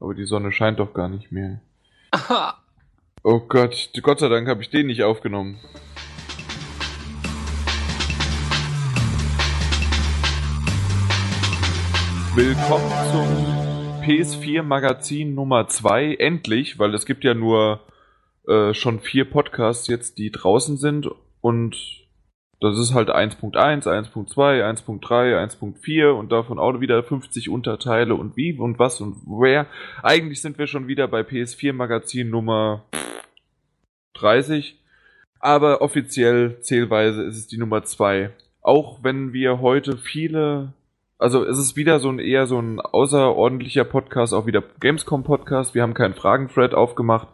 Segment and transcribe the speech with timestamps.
[0.00, 1.60] Aber die Sonne scheint doch gar nicht mehr.
[2.12, 2.56] Aha.
[3.24, 5.58] Oh Gott, Gott sei Dank habe ich den nicht aufgenommen.
[12.36, 16.14] Willkommen zum PS4 Magazin Nummer 2.
[16.14, 17.80] Endlich, weil es gibt ja nur
[18.46, 21.08] äh, schon vier Podcasts jetzt, die draußen sind
[21.40, 21.76] und
[22.60, 28.52] das ist halt 1.1, 1.2, 1.3, 1.4 und davon auch wieder 50 Unterteile und wie
[28.52, 29.66] und was und wer.
[30.02, 32.84] Eigentlich sind wir schon wieder bei PS4 Magazin Nummer
[34.14, 34.76] 30,
[35.38, 38.30] aber offiziell zählweise ist es die Nummer 2.
[38.60, 40.72] Auch wenn wir heute viele,
[41.16, 45.76] also es ist wieder so ein eher so ein außerordentlicher Podcast, auch wieder Gamescom Podcast.
[45.76, 47.28] Wir haben keinen Fragen-Thread aufgemacht,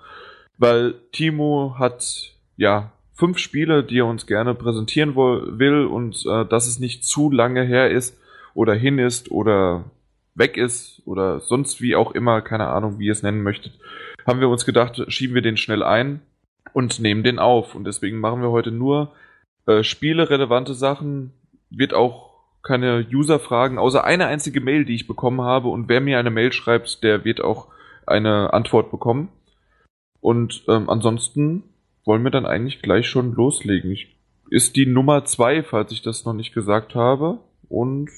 [0.59, 6.66] weil Timo hat ja fünf Spiele, die er uns gerne präsentieren will und äh, dass
[6.66, 8.18] es nicht zu lange her ist
[8.54, 9.84] oder hin ist oder
[10.34, 13.78] weg ist oder sonst wie auch immer, keine Ahnung, wie ihr es nennen möchtet,
[14.27, 16.23] haben wir uns gedacht, schieben wir den schnell ein
[16.73, 17.74] und nehmen den auf.
[17.74, 19.12] Und deswegen machen wir heute nur
[19.66, 21.32] äh, spielerelevante Sachen,
[21.70, 25.68] wird auch keine User-Fragen, außer eine einzige Mail, die ich bekommen habe.
[25.68, 27.68] Und wer mir eine Mail schreibt, der wird auch
[28.07, 29.29] eine Antwort bekommen.
[30.20, 31.62] Und ähm, ansonsten
[32.05, 33.91] wollen wir dann eigentlich gleich schon loslegen.
[33.91, 34.16] Ich,
[34.51, 37.38] ist die Nummer zwei, falls ich das noch nicht gesagt habe.
[37.69, 38.10] Und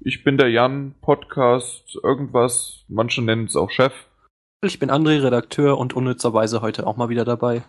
[0.00, 3.92] ich bin der Jan, Podcast, irgendwas, manche nennen es auch Chef.
[4.62, 7.62] Ich bin André, Redakteur und unnützerweise heute auch mal wieder dabei.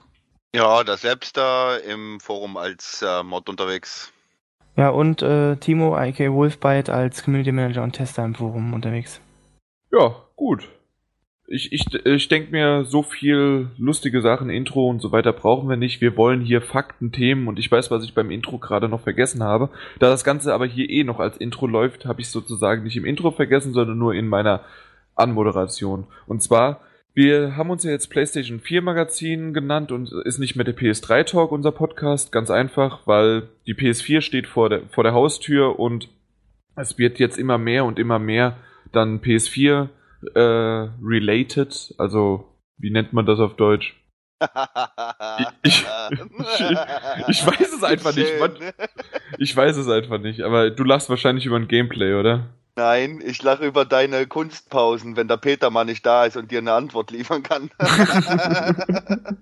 [0.54, 4.12] Ja, der selbst da im Forum als äh, Mod unterwegs.
[4.76, 9.22] Ja, und äh, Timo, IK Wolfbite als Community Manager und Tester im Forum unterwegs.
[9.92, 10.68] Ja, gut
[11.52, 15.76] ich, ich, ich denke mir, so viel lustige Sachen, Intro und so weiter brauchen wir
[15.76, 16.00] nicht.
[16.00, 19.44] Wir wollen hier Fakten, Themen und ich weiß, was ich beim Intro gerade noch vergessen
[19.44, 19.70] habe.
[20.00, 23.06] Da das Ganze aber hier eh noch als Intro läuft, habe ich sozusagen nicht im
[23.06, 24.62] Intro vergessen, sondern nur in meiner
[25.16, 26.08] Anmoderation.
[26.26, 26.80] Und zwar,
[27.14, 31.26] wir haben uns ja jetzt PlayStation 4 Magazin genannt und ist nicht mehr der PS3
[31.26, 32.32] Talk unser Podcast.
[32.32, 36.08] Ganz einfach, weil die PS4 steht vor der, vor der Haustür und
[36.78, 38.56] es wird jetzt immer mehr und immer mehr
[38.94, 39.90] dann PS4
[40.36, 42.46] äh, related, also
[42.78, 43.96] wie nennt man das auf Deutsch?
[45.64, 45.86] ich, ich,
[47.28, 48.40] ich, weiß es einfach nicht.
[48.40, 48.56] Man,
[49.38, 52.50] ich weiß es einfach nicht, aber du lachst wahrscheinlich über ein Gameplay, oder?
[52.76, 56.60] Nein, ich lache über deine Kunstpausen, wenn der Peter mal nicht da ist und dir
[56.60, 57.70] eine Antwort liefern kann.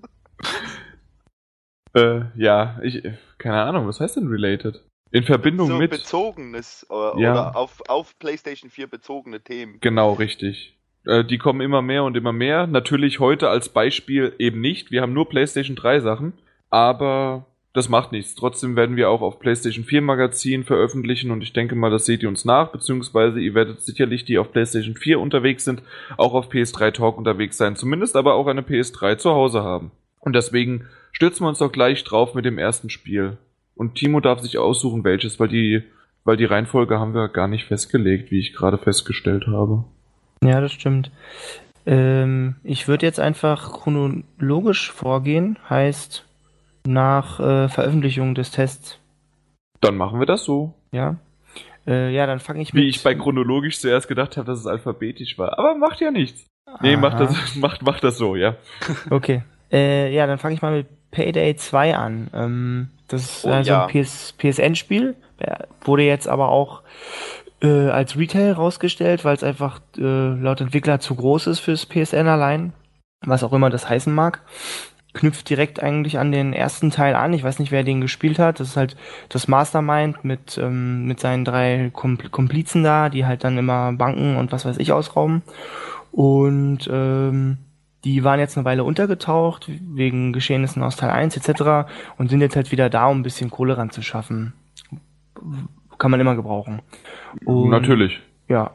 [1.93, 3.03] äh, ja, ich,
[3.37, 4.83] keine Ahnung, was heißt denn related?
[5.11, 5.91] In Verbindung so mit.
[5.91, 7.31] Bezogenes äh, ja.
[7.31, 9.77] oder auf, auf PlayStation 4 bezogene Themen.
[9.81, 10.77] Genau, richtig.
[11.05, 12.67] Äh, die kommen immer mehr und immer mehr.
[12.67, 14.91] Natürlich heute als Beispiel eben nicht.
[14.91, 16.33] Wir haben nur PlayStation 3 Sachen.
[16.69, 18.35] Aber das macht nichts.
[18.35, 22.23] Trotzdem werden wir auch auf PlayStation 4 Magazin veröffentlichen und ich denke mal, das seht
[22.23, 25.83] ihr uns nach, beziehungsweise ihr werdet sicherlich, die auf PlayStation 4 unterwegs sind,
[26.17, 27.75] auch auf PS3 Talk unterwegs sein.
[27.75, 29.91] Zumindest aber auch eine PS3 zu Hause haben.
[30.19, 33.37] Und deswegen stürzen wir uns doch gleich drauf mit dem ersten Spiel.
[33.79, 35.83] Und Timo darf sich aussuchen, welches, weil die,
[36.25, 39.85] weil die Reihenfolge haben wir gar nicht festgelegt, wie ich gerade festgestellt habe.
[40.43, 41.11] Ja, das stimmt.
[41.85, 46.25] Ähm, ich würde jetzt einfach chronologisch vorgehen, heißt
[46.85, 48.99] nach äh, Veröffentlichung des Tests.
[49.79, 50.73] Dann machen wir das so.
[50.91, 51.15] Ja.
[51.87, 52.83] Äh, ja, dann fange ich mit.
[52.83, 55.57] Wie ich bei chronologisch zuerst gedacht habe, dass es alphabetisch war.
[55.57, 56.45] Aber macht ja nichts.
[56.65, 56.79] Aha.
[56.81, 58.57] Nee, macht das, macht, macht das so, ja.
[59.09, 59.43] Okay.
[59.71, 62.29] Äh, ja, dann fange ich mal mit Payday 2 an.
[62.33, 63.85] Ähm, das ist oh, also ja.
[63.85, 65.15] ein PS, PSN-Spiel.
[65.81, 66.81] Wurde jetzt aber auch
[67.61, 72.27] äh, als Retail rausgestellt, weil es einfach äh, laut Entwickler zu groß ist fürs PSN
[72.27, 72.73] allein.
[73.25, 74.41] Was auch immer das heißen mag.
[75.13, 77.33] Knüpft direkt eigentlich an den ersten Teil an.
[77.33, 78.59] Ich weiß nicht, wer den gespielt hat.
[78.59, 78.95] Das ist halt
[79.27, 84.51] das Mastermind mit, ähm, mit seinen drei Komplizen da, die halt dann immer Banken und
[84.51, 85.41] was weiß ich ausrauben.
[86.11, 87.57] Und ähm,
[88.03, 91.89] die waren jetzt eine Weile untergetaucht, wegen Geschehnissen aus Teil 1 etc.
[92.17, 94.53] und sind jetzt halt wieder da, um ein bisschen Kohle ranzuschaffen.
[95.97, 96.81] Kann man immer gebrauchen.
[97.45, 98.21] Und, Natürlich.
[98.47, 98.71] Ja.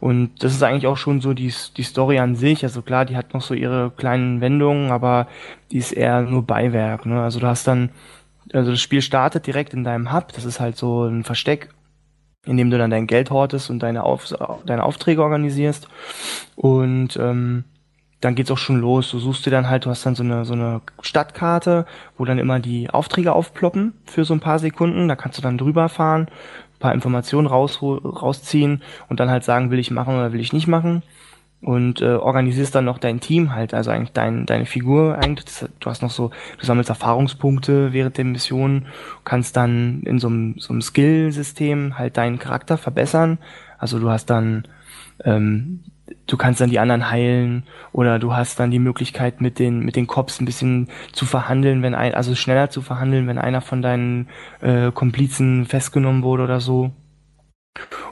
[0.00, 2.64] Und das ist eigentlich auch schon so die, die Story an sich.
[2.64, 5.28] Also klar, die hat noch so ihre kleinen Wendungen, aber
[5.70, 7.06] die ist eher nur Beiwerk.
[7.06, 7.22] Ne?
[7.22, 7.90] Also du hast dann,
[8.52, 10.32] also das Spiel startet direkt in deinem Hub.
[10.32, 11.70] Das ist halt so ein Versteck,
[12.44, 14.34] in dem du dann dein Geld hortest und deine, Auf,
[14.66, 15.88] deine Aufträge organisierst.
[16.56, 17.64] Und ähm,
[18.24, 19.10] dann geht's auch schon los.
[19.10, 21.86] Du suchst dir dann halt, du hast dann so eine, so eine Stadtkarte,
[22.16, 25.08] wo dann immer die Aufträge aufploppen für so ein paar Sekunden.
[25.08, 26.28] Da kannst du dann drüber fahren,
[26.78, 30.66] paar Informationen raus, rausziehen und dann halt sagen, will ich machen oder will ich nicht
[30.66, 31.02] machen.
[31.60, 35.46] Und äh, organisierst dann noch dein Team halt, also eigentlich dein, deine Figur eigentlich.
[35.46, 38.86] Das, du hast noch so, du sammelst Erfahrungspunkte während der Mission,
[39.24, 43.38] kannst dann in so einem, so einem Skill-System halt deinen Charakter verbessern.
[43.78, 44.68] Also du hast dann
[45.24, 45.80] ähm,
[46.26, 49.96] du kannst dann die anderen heilen oder du hast dann die Möglichkeit mit den mit
[49.96, 53.82] den Cops ein bisschen zu verhandeln, wenn ein also schneller zu verhandeln, wenn einer von
[53.82, 54.28] deinen
[54.60, 56.90] äh, Komplizen festgenommen wurde oder so.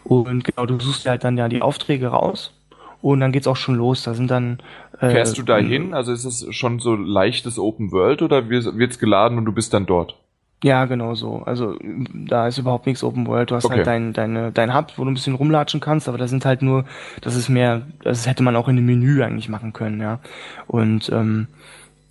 [0.05, 2.53] Und genau, du suchst halt dann ja die Aufträge raus
[3.01, 4.03] und dann geht's auch schon los.
[4.03, 4.59] Da sind dann
[4.99, 5.95] äh, fährst du da hin?
[5.95, 9.87] Also ist es schon so leichtes Open World oder wird's geladen und du bist dann
[9.87, 10.19] dort?
[10.63, 11.43] Ja, genau so.
[11.45, 13.51] Also da ist überhaupt nichts Open World.
[13.51, 13.79] Du hast okay.
[13.79, 16.63] halt dein, deine, dein Hub, wo du ein bisschen rumlatschen kannst, aber da sind halt
[16.63, 16.85] nur,
[17.21, 20.21] das ist mehr, das hätte man auch in dem Menü eigentlich machen können, ja.
[20.69, 21.49] Und ähm,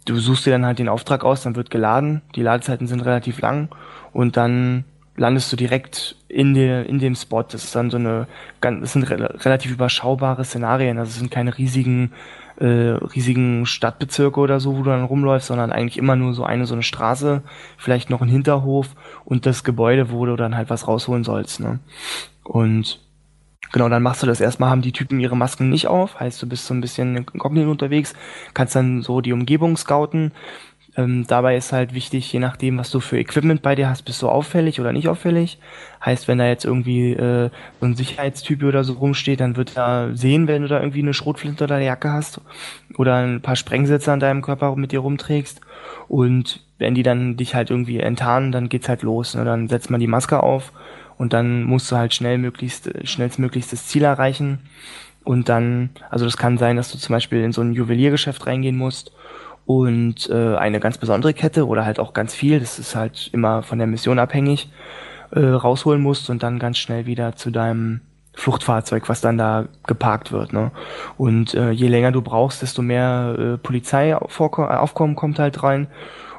[0.06, 3.40] du suchst dir dann halt den Auftrag aus, dann wird geladen, die Ladezeiten sind relativ
[3.40, 3.70] lang
[4.12, 4.84] und dann
[5.16, 7.44] landest du direkt in der in dem Spot.
[7.44, 8.28] Das ist dann so eine,
[8.60, 10.98] das sind re relativ überschaubare Szenarien.
[10.98, 12.12] Also es sind keine riesigen
[12.62, 16.66] äh, riesigen Stadtbezirke oder so, wo du dann rumläufst, sondern eigentlich immer nur so eine
[16.66, 17.42] so eine Straße,
[17.78, 18.90] vielleicht noch ein Hinterhof
[19.26, 21.60] und das Gebäude, wo du dann halt was rausholen sollst.
[21.60, 21.80] Ne?
[22.44, 23.00] Und
[23.74, 26.50] Genau, dann machst du das erstmal, haben die Typen ihre Masken nicht auf, heißt du
[26.50, 28.14] bist so ein bisschen inkognito unterwegs,
[28.54, 30.34] kannst dann so die Umgebung scouten,
[30.98, 34.22] ähm, dabei ist halt wichtig, je nachdem, was du für Equipment bei dir hast, bist
[34.22, 35.58] du auffällig oder nicht auffällig.
[36.04, 37.50] Heißt, wenn da jetzt irgendwie äh,
[37.80, 41.14] so ein Sicherheitstyp oder so rumsteht, dann wird er sehen, wenn du da irgendwie eine
[41.14, 42.42] Schrotflinte oder eine Jacke hast
[42.98, 45.62] oder ein paar Sprengsätze an deinem Körper mit dir rumträgst.
[46.10, 49.34] Und wenn die dann dich halt irgendwie enttarnen, dann geht's halt los.
[49.34, 49.46] Ne?
[49.46, 50.74] Dann setzt man die Maske auf
[51.18, 54.60] und dann musst du halt schnell möglichst, schnellstmöglichst das Ziel erreichen.
[55.24, 58.76] Und dann, also das kann sein, dass du zum Beispiel in so ein Juweliergeschäft reingehen
[58.76, 59.14] musst
[59.80, 63.64] und äh, eine ganz besondere Kette oder halt auch ganz viel, das ist halt immer
[63.64, 64.70] von der Mission abhängig,
[65.32, 68.02] äh, rausholen musst und dann ganz schnell wieder zu deinem
[68.34, 70.54] Fluchtfahrzeug, was dann da geparkt wird.
[70.54, 70.72] Ne?
[71.18, 75.88] Und äh, je länger du brauchst, desto mehr äh, Polizeiaufkommen kommt halt rein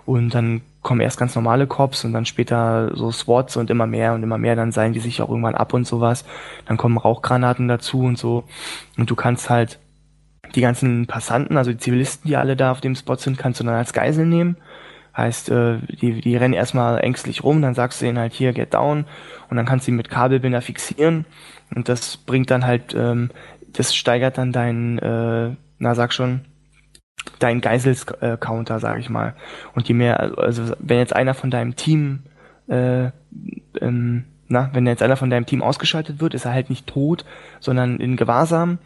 [0.06, 4.14] und dann kommen erst ganz normale Cops und dann später so SWATs und immer mehr
[4.14, 6.24] und immer mehr, dann seien die sich auch irgendwann ab und sowas.
[6.66, 8.44] Dann kommen Rauchgranaten dazu und so.
[8.98, 9.78] Und du kannst halt
[10.54, 13.64] die ganzen Passanten, also die Zivilisten, die alle da auf dem Spot sind, kannst du
[13.64, 14.56] dann als Geisel nehmen.
[15.16, 18.72] Heißt, äh, die, die rennen erstmal ängstlich rum, dann sagst du ihnen halt hier, get
[18.74, 19.04] down,
[19.50, 21.26] und dann kannst du sie mit Kabelbinder fixieren.
[21.74, 23.30] Und das bringt dann halt, ähm,
[23.72, 26.42] das steigert dann dein, äh, na sag schon,
[27.38, 29.34] dein Geisels-Counter, sag ich mal.
[29.74, 32.24] Und je mehr, also wenn jetzt einer von deinem Team,
[32.68, 33.10] äh,
[33.80, 37.24] ähm, na, wenn jetzt einer von deinem Team ausgeschaltet wird, ist er halt nicht tot,
[37.60, 38.78] sondern in Gewahrsam.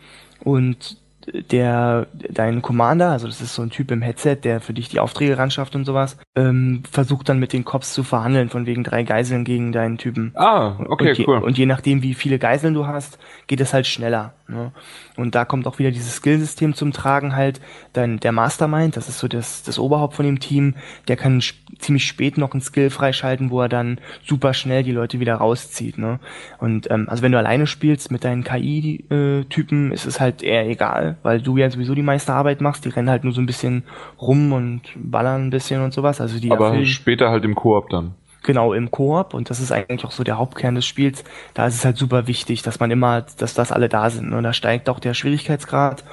[0.42, 0.98] Und
[1.32, 5.00] der dein Commander, also das ist so ein Typ im Headset, der für dich die
[5.00, 8.84] Aufträge ran schafft und sowas, ähm, versucht dann mit den Cops zu verhandeln, von wegen
[8.84, 10.32] drei Geiseln gegen deinen Typen.
[10.34, 11.38] Ah, okay, und je, cool.
[11.38, 14.34] Und je nachdem, wie viele Geiseln du hast, geht es halt schneller.
[14.48, 14.72] Ne?
[15.16, 17.60] Und da kommt auch wieder dieses Skillsystem zum Tragen halt.
[17.92, 20.74] Dein, der Mastermind, das ist so das, das Oberhaupt von dem Team,
[21.08, 21.42] der kann
[21.78, 25.98] ziemlich spät noch ein Skill freischalten, wo er dann super schnell die Leute wieder rauszieht.
[25.98, 26.20] Ne?
[26.58, 31.16] Und ähm, also wenn du alleine spielst mit deinen KI-Typen, ist es halt eher egal,
[31.22, 32.84] weil du ja sowieso die meiste Arbeit machst.
[32.84, 33.82] Die rennen halt nur so ein bisschen
[34.20, 36.20] rum und ballern ein bisschen und sowas.
[36.20, 38.14] Also die Aber später halt im Koop dann.
[38.42, 41.24] Genau, im Koop und das ist eigentlich auch so der Hauptkern des Spiels.
[41.54, 44.32] Da ist es halt super wichtig, dass man immer, dass das alle da sind.
[44.32, 46.04] Und da steigt auch der Schwierigkeitsgrad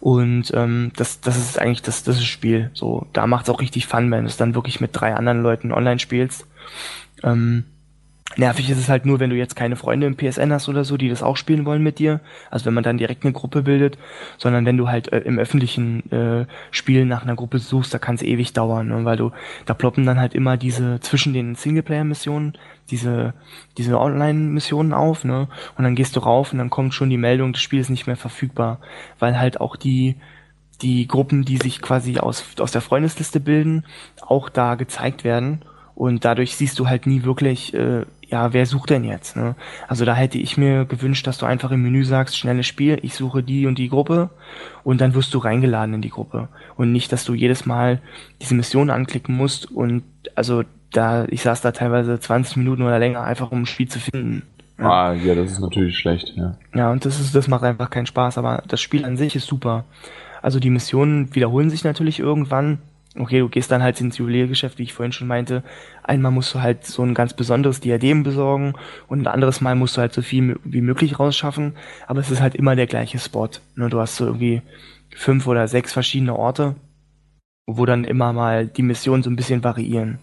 [0.00, 2.70] und ähm, das, das ist eigentlich das, das Spiel.
[2.74, 5.42] So, da macht es auch richtig Fun, wenn du es dann wirklich mit drei anderen
[5.42, 6.46] Leuten online spielst.
[7.22, 7.64] Ähm,
[8.34, 10.96] Nervig ist es halt nur, wenn du jetzt keine Freunde im PSN hast oder so,
[10.96, 12.20] die das auch spielen wollen mit dir.
[12.50, 13.96] Also wenn man dann direkt eine Gruppe bildet,
[14.36, 18.16] sondern wenn du halt äh, im öffentlichen äh, Spiel nach einer Gruppe suchst, da kann
[18.16, 19.04] es ewig dauern, ne?
[19.04, 19.30] weil du,
[19.64, 22.58] da ploppen dann halt immer diese zwischen den Singleplayer-Missionen,
[22.90, 23.32] diese,
[23.78, 25.48] diese Online-Missionen auf, ne?
[25.76, 28.06] Und dann gehst du rauf und dann kommt schon die Meldung, das Spiel ist nicht
[28.06, 28.80] mehr verfügbar,
[29.18, 30.16] weil halt auch die
[30.82, 33.84] die Gruppen, die sich quasi aus, aus der Freundesliste bilden,
[34.20, 35.62] auch da gezeigt werden.
[35.94, 39.36] Und dadurch siehst du halt nie wirklich, äh, ja, wer sucht denn jetzt?
[39.36, 39.54] Ne?
[39.88, 43.14] Also da hätte ich mir gewünscht, dass du einfach im Menü sagst, schnelles Spiel, ich
[43.14, 44.30] suche die und die Gruppe
[44.82, 46.48] und dann wirst du reingeladen in die Gruppe.
[46.76, 48.00] Und nicht, dass du jedes Mal
[48.40, 50.02] diese Mission anklicken musst und
[50.34, 54.00] also da, ich saß da teilweise 20 Minuten oder länger einfach um ein Spiel zu
[54.00, 54.42] finden.
[54.78, 54.90] Ja.
[54.90, 56.56] Ah, ja, das ist natürlich schlecht, ja.
[56.74, 59.46] Ja, und das ist, das macht einfach keinen Spaß, aber das Spiel an sich ist
[59.46, 59.84] super.
[60.42, 62.78] Also die Missionen wiederholen sich natürlich irgendwann,
[63.18, 65.62] okay, du gehst dann halt ins Juweliergeschäft, wie ich vorhin schon meinte.
[66.02, 68.74] Einmal musst du halt so ein ganz besonderes Diadem besorgen
[69.08, 71.74] und ein anderes Mal musst du halt so viel wie möglich rausschaffen.
[72.06, 73.48] Aber es ist halt immer der gleiche Spot.
[73.74, 73.88] Ne?
[73.88, 74.62] Du hast so irgendwie
[75.14, 76.76] fünf oder sechs verschiedene Orte,
[77.66, 80.18] wo dann immer mal die Missionen so ein bisschen variieren.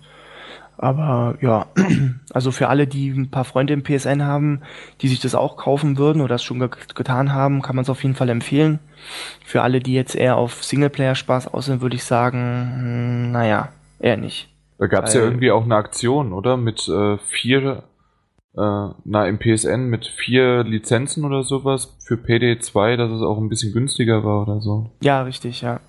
[0.77, 1.67] Aber ja,
[2.33, 4.61] also für alle, die ein paar Freunde im PSN haben,
[5.01, 7.89] die sich das auch kaufen würden oder das schon ge getan haben, kann man es
[7.89, 8.79] auf jeden Fall empfehlen.
[9.45, 14.17] Für alle, die jetzt eher auf Singleplayer-Spaß aus sind, würde ich sagen, hm, naja, eher
[14.17, 14.49] nicht.
[14.79, 16.57] Da gab es ja irgendwie auch eine Aktion, oder?
[16.57, 17.83] Mit äh, vier
[18.55, 23.37] äh, na, im PSN mit vier Lizenzen oder sowas für PD 2, dass es auch
[23.37, 24.91] ein bisschen günstiger war oder so.
[25.01, 25.79] Ja, richtig, ja.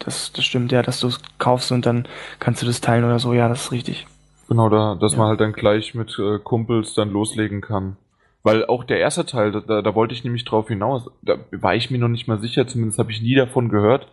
[0.00, 2.06] Das, das stimmt, ja, dass du es kaufst und dann
[2.40, 4.06] kannst du das teilen oder so, ja, das ist richtig.
[4.48, 5.18] Genau, da, dass Ja.
[5.18, 7.96] man halt dann gleich mit äh, Kumpels dann loslegen kann.
[8.42, 11.90] Weil auch der erste Teil, da- da, wollte ich nämlich drauf hinaus, da war ich
[11.90, 14.08] mir noch nicht mal sicher, zumindest habe ich nie davon gehört,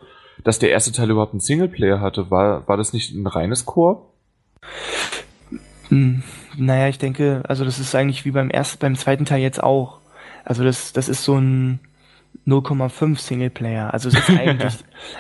[0.46, 2.32] dass der erste Teil überhaupt einen Singleplayer hatte.
[2.32, 4.08] War, war das nicht ein reines Koop?
[5.90, 6.24] Hm,
[6.58, 10.00] naja, ich denke, also das ist eigentlich wie beim ersten, beim zweiten Teil jetzt auch.
[10.46, 11.80] Also das, das ist so ein
[12.48, 13.94] 0,5 Singleplayer.
[13.94, 14.74] Also es ist eigentlich,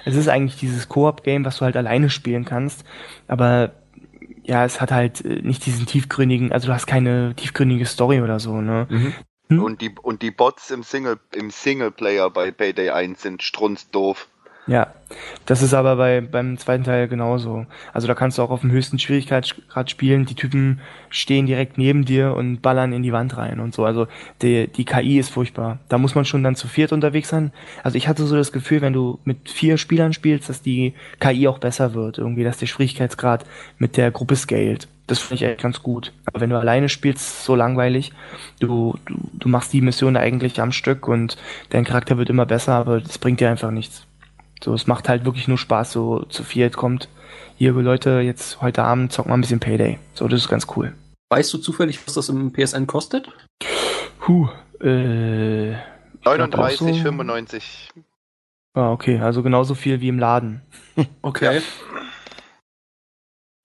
[0.06, 2.84] es ist eigentlich dieses Koop-Game, was du halt alleine spielen kannst.
[3.27, 3.74] Aber
[4.44, 8.39] ja, es hat halt äh, nicht diesen tiefgründigen, also du hast keine tiefgründige Story oder
[8.39, 8.88] so, ne?
[8.89, 9.13] Mhm.
[9.50, 9.63] Hm?
[9.63, 14.27] Und die, und die Bots im Single, im Singleplayer bei Payday 1 sind strunzdoof.
[14.72, 14.88] Ja,
[15.46, 17.66] das ist aber bei, beim zweiten Teil genauso.
[17.92, 20.25] Also da kannst du auch auf dem höchsten Schwierigkeitsgrad spielen.
[20.25, 23.84] Die Typen stehen direkt neben dir und ballern in die Wand rein und so.
[23.84, 24.08] Also
[24.42, 25.80] die, die KI ist furchtbar.
[25.90, 27.51] Da muss man schon dann zu viert unterwegs sein.
[27.84, 31.50] Also ich hatte so das Gefühl, wenn du mit vier Spielern spielst, dass die KI
[31.50, 32.18] auch besser wird.
[32.18, 33.46] Irgendwie, dass der Schwierigkeitsgrad
[33.78, 34.88] mit der Gruppe scaled.
[35.08, 36.13] Das finde ich echt ganz gut.
[36.28, 38.13] Aber wenn du alleine spielst, so langweilig.
[38.62, 41.36] Du, du, du machst die Mission eigentlich am Stück und
[41.72, 44.08] dein Charakter wird immer besser, aber das bringt dir einfach nichts.
[44.63, 47.10] So, es macht halt wirklich nur Spaß, so zu viert kommt.
[47.58, 50.00] Hier, Leute, jetzt heute Abend zocken wir ein bisschen Payday.
[50.13, 50.94] So, das ist ganz cool.
[51.30, 53.30] Weißt du zufällig, was das im PSN kostet?
[54.20, 54.50] Puh,
[54.82, 55.72] äh.
[55.72, 55.77] ich
[56.22, 57.89] glaub auch 39, so- 95.
[58.74, 60.62] Ah, okay, also genauso viel wie im Laden.
[61.22, 61.62] Okay.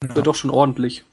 [0.02, 1.04] Ja, doch schon ordentlich.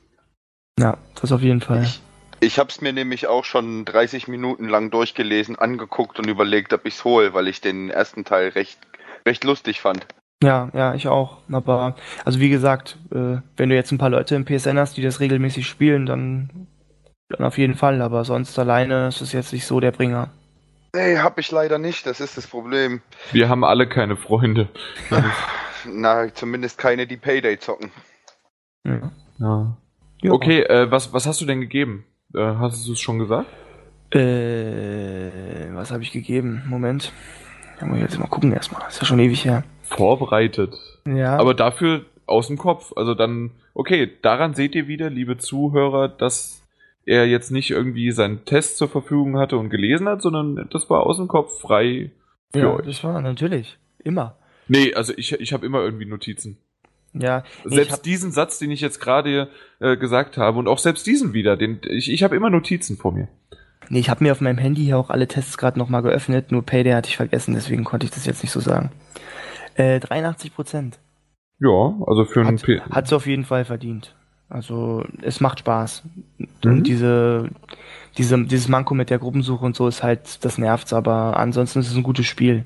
[0.79, 1.83] Ja, das auf jeden Fall.
[1.83, 2.01] Ich,
[2.39, 6.85] ich habe es mir nämlich auch schon 30 Minuten lang durchgelesen, angeguckt und überlegt, ob
[6.85, 8.79] ich es hole, weil ich den ersten Teil recht,
[9.25, 10.05] recht lustig fand.
[10.43, 11.37] Ja, ja, ich auch.
[11.51, 15.01] Aber, also wie gesagt, äh, wenn du jetzt ein paar Leute im PSN hast, die
[15.01, 16.67] das regelmäßig spielen, dann,
[17.29, 18.01] dann auf jeden Fall.
[18.01, 20.31] Aber sonst alleine ist es jetzt nicht so der Bringer.
[20.95, 23.01] Nee, hab ich leider nicht, das ist das Problem.
[23.31, 24.69] Wir haben alle keine Freunde.
[25.85, 27.91] Na, zumindest keine, die Payday zocken.
[28.85, 29.11] Ja.
[29.39, 29.77] Ja.
[30.21, 30.31] Ja.
[30.31, 32.05] Okay, äh, was, was hast du denn gegeben?
[32.35, 33.47] Äh, hast du es schon gesagt?
[34.11, 36.63] Äh, was habe ich gegeben?
[36.67, 37.11] Moment.
[37.83, 38.87] Da muss ich jetzt mal gucken erstmal.
[38.87, 39.65] Ist ja schon ewig her.
[39.81, 40.73] Vorbereitet.
[41.05, 41.35] Ja.
[41.35, 42.93] Aber dafür aus dem Kopf.
[42.95, 46.63] Also dann, okay, daran seht ihr wieder, liebe Zuhörer, dass
[47.05, 51.05] er jetzt nicht irgendwie seinen Test zur Verfügung hatte und gelesen hat, sondern das war
[51.05, 52.11] aus dem Kopf frei
[52.53, 52.85] für ja, euch.
[52.85, 53.77] das war natürlich.
[54.01, 54.37] Immer.
[54.69, 56.57] Nee, also ich, ich habe immer irgendwie Notizen.
[57.13, 59.49] Ja, Selbst diesen Satz, den ich jetzt gerade
[59.81, 63.11] äh, gesagt habe und auch selbst diesen wieder, den ich, ich habe immer Notizen vor
[63.11, 63.27] mir.
[63.89, 66.63] Nee, ich hab mir auf meinem Handy hier auch alle Tests gerade nochmal geöffnet, nur
[66.63, 68.91] Payday hatte ich vergessen, deswegen konnte ich das jetzt nicht so sagen.
[69.75, 70.99] Äh, 83 Prozent.
[71.59, 74.15] Ja, also für einen Hat, P hat's auf jeden Fall verdient.
[74.49, 76.03] Also, es macht Spaß.
[76.37, 76.47] Mhm.
[76.63, 77.49] Und diese,
[78.17, 81.89] diese, dieses Manko mit der Gruppensuche und so ist halt, das nervt's, aber ansonsten ist
[81.89, 82.65] es ein gutes Spiel.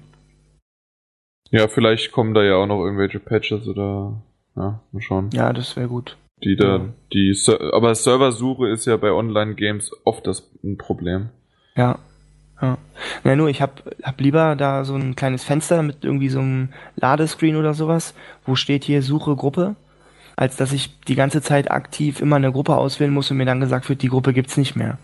[1.50, 4.22] Ja, vielleicht kommen da ja auch noch irgendwelche Patches oder
[4.56, 5.30] ja, mal schauen.
[5.32, 6.18] Ja, das wäre gut.
[6.44, 6.86] Die da, Ja.
[7.14, 7.36] die
[7.74, 11.30] aber Serversuche ist ja bei Online-Games oft das ein Problem.
[11.76, 12.00] Ja.
[12.62, 12.78] Ja.
[13.24, 16.70] Na nur, ich hab, hab lieber da so ein kleines Fenster mit irgendwie so einem
[16.96, 18.16] Ladescreen oder sowas,
[18.46, 19.76] wo steht hier Suche Gruppe,
[20.36, 23.60] als dass ich die ganze Zeit aktiv immer eine Gruppe auswählen muss und mir dann
[23.60, 24.98] gesagt wird, die Gruppe gibt's nicht mehr.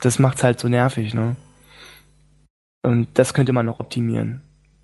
[0.00, 1.34] Das macht's halt so nervig, ne?
[2.82, 4.42] Und das könnte man noch optimieren.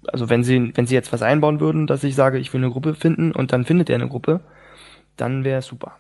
[0.09, 2.71] Also wenn sie, wenn sie jetzt was einbauen würden, dass ich sage, ich will eine
[2.73, 4.41] Gruppe finden und dann findet er eine Gruppe,
[5.17, 5.97] dann wäre super.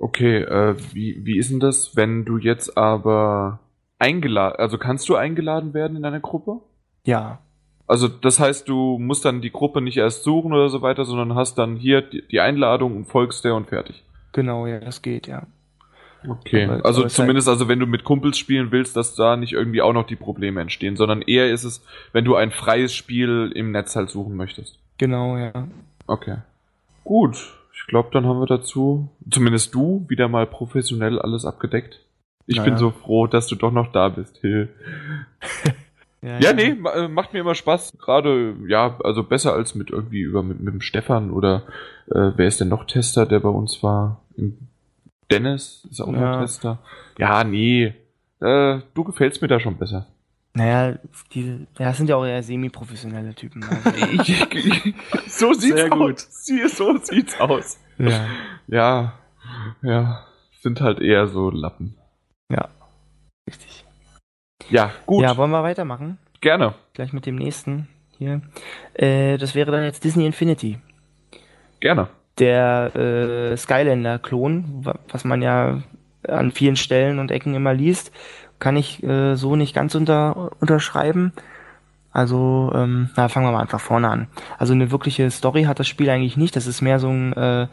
[0.00, 3.60] Okay, äh, wie, wie ist denn das, wenn du jetzt aber
[3.98, 6.60] eingeladen, also kannst du eingeladen werden in eine Gruppe?
[7.04, 7.40] Ja.
[7.86, 11.34] Also das heißt, du musst dann die Gruppe nicht erst suchen oder so weiter, sondern
[11.34, 14.02] hast dann hier die, Einladung und folgst der und fertig.
[14.32, 15.46] Genau, ja, das geht, ja.
[16.26, 19.52] Okay, Aber- also aber zumindest also wenn du mit Kumpels spielen willst, dass da nicht
[19.52, 23.52] irgendwie auch noch die Probleme entstehen, sondern eher ist es, wenn du ein freies Spiel
[23.54, 24.78] im Netz halt suchen möchtest.
[24.98, 25.52] Genau, ja.
[26.06, 26.36] Okay.
[27.10, 27.36] Gut,
[27.74, 31.98] ich glaube, dann haben wir dazu, zumindest du, wieder mal professionell alles abgedeckt.
[32.46, 32.68] Ich Naja.
[32.70, 34.68] bin so froh, dass du doch noch da bist, Hill.
[36.22, 37.94] Ja, nee, ma- äh, macht mir immer Spaß.
[37.98, 41.62] Gerade, ja, also besser als mit irgendwie über mit, mit dem Stefan oder
[42.10, 44.20] äh, wer ist denn noch Tester, der bei uns war?
[45.30, 46.32] Dennis ist auch Ja.
[46.36, 46.78] noch Tester.
[47.18, 47.94] Ja, nee.
[48.40, 50.06] Äh, du gefällst mir da schon besser.
[50.52, 50.98] Naja,
[51.32, 53.62] die, ja, das sind ja auch eher semi-professionelle Typen.
[53.64, 53.90] Also,
[55.28, 56.14] so sieht's Sehr gut.
[56.14, 56.44] aus.
[56.44, 57.78] Sie- So sieht's aus.
[57.98, 58.26] ja.
[58.66, 59.14] Ja,
[59.82, 60.24] ja,
[60.60, 61.96] sind halt eher so Lappen.
[63.48, 63.84] Richtig.
[64.68, 66.18] Ja, gut, Ja, wollen wir weitermachen?
[66.40, 66.74] gerne.
[66.94, 68.42] Gleich mit dem nächsten hier.
[68.94, 70.78] Äh, das wäre dann jetzt Disney Infinity.
[71.80, 72.08] Gerne.
[72.38, 75.82] Der äh, Skylander-Klon, wa- was man ja
[76.28, 78.12] an vielen Stellen und Ecken immer liest,
[78.60, 81.32] kann ich äh, so nicht ganz unter, unterschreiben.
[82.12, 84.26] Also, ähm, na, fangen wir mal einfach vorne an.
[84.58, 86.56] Also eine wirkliche Story hat das Spiel eigentlich nicht.
[86.56, 87.66] Das ist mehr so ein, äh,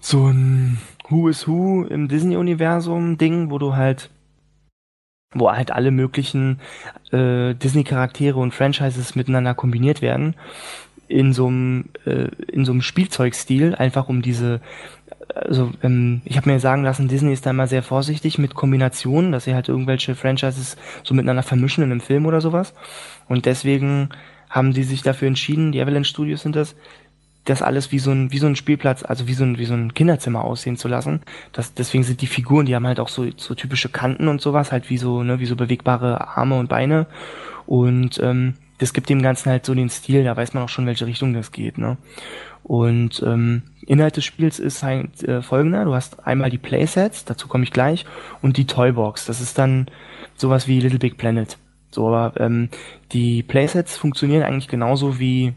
[0.00, 4.10] so ein Who is Who im Disney-Universum Ding, wo du halt
[5.34, 6.60] wo halt alle möglichen
[7.10, 10.34] äh, Disney-Charaktere und Franchises miteinander kombiniert werden
[11.08, 14.60] in so einem äh, in so einem Spielzeugstil, einfach um diese
[15.34, 19.32] also ähm, ich habe mir sagen lassen, Disney ist da immer sehr vorsichtig mit Kombinationen,
[19.32, 22.74] dass sie halt irgendwelche Franchises so miteinander vermischen in einem Film oder sowas.
[23.28, 24.10] Und deswegen
[24.50, 26.74] haben die sich dafür entschieden, die Avalanche Studios sind das,
[27.44, 29.74] das alles wie so ein, wie so ein Spielplatz, also wie so ein, wie so
[29.74, 31.22] ein Kinderzimmer aussehen zu lassen.
[31.52, 34.70] Das, deswegen sind die Figuren, die haben halt auch so, so typische Kanten und sowas,
[34.70, 37.06] halt wie so, ne, wie so bewegbare Arme und Beine.
[37.66, 40.86] Und ähm, das gibt dem Ganzen halt so den Stil, da weiß man auch schon,
[40.86, 41.96] welche Richtung das geht, ne?
[42.64, 45.84] Und ähm, Inhalt des Spiels ist halt äh, folgender.
[45.84, 48.04] Du hast einmal die Playsets, dazu komme ich gleich,
[48.40, 49.26] und die Toybox.
[49.26, 49.86] Das ist dann
[50.36, 51.58] sowas wie Little Big Planet.
[51.90, 52.68] So, aber ähm,
[53.12, 55.54] die Playsets funktionieren eigentlich genauso wie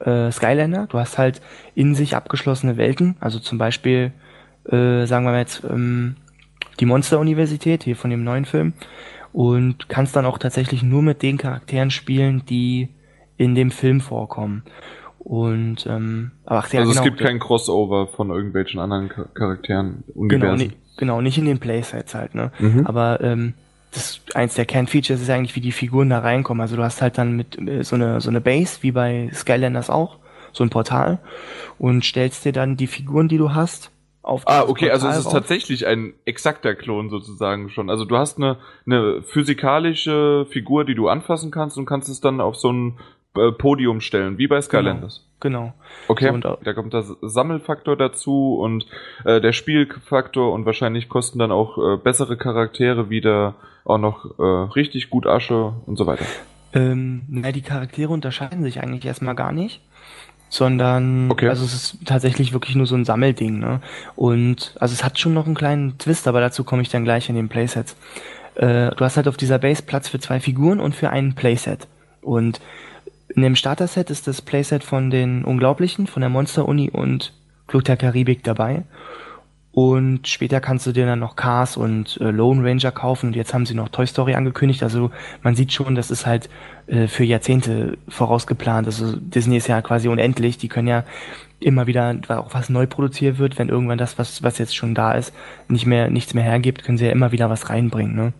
[0.00, 0.86] äh, Skylander.
[0.88, 1.40] Du hast halt
[1.74, 4.12] in sich abgeschlossene Welten, also zum Beispiel,
[4.64, 6.16] äh, sagen wir mal jetzt, ähm,
[6.78, 8.72] die Monster-Universität hier von dem neuen Film
[9.32, 12.88] und kannst dann auch tatsächlich nur mit den Charakteren spielen, die
[13.36, 14.64] in dem Film vorkommen.
[15.18, 20.40] Und ähm, ach, ja, also genau, es gibt kein Crossover von irgendwelchen anderen Charakteren, Universen.
[20.40, 22.52] Genau, nicht, genau, nicht in den Playsets halt, ne?
[22.58, 22.86] Mhm.
[22.86, 23.54] Aber ähm,
[23.92, 26.60] das eins der Kernfeatures ist eigentlich, wie die Figuren da reinkommen.
[26.60, 29.90] Also du hast halt dann mit äh, so eine so eine Base, wie bei Skylanders
[29.90, 30.18] auch,
[30.52, 31.18] so ein Portal
[31.78, 33.90] und stellst dir dann die Figuren, die du hast,
[34.22, 35.32] auf Ah, okay, Portal also es ist rauf.
[35.32, 37.88] tatsächlich ein exakter Klon sozusagen schon.
[37.90, 42.40] Also du hast eine, eine physikalische Figur, die du anfassen kannst und kannst es dann
[42.40, 42.98] auf so ein
[43.36, 45.26] äh, Podium stellen, wie bei Skylanders.
[45.40, 45.60] Genau.
[45.60, 45.74] genau.
[46.08, 48.86] Okay, so, da kommt der Sammelfaktor dazu und
[49.24, 54.42] äh, der Spielfaktor und wahrscheinlich kosten dann auch äh, bessere Charaktere wieder auch noch äh,
[54.42, 56.26] richtig gut Asche und so weiter.
[56.72, 59.80] Ähm, na, die Charaktere unterscheiden sich eigentlich erstmal gar nicht
[60.50, 61.48] sondern okay.
[61.48, 63.80] also es ist tatsächlich wirklich nur so ein Sammelding, ne?
[64.16, 67.30] Und also es hat schon noch einen kleinen Twist, aber dazu komme ich dann gleich
[67.30, 67.96] in den Playsets.
[68.56, 71.86] Äh, du hast halt auf dieser Base Platz für zwei Figuren und für ein Playset.
[72.20, 72.60] Und
[73.34, 77.32] in dem Starter-Set ist das Playset von den Unglaublichen, von der Monster-Uni und
[77.68, 78.82] Flucht der Karibik dabei.
[79.72, 83.26] Und später kannst du dir dann noch Cars und äh, Lone Ranger kaufen.
[83.28, 84.82] Und jetzt haben sie noch Toy Story angekündigt.
[84.82, 86.50] Also man sieht schon, das ist halt
[86.88, 88.88] äh, für Jahrzehnte vorausgeplant.
[88.88, 90.58] Also Disney ist ja quasi unendlich.
[90.58, 91.04] Die können ja
[91.60, 95.12] immer wieder auch was neu produziert wird, wenn irgendwann das, was, was jetzt schon da
[95.12, 95.32] ist,
[95.68, 98.16] nicht mehr, nichts mehr hergibt, können sie ja immer wieder was reinbringen.
[98.16, 98.32] Ne?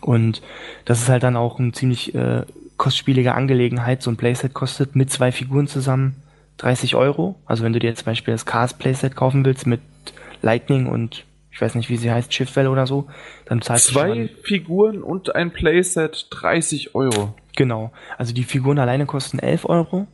[0.00, 0.40] Und
[0.84, 2.42] das ist halt dann auch ein ziemlich äh,
[2.76, 4.02] kostspielige Angelegenheit.
[4.02, 6.16] So ein Playset kostet mit zwei Figuren zusammen
[6.58, 7.34] 30 Euro.
[7.44, 9.80] Also wenn du dir zum Beispiel das Cars Playset kaufen willst mit
[10.46, 13.06] Lightning und ich weiß nicht, wie sie heißt, Shiftwell oder so,
[13.46, 17.34] dann zahlst Zwei du Zwei Figuren und ein Playset 30 Euro.
[17.56, 17.92] Genau.
[18.18, 20.06] Also die Figuren alleine kosten 11 Euro.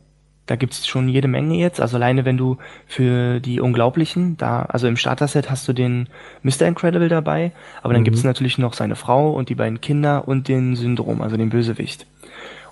[0.45, 1.79] Da gibt's schon jede Menge jetzt.
[1.79, 6.07] Also alleine wenn du für die Unglaublichen, da, also im Starter-Set hast du den
[6.43, 6.65] Mr.
[6.65, 8.05] Incredible dabei, aber dann mhm.
[8.05, 12.07] gibt's natürlich noch seine Frau und die beiden Kinder und den Syndrom, also den Bösewicht.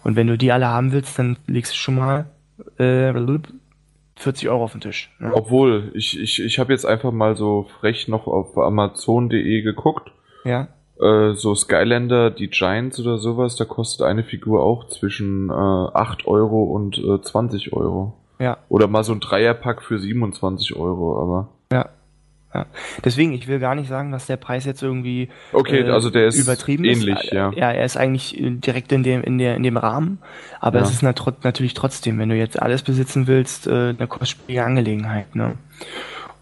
[0.04, 2.26] Und wenn du die alle haben willst, dann legst du schon mal
[2.80, 3.10] äh,
[4.22, 5.12] 40 Euro auf den Tisch.
[5.20, 5.32] Ne?
[5.34, 10.12] Obwohl, ich, ich, ich habe jetzt einfach mal so frech noch auf Amazon.de geguckt.
[10.44, 10.68] Ja.
[11.00, 16.28] Äh, so Skylander, die Giants oder sowas, da kostet eine Figur auch zwischen äh, 8
[16.28, 18.14] Euro und äh, 20 Euro.
[18.40, 18.58] Ja.
[18.70, 21.50] Oder mal so ein Dreierpack für 27 Euro, aber.
[21.72, 21.90] Ja.
[22.54, 22.66] Ja.
[23.06, 26.28] Deswegen, ich will gar nicht sagen, dass der Preis jetzt irgendwie okay, äh, also der
[26.28, 27.32] ist übertrieben ähnlich, ist.
[27.32, 27.52] ja.
[27.56, 30.20] Ja, er ist eigentlich äh, direkt in dem in der in dem Rahmen,
[30.60, 30.86] aber ja.
[30.86, 35.54] es ist natürlich trotzdem, wenn du jetzt alles besitzen willst, äh, eine kostspielige Angelegenheit, ne?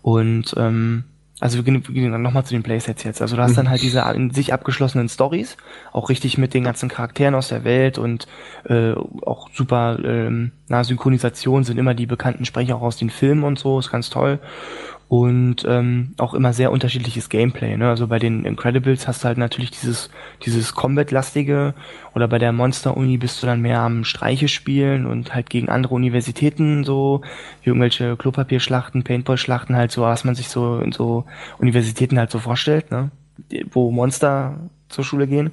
[0.01, 1.03] Und ähm,
[1.39, 3.21] also wir gehen, wir gehen nochmal zu den Playsets jetzt.
[3.21, 3.69] Also du hast dann mhm.
[3.69, 5.55] halt diese in sich abgeschlossenen Stories,
[5.93, 8.27] auch richtig mit den ganzen Charakteren aus der Welt und
[8.65, 8.91] äh,
[9.25, 13.57] auch super ähm, na, Synchronisation sind immer die bekannten Sprecher auch aus den Filmen und
[13.57, 14.39] so, ist ganz toll
[15.09, 17.75] und ähm, auch immer sehr unterschiedliches Gameplay.
[17.75, 17.89] Ne?
[17.89, 20.11] Also bei den Incredibles hast du halt natürlich dieses
[20.45, 21.73] dieses Combat-lastige
[22.13, 25.95] oder bei der Monster-Uni bist du dann mehr am Streiche spielen und halt gegen andere
[25.95, 27.21] Universitäten so
[27.63, 31.25] irgendwelche Klopapierschlachten, Paintball-Schlachten halt so, was man sich so in so
[31.57, 33.09] Universitäten halt so vorstellt, ne?
[33.71, 35.49] wo Monster zur Schule gehen.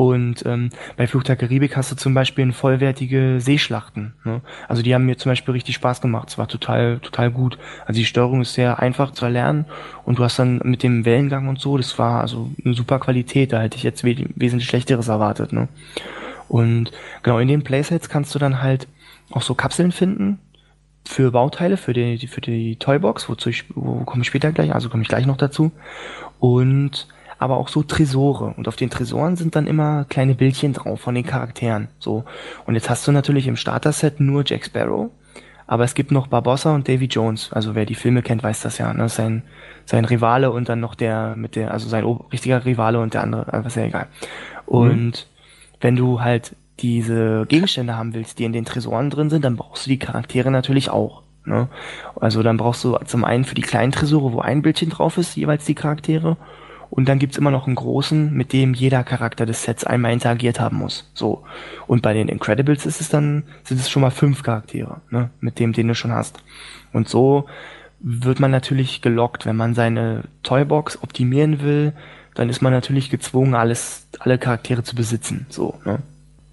[0.00, 4.14] Und ähm, bei Fluch der Karibik hast du zum Beispiel vollwertige Seeschlachten.
[4.24, 4.40] Ne?
[4.66, 6.30] Also die haben mir zum Beispiel richtig Spaß gemacht.
[6.30, 7.58] Es war total, total gut.
[7.84, 9.66] Also die Steuerung ist sehr einfach zu erlernen
[10.06, 13.52] und du hast dann mit dem Wellengang und so, das war also eine super Qualität.
[13.52, 15.52] Da hätte ich jetzt we wesentlich Schlechteres erwartet.
[15.52, 15.68] Ne?
[16.48, 18.88] Und genau in den Playsets kannst du dann halt
[19.30, 20.38] auch so Kapseln finden,
[21.04, 24.88] für Bauteile, für die, für die Toybox, wozu ich, wo komme ich später gleich, also
[24.88, 25.72] komme ich gleich noch dazu.
[26.38, 27.06] Und
[27.40, 28.52] aber auch so Tresore.
[28.56, 31.88] Und auf den Tresoren sind dann immer kleine Bildchen drauf von den Charakteren.
[31.98, 32.24] So.
[32.66, 35.10] Und jetzt hast du natürlich im Starter-Set nur Jack Sparrow.
[35.66, 37.50] Aber es gibt noch Barbossa und Davy Jones.
[37.50, 38.92] Also wer die Filme kennt, weiß das ja.
[38.92, 39.08] Ne?
[39.08, 39.42] Sein,
[39.86, 43.50] sein Rivale und dann noch der mit der, also sein richtiger Rivale und der andere,
[43.50, 44.08] also ist ja egal.
[44.66, 45.12] Und mhm.
[45.80, 49.86] wenn du halt diese Gegenstände haben willst, die in den Tresoren drin sind, dann brauchst
[49.86, 51.22] du die Charaktere natürlich auch.
[51.46, 51.68] Ne?
[52.16, 55.36] Also dann brauchst du zum einen für die kleinen Tresore, wo ein Bildchen drauf ist,
[55.36, 56.36] jeweils die Charaktere.
[56.90, 60.58] Und dann gibt's immer noch einen großen, mit dem jeder Charakter des Sets einmal interagiert
[60.58, 61.08] haben muss.
[61.14, 61.44] So.
[61.86, 65.30] Und bei den Incredibles ist es dann, sind es schon mal fünf Charaktere, ne?
[65.40, 66.42] Mit dem, den du schon hast.
[66.92, 67.46] Und so
[68.00, 71.92] wird man natürlich gelockt, wenn man seine Toybox optimieren will,
[72.34, 75.46] dann ist man natürlich gezwungen, alles, alle Charaktere zu besitzen.
[75.48, 75.98] So, ne?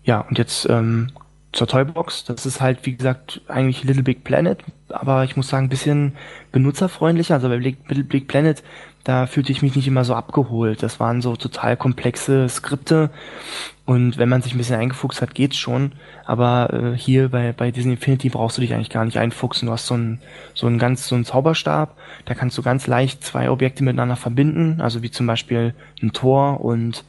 [0.04, 1.10] Ja, und jetzt ähm,
[1.52, 2.26] zur Toybox.
[2.26, 6.14] Das ist halt, wie gesagt, eigentlich Little Big Planet, aber ich muss sagen, ein bisschen
[6.52, 7.36] benutzerfreundlicher.
[7.36, 8.64] Also bei Little Big Planet,
[9.08, 10.84] da fühlte ich mich nicht immer so abgeholt.
[10.84, 13.10] Das waren so total komplexe Skripte
[13.86, 15.94] und wenn man sich ein bisschen eingefuchst hat, geht's schon.
[16.26, 19.68] Aber äh, hier bei, bei Disney Infinity brauchst du dich eigentlich gar nicht einfuchsen.
[19.68, 20.20] Du hast so einen,
[20.54, 24.82] so einen ganz, so einen Zauberstab, da kannst du ganz leicht zwei Objekte miteinander verbinden,
[24.82, 27.06] also wie zum Beispiel ein Tor und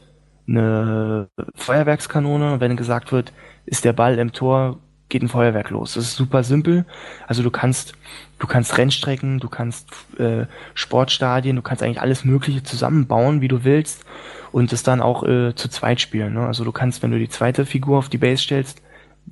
[0.47, 2.61] eine Feuerwerkskanone.
[2.61, 3.33] Wenn gesagt wird,
[3.67, 4.79] ist der Ball im Tor,
[5.09, 5.95] geht ein Feuerwerk los.
[5.95, 6.85] Das ist super simpel.
[7.27, 7.95] Also du kannst,
[8.39, 13.65] du kannst Rennstrecken, du kannst äh, Sportstadien, du kannst eigentlich alles Mögliche zusammenbauen, wie du
[13.65, 14.05] willst,
[14.53, 16.35] und es dann auch äh, zu zweit spielen.
[16.35, 16.47] Ne?
[16.47, 18.83] Also du kannst, wenn du die zweite Figur auf die Base stellst,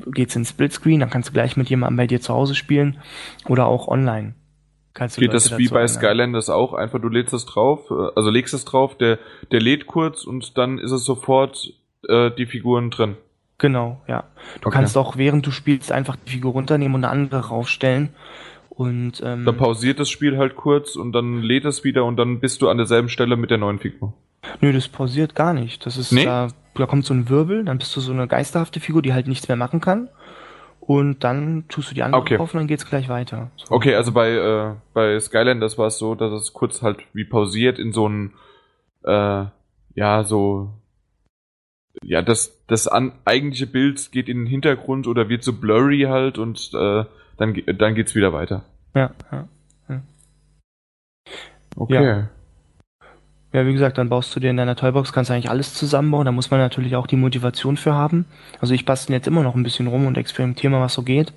[0.07, 2.99] geht's in Splitscreen, dann kannst du gleich mit jemandem bei dir zu Hause spielen
[3.47, 4.35] oder auch online.
[4.93, 6.73] Kannst du Geht Leute das wie bei Skylanders auch?
[6.73, 9.19] Einfach du lädst es drauf, äh, also legst es drauf, der,
[9.53, 11.73] der lädt kurz und dann ist es sofort
[12.09, 13.17] äh, die Figuren drin.
[13.59, 14.25] Genau, ja.
[14.61, 14.77] Du okay.
[14.77, 18.11] kannst auch während du spielst einfach die Figur runternehmen und eine andere raufstellen.
[18.69, 22.41] Und ähm, dann pausiert das Spiel halt kurz und dann lädt es wieder und dann
[22.41, 24.13] bist du an derselben Stelle mit der neuen Figur.
[24.61, 25.87] Nö, das pausiert gar nicht.
[25.87, 26.25] Das ist nee?
[26.25, 29.29] da, da kommt so ein Wirbel, dann bist du so eine geisterhafte Figur, die halt
[29.29, 30.11] nichts mehr machen kann
[30.87, 32.37] und dann tust du die andere okay.
[32.37, 33.51] drauf und dann geht's gleich weiter.
[33.57, 33.75] So.
[33.75, 37.79] Okay, also bei, äh, bei Skylanders war es so, dass es kurz halt wie pausiert
[37.79, 38.35] in so ein,
[39.05, 39.47] äh,
[39.95, 40.71] ja, so,
[42.03, 46.39] ja, das, das an, eigentliche Bild geht in den Hintergrund oder wird so blurry halt
[46.39, 47.05] und äh,
[47.37, 48.65] dann, dann geht's wieder weiter.
[48.95, 49.49] Ja, ja.
[49.89, 50.03] ja.
[51.77, 52.05] Okay.
[52.05, 52.29] Ja.
[53.53, 56.27] Ja, wie gesagt, dann baust du dir in deiner Toybox, kannst eigentlich alles zusammenbauen.
[56.27, 58.27] Da muss man natürlich auch die Motivation für haben.
[58.61, 61.33] Also ich bastel jetzt immer noch ein bisschen rum und experimentiere mal, was so geht.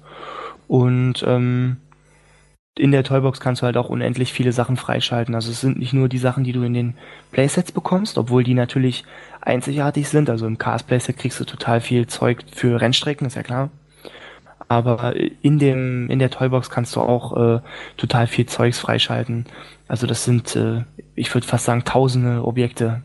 [0.68, 1.78] Und ähm,
[2.78, 5.34] in der Toybox kannst du halt auch unendlich viele Sachen freischalten.
[5.36, 6.96] Also es sind nicht nur die Sachen, die du in den
[7.32, 9.06] Playsets bekommst, obwohl die natürlich
[9.50, 10.30] einzigartig sind.
[10.30, 13.70] Also im Cars Playset kriegst du total viel Zeug für Rennstrecken, ist ja klar.
[14.68, 17.60] Aber in dem in der Toybox kannst du auch äh,
[17.98, 19.46] total viel Zeugs freischalten.
[19.88, 20.84] Also das sind, äh,
[21.16, 23.02] ich würde fast sagen, tausende Objekte,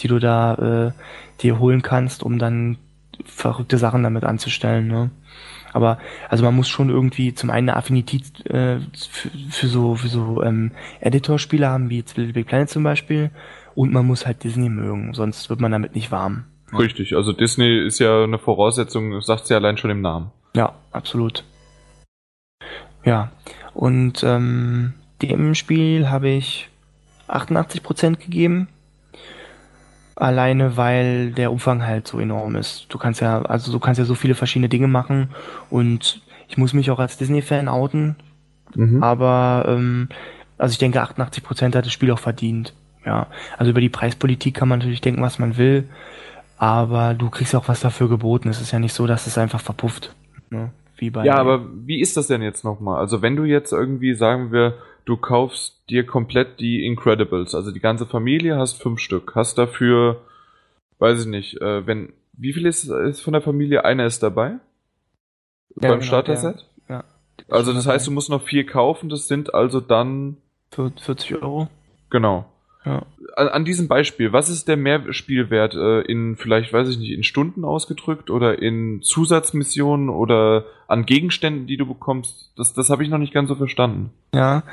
[0.00, 0.54] die du da
[0.88, 0.92] äh,
[1.40, 2.78] dir holen kannst, um dann
[3.24, 4.88] verrückte Sachen damit anzustellen.
[4.88, 5.10] Ne?
[5.72, 5.98] Aber
[6.28, 10.42] also man muss schon irgendwie zum einen eine Affinität äh, für, für so für so
[10.42, 13.30] ähm, Editor-Spiele haben, wie jetzt Little Big Planet zum Beispiel,
[13.74, 16.44] und man muss halt Disney mögen, sonst wird man damit nicht warm.
[16.76, 20.30] Richtig, also Disney ist ja eine Voraussetzung, sagt sie allein schon im Namen.
[20.54, 21.44] Ja, absolut.
[23.04, 23.30] Ja,
[23.74, 26.68] und ähm, dem Spiel habe ich
[27.28, 28.68] 88% gegeben.
[30.14, 32.86] Alleine weil der Umfang halt so enorm ist.
[32.90, 35.30] Du kannst ja, also du kannst ja so viele verschiedene Dinge machen
[35.70, 38.16] und ich muss mich auch als Disney-Fan outen.
[38.74, 39.02] Mhm.
[39.02, 40.08] Aber ähm,
[40.58, 42.74] also ich denke, 88% hat das Spiel auch verdient.
[43.04, 43.26] Ja.
[43.58, 45.88] Also über die Preispolitik kann man natürlich denken, was man will,
[46.56, 48.48] aber du kriegst auch was dafür geboten.
[48.48, 50.14] Es ist ja nicht so, dass es einfach verpufft.
[50.50, 50.70] Ne?
[50.96, 53.00] Wie bei ja, aber wie ist das denn jetzt nochmal?
[53.00, 57.80] Also wenn du jetzt irgendwie, sagen wir, du kaufst dir komplett die Incredibles, also die
[57.80, 60.22] ganze Familie, hast fünf Stück, hast dafür,
[60.98, 63.84] weiß ich nicht, äh, wenn, wie viel ist, ist von der Familie?
[63.84, 64.58] Einer ist dabei?
[65.80, 66.66] Ja, Beim genau, Starter-Set?
[66.88, 66.96] Ja.
[66.96, 67.04] ja.
[67.48, 70.36] Also das heißt, du musst noch vier kaufen, das sind also dann
[70.70, 71.68] 40 Euro.
[72.10, 72.46] Genau.
[72.84, 73.06] Ja.
[73.36, 77.22] An, an, diesem Beispiel, was ist der Mehrspielwert äh, in vielleicht, weiß ich nicht, in
[77.22, 82.50] Stunden ausgedrückt oder in Zusatzmissionen oder an Gegenständen, die du bekommst?
[82.56, 84.10] Das, das habe ich noch nicht ganz so verstanden.
[84.34, 84.64] Ja,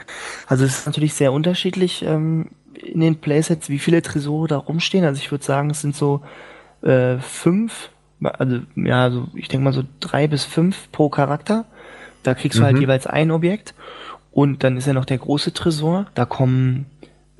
[0.47, 5.05] also es ist natürlich sehr unterschiedlich ähm, in den Playsets, wie viele Tresore da rumstehen.
[5.05, 6.21] Also ich würde sagen, es sind so
[6.81, 7.89] äh, fünf,
[8.21, 11.65] also ja, also ich denke mal so drei bis fünf pro Charakter.
[12.23, 12.77] Da kriegst du halt mhm.
[12.77, 13.75] halt jeweils ein Objekt.
[14.31, 16.07] Und dann ist ja noch der große Tresor.
[16.15, 16.85] Da kommen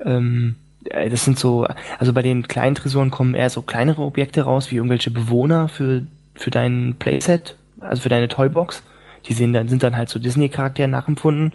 [0.04, 1.66] ähm, äh, das sind so,
[1.98, 6.02] also bei den kleinen Tresoren kommen eher so kleinere Objekte raus, wie irgendwelche Bewohner für,
[6.34, 8.82] für dein Playset, also für deine Toybox.
[9.26, 11.52] Die sehen dann, sind dann halt so Disney-Charaktere nachempfunden.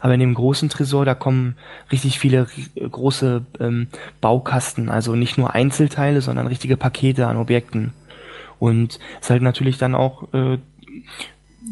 [0.00, 1.56] Aber in dem großen Tresor, da kommen
[1.92, 3.86] richtig viele große ähm,
[4.20, 7.92] Baukasten, also nicht nur Einzelteile, sondern richtige Pakete an Objekten.
[8.58, 10.58] Und es ist halt natürlich dann auch äh,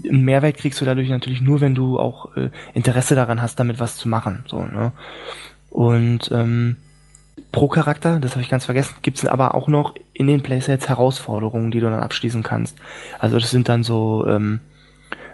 [0.09, 3.81] einen Mehrwert kriegst du dadurch natürlich nur, wenn du auch äh, Interesse daran hast, damit
[3.81, 4.45] was zu machen.
[4.47, 4.93] So, ne?
[5.73, 6.77] Und ähm,
[7.51, 10.89] pro Charakter, das habe ich ganz vergessen, gibt es aber auch noch in den Playsets
[10.89, 12.79] Herausforderungen, die du dann abschließen kannst.
[13.19, 14.61] Also das sind dann so ähm,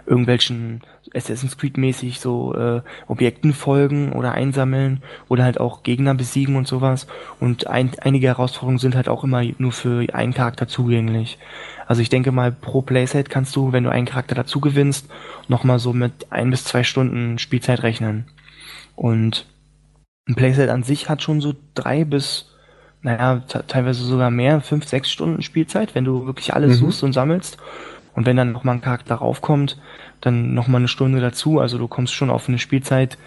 [0.05, 0.81] irgendwelchen
[1.13, 6.67] Assassin's Creed mäßig so äh, Objekten folgen oder einsammeln oder halt auch Gegner besiegen und
[6.67, 7.05] sowas.
[7.41, 11.37] Und ein, einige Herausforderungen sind halt auch immer nur für einen Charakter zugänglich.
[11.85, 15.09] Also ich denke mal, pro Playset kannst du, wenn du einen Charakter dazu gewinnst,
[15.49, 18.25] nochmal so mit ein bis zwei Stunden Spielzeit rechnen.
[18.95, 19.45] Und
[20.29, 22.45] ein Playset an sich hat schon so drei bis,
[23.01, 26.85] naja, teilweise sogar mehr, fünf, sechs Stunden Spielzeit, wenn du wirklich alles mhm.
[26.85, 27.57] suchst und sammelst.
[28.15, 29.77] Und wenn dann nochmal ein Charakter raufkommt,
[30.21, 31.59] dann nochmal eine Stunde dazu.
[31.59, 33.17] Also du kommst schon auf eine Spielzeit,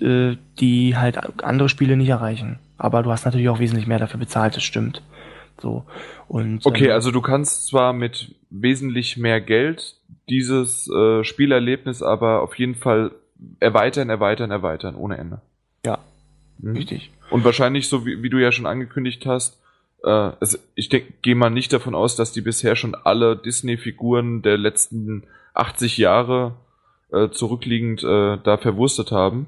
[0.00, 2.58] äh, die halt andere Spiele nicht erreichen.
[2.78, 5.02] Aber du hast natürlich auch wesentlich mehr dafür bezahlt, das stimmt.
[5.60, 5.84] So.
[6.28, 9.96] Und, okay, ähm, also du kannst zwar mit wesentlich mehr Geld
[10.28, 13.10] dieses äh, Spielerlebnis aber auf jeden Fall
[13.60, 15.40] erweitern, erweitern, erweitern, ohne Ende.
[15.84, 15.98] Ja,
[16.58, 16.76] mhm.
[16.76, 17.10] richtig.
[17.30, 19.60] Und wahrscheinlich, so wie, wie du ja schon angekündigt hast,
[20.04, 24.56] äh, es, ich gehe mal nicht davon aus, dass die bisher schon alle Disney-Figuren der
[24.56, 26.54] letzten 80 Jahre
[27.12, 29.46] äh, zurückliegend äh, da verwurstet haben.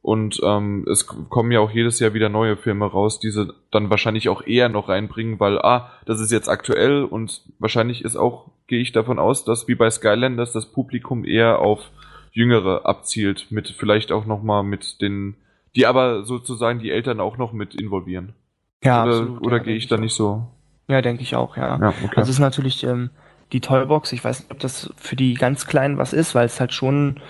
[0.00, 3.90] Und ähm, es kommen ja auch jedes Jahr wieder neue Filme raus, die sie dann
[3.90, 8.46] wahrscheinlich auch eher noch reinbringen, weil, ah, das ist jetzt aktuell und wahrscheinlich ist auch,
[8.68, 11.90] gehe ich davon aus, dass wie bei Skylanders das Publikum eher auf
[12.32, 15.34] Jüngere abzielt, mit vielleicht auch nochmal mit den,
[15.76, 18.34] die aber sozusagen die Eltern auch noch mit involvieren.
[18.82, 19.46] Ja, oder, absolut.
[19.46, 20.46] Oder ja, gehe ich da nicht so?
[20.88, 21.78] Ja, denke ich auch, ja.
[21.78, 22.16] ja okay.
[22.16, 23.10] Also es ist natürlich, ähm,
[23.52, 24.12] die Toybox.
[24.12, 27.20] Ich weiß nicht, ob das für die ganz Kleinen was ist, weil es halt schon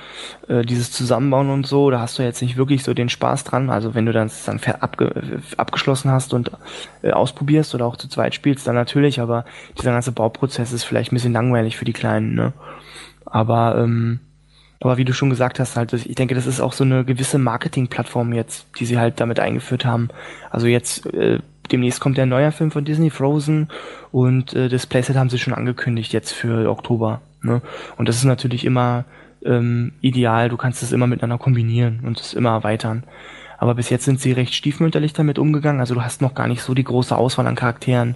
[0.49, 3.71] äh, dieses Zusammenbauen und so, da hast du jetzt nicht wirklich so den Spaß dran.
[3.71, 6.51] Also wenn du das dann abge abgeschlossen hast und
[7.03, 9.45] äh, ausprobierst oder auch zu zweit spielst, dann natürlich, aber
[9.79, 12.53] dieser ganze Bauprozess ist vielleicht ein bisschen langweilig für die Kleinen, ne?
[13.25, 14.21] Aber ähm,
[14.81, 17.39] aber wie du schon gesagt hast, halt, ich denke, das ist auch so eine gewisse
[17.39, 20.09] Marketingplattform jetzt, die sie halt damit eingeführt haben.
[20.51, 21.41] Also jetzt äh,
[21.73, 23.69] demnächst kommt der neue Film von Disney, Frozen,
[24.13, 27.21] und äh, das Playset haben sie schon angekündigt jetzt für Oktober.
[27.43, 27.61] Ne?
[27.97, 29.05] Und das ist natürlich immer
[29.45, 33.05] ähm, ideal, du kannst es immer miteinander kombinieren und es immer erweitern.
[33.61, 35.81] Aber bis jetzt sind sie recht stiefmütterlich damit umgegangen.
[35.81, 38.15] Also du hast noch gar nicht so die große Auswahl an Charakteren.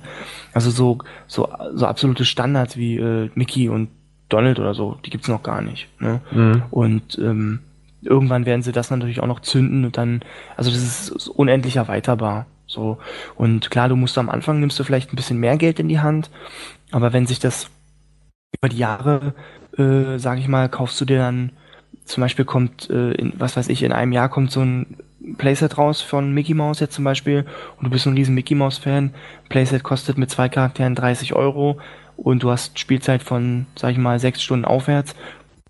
[0.52, 3.88] Also so, so, so absolute Standards wie äh, Mickey und
[4.32, 5.88] Donald oder so, die gibt's noch gar nicht.
[6.00, 6.20] Ne?
[6.30, 6.62] Mhm.
[6.70, 7.60] Und ähm,
[8.02, 10.22] irgendwann werden sie das natürlich auch noch zünden und dann,
[10.56, 12.46] also das ist unendlich erweiterbar.
[12.66, 12.98] So.
[13.34, 16.00] Und klar, du musst am Anfang nimmst du vielleicht ein bisschen mehr Geld in die
[16.00, 16.30] Hand,
[16.90, 17.68] aber wenn sich das
[18.58, 19.34] über die Jahre,
[19.76, 21.50] äh, sag ich mal, kaufst du dir dann,
[22.04, 24.96] zum Beispiel kommt, äh, in, was weiß ich, in einem Jahr kommt so ein
[25.38, 27.44] Playset raus von Mickey Mouse jetzt zum Beispiel
[27.76, 29.14] und du bist ein riesen Mickey Mouse Fan.
[29.48, 31.78] Playset kostet mit zwei Charakteren 30 Euro
[32.22, 35.14] und du hast Spielzeit von, sag ich mal, sechs Stunden aufwärts.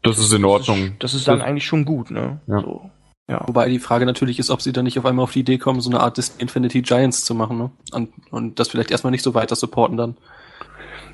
[0.03, 0.77] Das ist in Ordnung.
[0.77, 2.41] Das ist, das ist dann das eigentlich schon gut, ne?
[2.47, 2.61] Ja.
[2.61, 2.91] So.
[3.29, 3.43] Ja.
[3.47, 5.81] Wobei die Frage natürlich ist, ob sie dann nicht auf einmal auf die Idee kommen,
[5.81, 7.71] so eine Art des Infinity Giants zu machen, ne?
[7.93, 10.17] Und, und das vielleicht erstmal nicht so weiter supporten dann.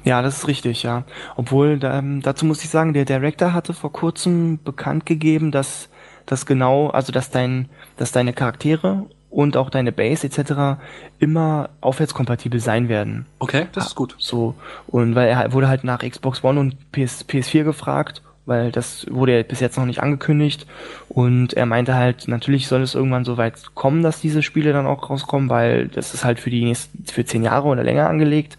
[0.04, 1.04] Ja, das ist richtig, ja.
[1.36, 5.88] Obwohl, ähm, dazu muss ich sagen, der Director hatte vor kurzem bekannt gegeben, dass
[6.26, 10.80] das genau, also dass dein, dass deine Charaktere und auch deine Base etc.
[11.18, 13.26] immer aufwärtskompatibel sein werden.
[13.38, 14.14] Okay, das ist gut.
[14.18, 14.54] So
[14.86, 19.36] und weil er wurde halt nach Xbox One und PS, PS4 gefragt weil das wurde
[19.36, 20.66] ja bis jetzt noch nicht angekündigt.
[21.10, 24.86] Und er meinte halt, natürlich soll es irgendwann so weit kommen, dass diese Spiele dann
[24.86, 28.56] auch rauskommen, weil das ist halt für die nächsten, für zehn Jahre oder länger angelegt.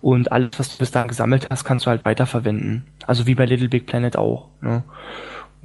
[0.00, 2.86] Und alles, was du bis dahin gesammelt hast, kannst du halt weiterverwenden.
[3.06, 4.48] Also wie bei Little Big Planet auch.
[4.62, 4.82] Ne?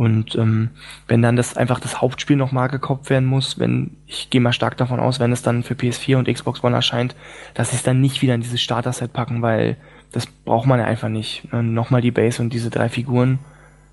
[0.02, 0.72] Und ähm,
[1.08, 4.76] wenn dann das einfach das Hauptspiel nochmal gekauft werden muss, wenn, ich gehe mal stark
[4.78, 7.16] davon aus, wenn es dann für PS4 und Xbox One erscheint,
[7.54, 9.78] dass sie es dann nicht wieder in dieses Starter-Set packen, weil
[10.12, 11.54] das braucht man ja einfach nicht.
[11.54, 13.38] Nochmal die Base und diese drei Figuren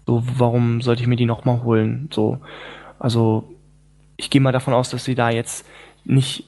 [0.08, 2.08] so, warum sollte ich mir die nochmal holen?
[2.10, 2.38] So,
[2.98, 3.54] also
[4.16, 5.66] ich gehe mal davon aus, dass sie da jetzt
[6.08, 6.46] nicht,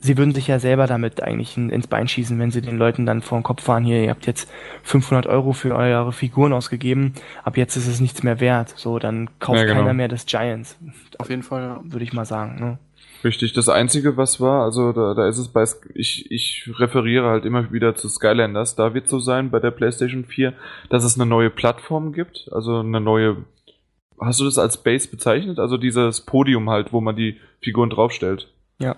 [0.00, 3.22] sie würden sich ja selber damit eigentlich ins Bein schießen, wenn sie den Leuten dann
[3.22, 4.50] vor den Kopf fahren, hier, ihr habt jetzt
[4.82, 8.74] 500 Euro für eure Figuren ausgegeben, ab jetzt ist es nichts mehr wert.
[8.76, 9.80] So, dann kauft ja, genau.
[9.80, 10.76] keiner mehr das Giants.
[11.18, 12.60] Auf jeden Fall, würde ich mal sagen.
[12.60, 12.78] Ne?
[13.24, 17.46] Richtig, das Einzige, was war, also da, da ist es bei, ich, ich referiere halt
[17.46, 20.52] immer wieder zu Skylanders, da wird so sein bei der PlayStation 4,
[20.90, 23.38] dass es eine neue Plattform gibt, also eine neue,
[24.20, 25.58] hast du das als Base bezeichnet?
[25.58, 28.50] Also dieses Podium halt, wo man die Figuren draufstellt.
[28.78, 28.96] Ja.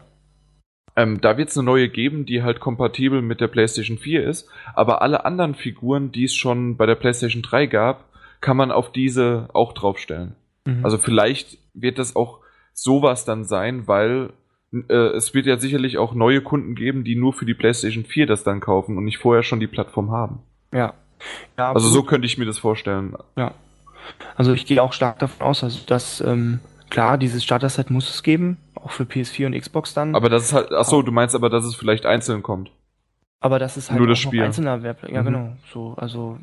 [0.97, 4.49] Ähm, da wird es eine neue geben, die halt kompatibel mit der PlayStation 4 ist,
[4.75, 8.05] aber alle anderen Figuren, die es schon bei der PlayStation 3 gab,
[8.41, 10.35] kann man auf diese auch draufstellen.
[10.65, 10.85] Mhm.
[10.85, 12.41] Also vielleicht wird das auch
[12.73, 14.31] sowas dann sein, weil
[14.73, 18.27] äh, es wird ja sicherlich auch neue Kunden geben, die nur für die PlayStation 4
[18.27, 20.41] das dann kaufen und nicht vorher schon die Plattform haben.
[20.73, 20.95] ja.
[21.59, 23.17] ja Also so könnte ich mir das vorstellen.
[23.37, 23.53] Ja.
[24.37, 26.61] Also ich gehe auch stark davon aus, also dass ähm,
[26.91, 30.15] klar, dieses Starter-Set muss es geben, auch für PS4 und Xbox dann.
[30.15, 32.71] Aber das ist halt, ach so, du meinst aber, dass es vielleicht einzeln kommt.
[33.41, 34.43] aber das ist halt nur das Spiel.
[34.43, 35.13] einzelner Werbeplan.
[35.15, 35.27] Ja, Mhm.
[35.27, 35.57] genau.
[35.73, 36.39] So, also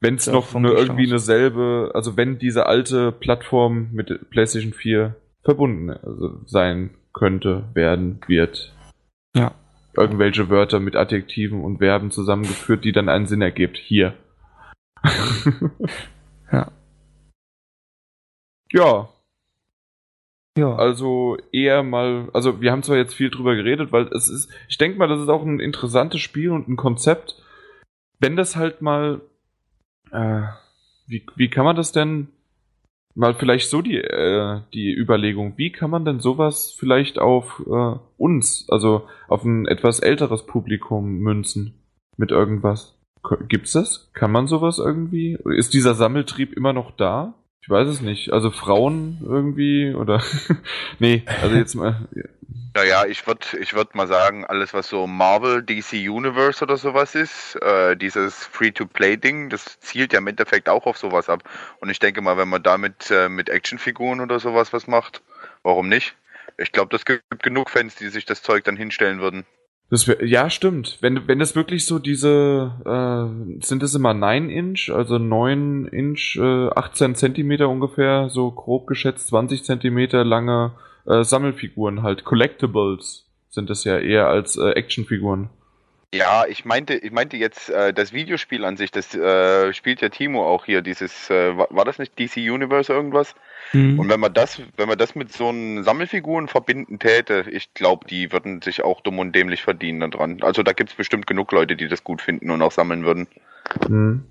[0.00, 4.72] Wenn es noch eine, Gewicht irgendwie eine selbe, also wenn diese alte Plattform mit PlayStation
[4.72, 8.74] 4 verbunden also sein könnte, werden, wird.
[9.34, 9.52] Ja.
[9.96, 13.78] Irgendwelche Wörter mit Adjektiven und Verben zusammengeführt, die dann einen Sinn ergibt.
[13.78, 14.14] Hier.
[16.52, 16.68] Ja.
[18.72, 19.08] Ja,
[20.56, 20.74] ja.
[20.74, 24.78] also eher mal, also wir haben zwar jetzt viel drüber geredet, weil es ist, ich
[24.78, 27.42] denke mal, das ist auch ein interessantes Spiel und ein Konzept.
[28.18, 29.20] Wenn das halt mal,
[30.10, 30.42] äh,
[31.06, 32.28] wie, wie kann man das denn,
[33.14, 37.98] mal vielleicht so die, äh, die Überlegung, wie kann man denn sowas vielleicht auf äh,
[38.16, 41.74] uns, also auf ein etwas älteres Publikum münzen
[42.16, 42.98] mit irgendwas?
[43.48, 44.10] Gibt's das?
[44.12, 45.38] Kann man sowas irgendwie?
[45.56, 47.34] Ist dieser Sammeltrieb immer noch da?
[47.64, 48.30] Ich weiß es nicht.
[48.30, 50.22] Also Frauen irgendwie oder
[50.98, 52.06] nee, also jetzt mal
[52.74, 57.14] Naja, ich würde ich würd mal sagen, alles was so Marvel, DC Universe oder sowas
[57.14, 61.42] ist, äh, dieses Free-to-Play-Ding, das zielt ja im Endeffekt auch auf sowas ab.
[61.80, 65.22] Und ich denke mal, wenn man damit äh, mit Actionfiguren oder sowas was macht,
[65.62, 66.16] warum nicht?
[66.58, 69.46] Ich glaube, das gibt genug Fans, die sich das Zeug dann hinstellen würden.
[69.90, 70.98] Das wär, ja stimmt.
[71.00, 76.36] Wenn wenn das wirklich so diese äh, sind es immer 9 Inch, also 9 Inch,
[76.36, 80.72] äh, 18 Zentimeter ungefähr, so grob geschätzt 20 Zentimeter lange
[81.06, 85.48] äh, Sammelfiguren halt, Collectibles sind es ja eher als äh, Actionfiguren.
[86.14, 90.10] Ja, ich meinte, ich meinte jetzt äh, das Videospiel an sich, das äh, spielt ja
[90.10, 93.34] Timo auch hier, dieses, äh, war das nicht DC Universe irgendwas?
[93.74, 93.98] Mhm.
[93.98, 98.06] Und wenn man das, wenn man das mit so einen Sammelfiguren verbinden täte, ich glaube,
[98.06, 100.42] die würden sich auch dumm und dämlich verdienen daran.
[100.42, 103.26] Also da gibt's bestimmt genug Leute, die das gut finden und auch sammeln würden.
[103.86, 104.24] Hm.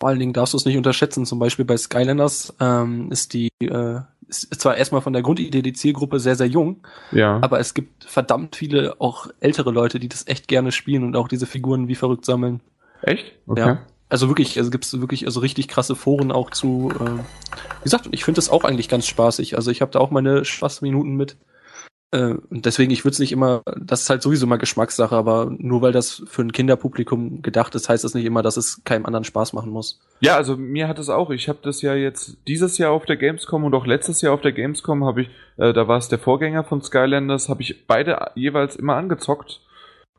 [0.00, 1.24] Vor allen Dingen darfst du es nicht unterschätzen.
[1.24, 5.72] Zum Beispiel bei Skylanders ähm, ist die äh, ist zwar erstmal von der Grundidee die
[5.72, 7.38] Zielgruppe sehr, sehr jung, Ja.
[7.42, 11.28] aber es gibt verdammt viele auch ältere Leute, die das echt gerne spielen und auch
[11.28, 12.60] diese Figuren wie verrückt sammeln.
[13.02, 13.32] Echt?
[13.46, 13.60] Okay.
[13.60, 13.86] Ja.
[14.14, 16.92] Also wirklich, also gibt's wirklich also richtig krasse Foren auch zu.
[16.94, 17.18] Äh,
[17.80, 19.56] wie gesagt, ich finde das auch eigentlich ganz spaßig.
[19.56, 21.36] Also ich habe da auch meine Spaßminuten mit.
[22.12, 25.52] Äh, und deswegen, ich würde es nicht immer, das ist halt sowieso mal Geschmackssache, aber
[25.58, 29.04] nur weil das für ein Kinderpublikum gedacht ist, heißt das nicht immer, dass es keinem
[29.04, 30.00] anderen Spaß machen muss.
[30.20, 31.30] Ja, also mir hat es auch.
[31.30, 34.42] Ich habe das ja jetzt dieses Jahr auf der Gamescom und auch letztes Jahr auf
[34.42, 38.30] der Gamescom habe ich, äh, da war es der Vorgänger von Skylanders, habe ich beide
[38.36, 39.60] jeweils immer angezockt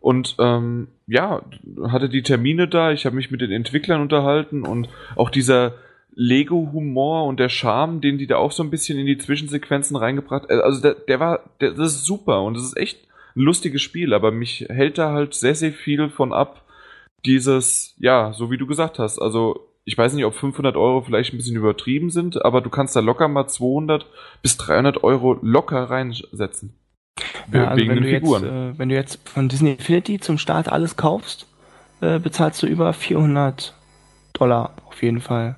[0.06, 1.41] und ähm, ja,
[1.88, 2.91] hatte die Termine da.
[2.91, 5.74] Ich habe mich mit den Entwicklern unterhalten und auch dieser
[6.13, 10.48] Lego-Humor und der Charme, den die da auch so ein bisschen in die Zwischensequenzen reingebracht.
[10.52, 13.00] äh, Also der, der war, der, das ist super und das ist echt
[13.36, 16.62] ein lustiges Spiel, aber mich hält da halt sehr, sehr viel von ab,
[17.26, 21.34] dieses, ja, so wie du gesagt hast, also ich weiß nicht, ob 500 Euro vielleicht
[21.34, 24.06] ein bisschen übertrieben sind, aber du kannst da locker mal 200
[24.44, 26.76] bis 300 Euro locker reinsetzen.
[27.51, 28.43] Ja, also wegen wenn den du jetzt, Figuren.
[28.73, 31.47] äh, wenn du jetzt von Disney Infinity zum Start alles kaufst,
[32.01, 33.73] äh, bezahlst du über 400
[34.34, 35.55] Dollar auf jeden Fall.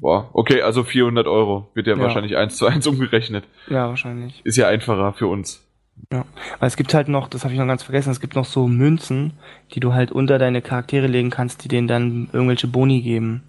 [0.00, 2.02] Boah, okay, also 400 Euro wird ja, Ja.
[2.02, 3.44] wahrscheinlich eins zu eins umgerechnet.
[3.68, 4.40] Ja, wahrscheinlich.
[4.44, 5.64] Ist ja einfacher für uns.
[6.10, 6.24] Weil
[6.60, 9.34] es gibt halt noch, das habe ich noch ganz vergessen, es gibt noch so Münzen,
[9.72, 13.42] die du halt unter deine Charaktere legen kannst, die denen dann irgendwelche Boni geben.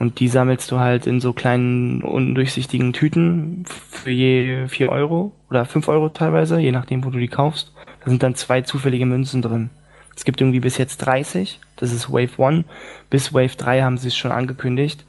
[0.00, 5.66] Und die sammelst du halt in so kleinen, undurchsichtigen Tüten für je 4 Euro oder
[5.66, 7.74] 5 Euro teilweise, je nachdem, wo du die kaufst.
[8.02, 9.68] Da sind dann zwei zufällige Münzen drin.
[10.16, 12.64] Es gibt irgendwie bis jetzt 30, das ist Wave 1.
[13.10, 15.04] Bis Wave 3 haben sie es schon angekündigt.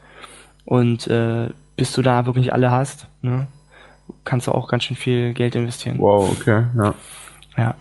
[0.66, 3.48] Und äh, bis du da wirklich alle hast, ne,
[4.26, 6.00] kannst du auch ganz schön viel Geld investieren.
[6.00, 6.94] Wow, okay, ja.
[7.56, 7.76] Ja.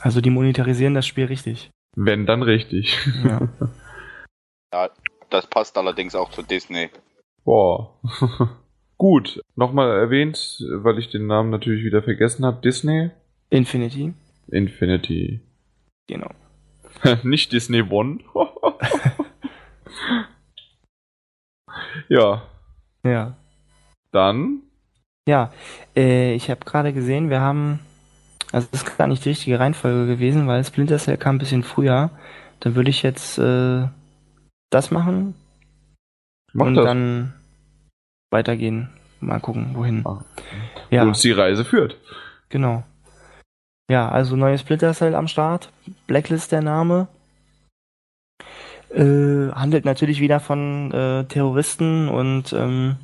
[0.00, 1.70] Also die monetarisieren das Spiel richtig.
[1.94, 2.98] Wenn, dann richtig.
[3.24, 3.42] Ja.
[4.70, 4.90] Ja,
[5.30, 6.90] das passt allerdings auch zu Disney.
[7.44, 7.94] Boah.
[8.98, 13.10] Gut, nochmal erwähnt, weil ich den Namen natürlich wieder vergessen habe, Disney
[13.50, 14.12] Infinity.
[14.48, 15.40] Infinity.
[16.08, 16.30] Genau.
[17.22, 18.18] Nicht Disney One.
[22.08, 22.42] ja,
[23.04, 23.36] Ja.
[24.12, 24.62] dann.
[25.28, 25.52] Ja.
[25.94, 27.80] Äh, ich habe gerade gesehen, wir haben.
[28.50, 31.62] Also das ist gar nicht die richtige Reihenfolge gewesen, weil Splinter Cell kam ein bisschen
[31.62, 32.10] früher.
[32.60, 33.86] Dann würde ich jetzt äh,
[34.70, 35.34] das machen
[36.52, 36.84] Mach und das.
[36.84, 37.32] dann
[38.30, 38.90] weitergehen.
[39.20, 40.06] Mal gucken, wohin.
[40.06, 40.24] Ah.
[40.90, 41.02] Ja.
[41.04, 41.96] Wo uns die Reise führt.
[42.50, 42.84] Genau.
[43.90, 45.72] Ja, also neues Splinter Cell am Start.
[46.06, 47.08] Blacklist der Name.
[48.90, 52.96] äh, handelt natürlich wieder von äh, Terroristen und ähm,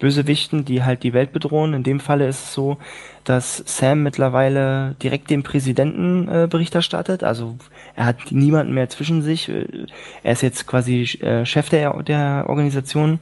[0.00, 1.74] Bösewichten, die halt die Welt bedrohen.
[1.74, 2.78] In dem Falle ist es so,
[3.22, 7.22] dass Sam mittlerweile direkt dem Präsidenten äh, Bericht erstattet.
[7.22, 7.56] Also
[7.94, 9.48] er hat niemanden mehr zwischen sich.
[9.48, 9.86] Äh,
[10.24, 13.20] er ist jetzt quasi äh, Chef der, der Organisation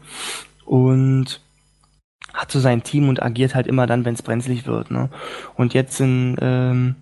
[0.65, 1.41] und
[2.33, 4.91] hat so sein Team und agiert halt immer dann, wenn es brenzlig wird.
[4.91, 5.11] Ne?
[5.57, 6.95] Und jetzt sind, ähm,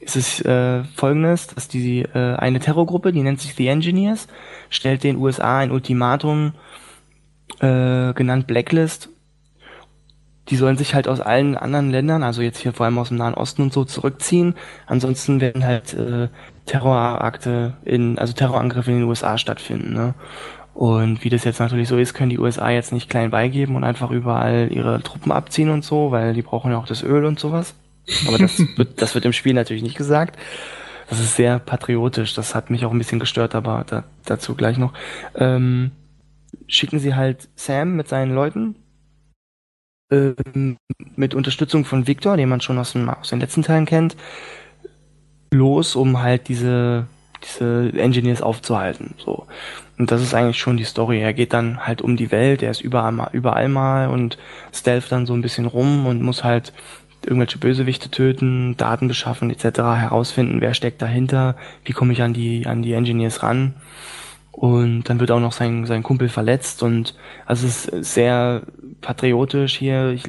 [0.00, 4.28] ist es äh, folgendes, dass die äh, eine Terrorgruppe, die nennt sich The Engineers,
[4.68, 6.52] stellt den USA ein Ultimatum,
[7.60, 9.08] äh, genannt Blacklist.
[10.48, 13.16] Die sollen sich halt aus allen anderen Ländern, also jetzt hier vor allem aus dem
[13.16, 14.54] Nahen Osten und so, zurückziehen.
[14.86, 16.28] Ansonsten werden halt äh,
[16.66, 19.92] Terrorakte in, also Terrorangriffe in den USA stattfinden.
[19.92, 20.14] Ne?
[20.74, 23.84] Und wie das jetzt natürlich so ist, können die USA jetzt nicht klein beigeben und
[23.84, 27.38] einfach überall ihre Truppen abziehen und so, weil die brauchen ja auch das Öl und
[27.38, 27.74] sowas.
[28.26, 30.38] Aber das wird, das wird im Spiel natürlich nicht gesagt.
[31.08, 32.34] Das ist sehr patriotisch.
[32.34, 34.94] Das hat mich auch ein bisschen gestört, aber da, dazu gleich noch.
[35.34, 35.90] Ähm,
[36.66, 38.76] schicken sie halt Sam mit seinen Leuten
[40.12, 40.76] ähm,
[41.16, 44.16] mit Unterstützung von Victor, den man schon aus, dem, aus den letzten Teilen kennt,
[45.50, 47.06] los, um halt diese
[47.44, 49.14] diese Engineers aufzuhalten.
[49.18, 49.46] So.
[49.98, 51.20] Und das ist eigentlich schon die Story.
[51.20, 54.38] Er geht dann halt um die Welt, er ist überall mal, überall mal und
[54.72, 56.72] stealth dann so ein bisschen rum und muss halt
[57.24, 62.66] irgendwelche Bösewichte töten, Daten beschaffen etc., herausfinden, wer steckt dahinter, wie komme ich an die,
[62.66, 63.74] an die Engineers ran.
[64.52, 67.14] Und dann wird auch noch sein, sein Kumpel verletzt und
[67.46, 68.62] also es ist sehr
[69.00, 70.10] patriotisch hier.
[70.10, 70.24] Ich,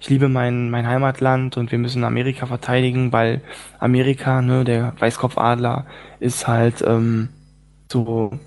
[0.00, 3.42] ich liebe mein, mein Heimatland und wir müssen Amerika verteidigen, weil
[3.80, 5.86] Amerika, ne, der Weißkopfadler,
[6.20, 7.30] ist halt ähm,
[7.90, 8.38] so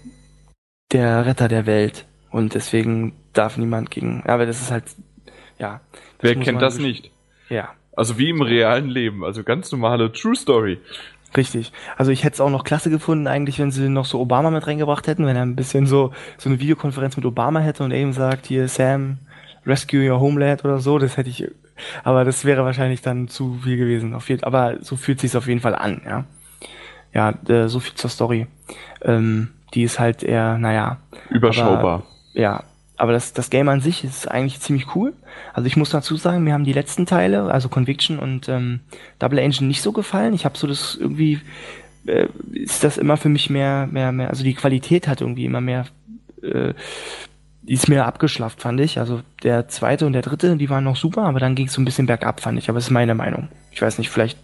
[0.91, 2.05] der Retter der Welt.
[2.31, 4.23] Und deswegen darf niemand gegen.
[4.25, 4.85] Aber das ist halt,
[5.59, 5.81] ja.
[6.21, 7.11] Wer kennt das nicht?
[7.49, 7.73] Ja.
[7.95, 10.79] Also wie im realen Leben, also ganz normale True Story.
[11.35, 11.71] Richtig.
[11.97, 14.65] Also ich hätte es auch noch klasse gefunden, eigentlich, wenn sie noch so Obama mit
[14.65, 18.13] reingebracht hätten, wenn er ein bisschen so so eine Videokonferenz mit Obama hätte und ihm
[18.13, 19.19] sagt, hier Sam,
[19.65, 21.47] Rescue Your Homeland oder so, das hätte ich,
[22.03, 24.13] aber das wäre wahrscheinlich dann zu viel gewesen.
[24.13, 26.23] Auf jeden, aber so fühlt sich auf jeden Fall an, ja.
[27.13, 28.47] Ja, äh, so viel zur Story.
[29.01, 30.97] Ähm, die ist halt eher, naja.
[31.29, 31.79] Überschaubar.
[31.79, 32.03] Aber,
[32.33, 32.63] ja,
[32.97, 35.13] aber das, das Game an sich ist eigentlich ziemlich cool.
[35.53, 38.81] Also ich muss dazu sagen, mir haben die letzten Teile, also Conviction und ähm,
[39.19, 40.33] Double Engine nicht so gefallen.
[40.33, 41.39] Ich habe so das irgendwie,
[42.07, 45.61] äh, ist das immer für mich mehr, mehr, mehr, also die Qualität hat irgendwie immer
[45.61, 45.85] mehr
[46.41, 46.73] äh,
[47.67, 48.97] ist mir abgeschlafft, fand ich.
[48.97, 51.81] Also der zweite und der dritte, die waren noch super, aber dann ging es so
[51.81, 52.69] ein bisschen bergab, fand ich.
[52.69, 53.49] Aber das ist meine Meinung.
[53.71, 54.39] Ich weiß nicht, vielleicht.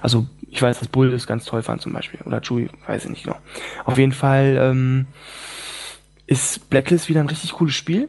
[0.00, 2.20] Also ich weiß, dass Bull das ganz toll fand zum Beispiel.
[2.24, 3.36] Oder Chewie, weiß ich nicht genau.
[3.84, 5.06] Auf jeden Fall ähm,
[6.26, 8.08] ist Blacklist wieder ein richtig cooles Spiel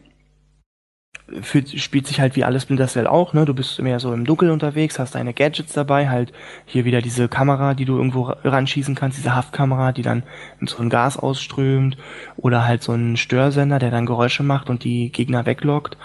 [1.42, 3.46] fühlt, spielt sich halt wie alles Splinter Cell auch, ne?
[3.46, 6.32] Du bist mehr so im Dunkeln unterwegs, hast deine Gadgets dabei, halt
[6.66, 10.24] hier wieder diese Kamera, die du irgendwo ranschießen kannst, diese Haftkamera, die dann
[10.66, 11.98] so ein Gas ausströmt
[12.38, 15.98] oder halt so ein Störsender, der dann Geräusche macht und die Gegner weglockt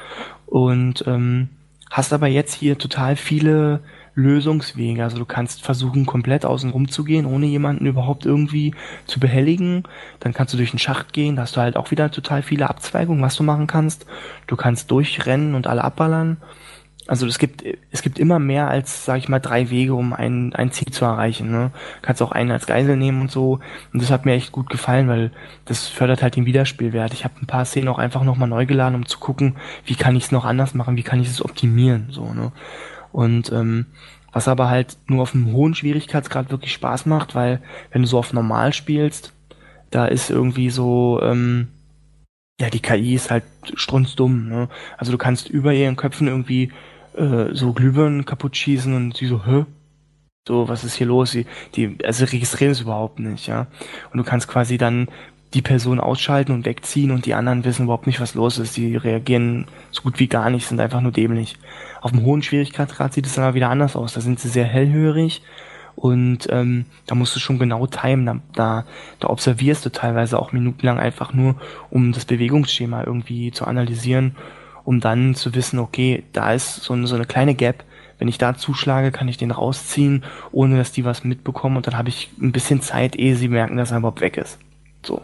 [0.46, 1.50] und ähm,
[1.90, 3.80] hast aber jetzt hier total viele
[4.14, 5.02] Lösungswege.
[5.02, 8.74] Also du kannst versuchen, komplett außen rum zu gehen, ohne jemanden überhaupt irgendwie
[9.06, 9.84] zu behelligen.
[10.20, 12.68] Dann kannst du durch den Schacht gehen, da hast du halt auch wieder total viele
[12.68, 14.06] Abzweigungen, was du machen kannst.
[14.46, 16.36] Du kannst durchrennen und alle abballern.
[17.08, 20.54] Also es gibt, es gibt immer mehr als, sag ich mal, drei Wege, um ein,
[20.54, 21.50] ein Ziel zu erreichen.
[21.50, 21.72] Ne?
[22.00, 23.58] Du kannst auch einen als Geisel nehmen und so.
[23.92, 25.32] Und das hat mir echt gut gefallen, weil
[25.64, 27.12] das fördert halt den Wiederspielwert.
[27.12, 30.14] Ich habe ein paar Szenen auch einfach nochmal neu geladen, um zu gucken, wie kann
[30.14, 32.06] ich es noch anders machen, wie kann ich es optimieren.
[32.10, 32.52] So, ne?
[33.12, 33.86] Und ähm,
[34.32, 37.60] was aber halt nur auf einem hohen Schwierigkeitsgrad wirklich Spaß macht, weil
[37.90, 39.32] wenn du so auf normal spielst,
[39.90, 41.68] da ist irgendwie so, ähm,
[42.58, 43.44] ja, die KI ist halt
[43.74, 44.48] strunzdumm.
[44.48, 44.68] Ne?
[44.96, 46.72] Also du kannst über ihren Köpfen irgendwie
[47.16, 49.66] äh, so Glühbirnen kaputt schießen und sie so, hä?
[50.48, 51.32] So, was ist hier los?
[51.32, 51.46] Die,
[51.76, 53.68] die also registrieren es überhaupt nicht, ja.
[54.12, 55.08] Und du kannst quasi dann
[55.54, 58.76] die Person ausschalten und wegziehen und die anderen wissen überhaupt nicht, was los ist.
[58.76, 61.56] Die reagieren so gut wie gar nicht, sind einfach nur dämlich.
[62.00, 64.14] Auf dem hohen Schwierigkeitsgrad sieht es dann aber wieder anders aus.
[64.14, 65.42] Da sind sie sehr hellhörig
[65.94, 68.26] und ähm, da musst du schon genau timen.
[68.26, 68.84] Da, da,
[69.20, 71.56] da observierst du teilweise auch minutenlang einfach nur,
[71.90, 74.36] um das Bewegungsschema irgendwie zu analysieren,
[74.84, 77.84] um dann zu wissen, okay, da ist so eine, so eine kleine Gap.
[78.18, 81.98] Wenn ich da zuschlage, kann ich den rausziehen, ohne dass die was mitbekommen und dann
[81.98, 84.58] habe ich ein bisschen Zeit, ehe sie merken, dass er überhaupt weg ist.
[85.04, 85.22] So.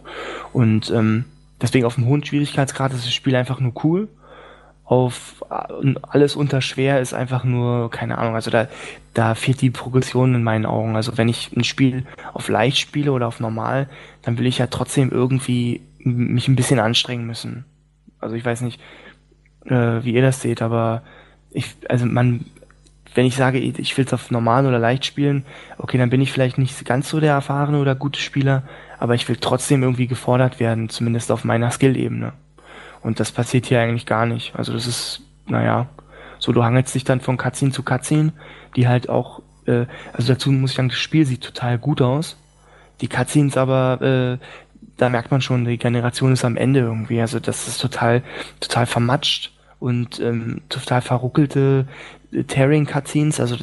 [0.52, 1.24] Und ähm,
[1.60, 4.08] deswegen auf dem hohen Schwierigkeitsgrad ist das Spiel einfach nur cool.
[4.84, 8.68] Auf äh, alles unter schwer ist einfach nur, keine Ahnung, also da,
[9.14, 10.96] da fehlt die Progression in meinen Augen.
[10.96, 13.88] Also wenn ich ein Spiel auf leicht spiele oder auf normal,
[14.22, 17.64] dann will ich ja trotzdem irgendwie mich ein bisschen anstrengen müssen.
[18.18, 18.80] Also ich weiß nicht,
[19.66, 21.02] äh, wie ihr das seht, aber
[21.50, 22.44] ich, also man,
[23.14, 25.44] wenn ich sage, ich will es auf normal oder leicht spielen,
[25.78, 28.62] okay, dann bin ich vielleicht nicht ganz so der erfahrene oder gute Spieler,
[28.98, 32.32] aber ich will trotzdem irgendwie gefordert werden, zumindest auf meiner Skill-Ebene.
[33.02, 34.54] Und das passiert hier eigentlich gar nicht.
[34.56, 35.86] Also das ist, naja,
[36.38, 38.32] so du hangelst dich dann von Cutscene zu Cutscene,
[38.76, 42.36] die halt auch, äh, also dazu muss ich sagen, das Spiel sieht total gut aus.
[43.00, 44.44] Die Cutscenes aber, äh,
[44.96, 47.20] da merkt man schon, die Generation ist am Ende irgendwie.
[47.20, 48.22] Also das ist total,
[48.60, 51.86] total vermatscht und ähm, total verruckelte
[52.32, 53.40] äh, Tearing-Cutscenes.
[53.40, 53.56] Also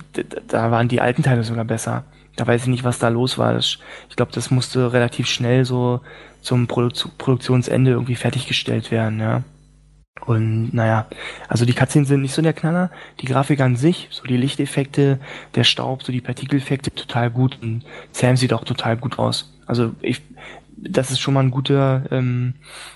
[0.48, 2.04] da waren die alten Teile sogar besser.
[2.36, 3.58] Da weiß ich nicht, was da los war.
[3.58, 3.80] ich
[4.16, 6.02] glaube, das musste relativ schnell so
[6.42, 9.44] zum Produ Produktionsende irgendwie fertiggestellt werden, ja.
[10.26, 11.08] Und naja,
[11.48, 12.90] also die Cutscenes sind nicht so der Knaller.
[13.20, 15.20] Die Grafik an sich, so die Lichteffekte,
[15.56, 17.60] der Staub, so die Partikeleffekte, total gut.
[17.62, 19.54] Und Sam sieht auch total gut aus.
[19.66, 20.22] Also ich,
[20.78, 22.56] das ist schon mal ein guter, ähm,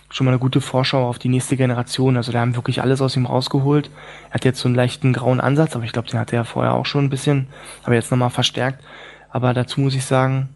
[0.10, 2.18] schon mal eine gute Vorschau auf die nächste Generation.
[2.18, 3.90] Also da haben wirklich alles aus ihm rausgeholt.
[4.30, 6.74] Er hat jetzt so einen leichten grauen Ansatz, aber ich glaube, den hatte er vorher
[6.74, 7.48] auch schon ein bisschen,
[7.84, 8.84] aber jetzt nochmal verstärkt.
[9.30, 10.50] Aber dazu muss ich sagen,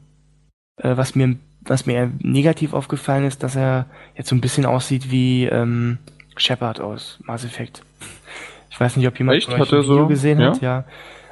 [0.78, 5.12] äh, was mir was mir negativ aufgefallen ist, dass er jetzt so ein bisschen aussieht
[5.12, 5.98] wie ähm,
[6.36, 7.84] Shepard aus Mass Effect.
[8.70, 9.50] Ich weiß nicht, ob jemand Echt?
[9.50, 10.08] Hat er so?
[10.08, 10.48] gesehen ja?
[10.48, 10.84] hat, ja.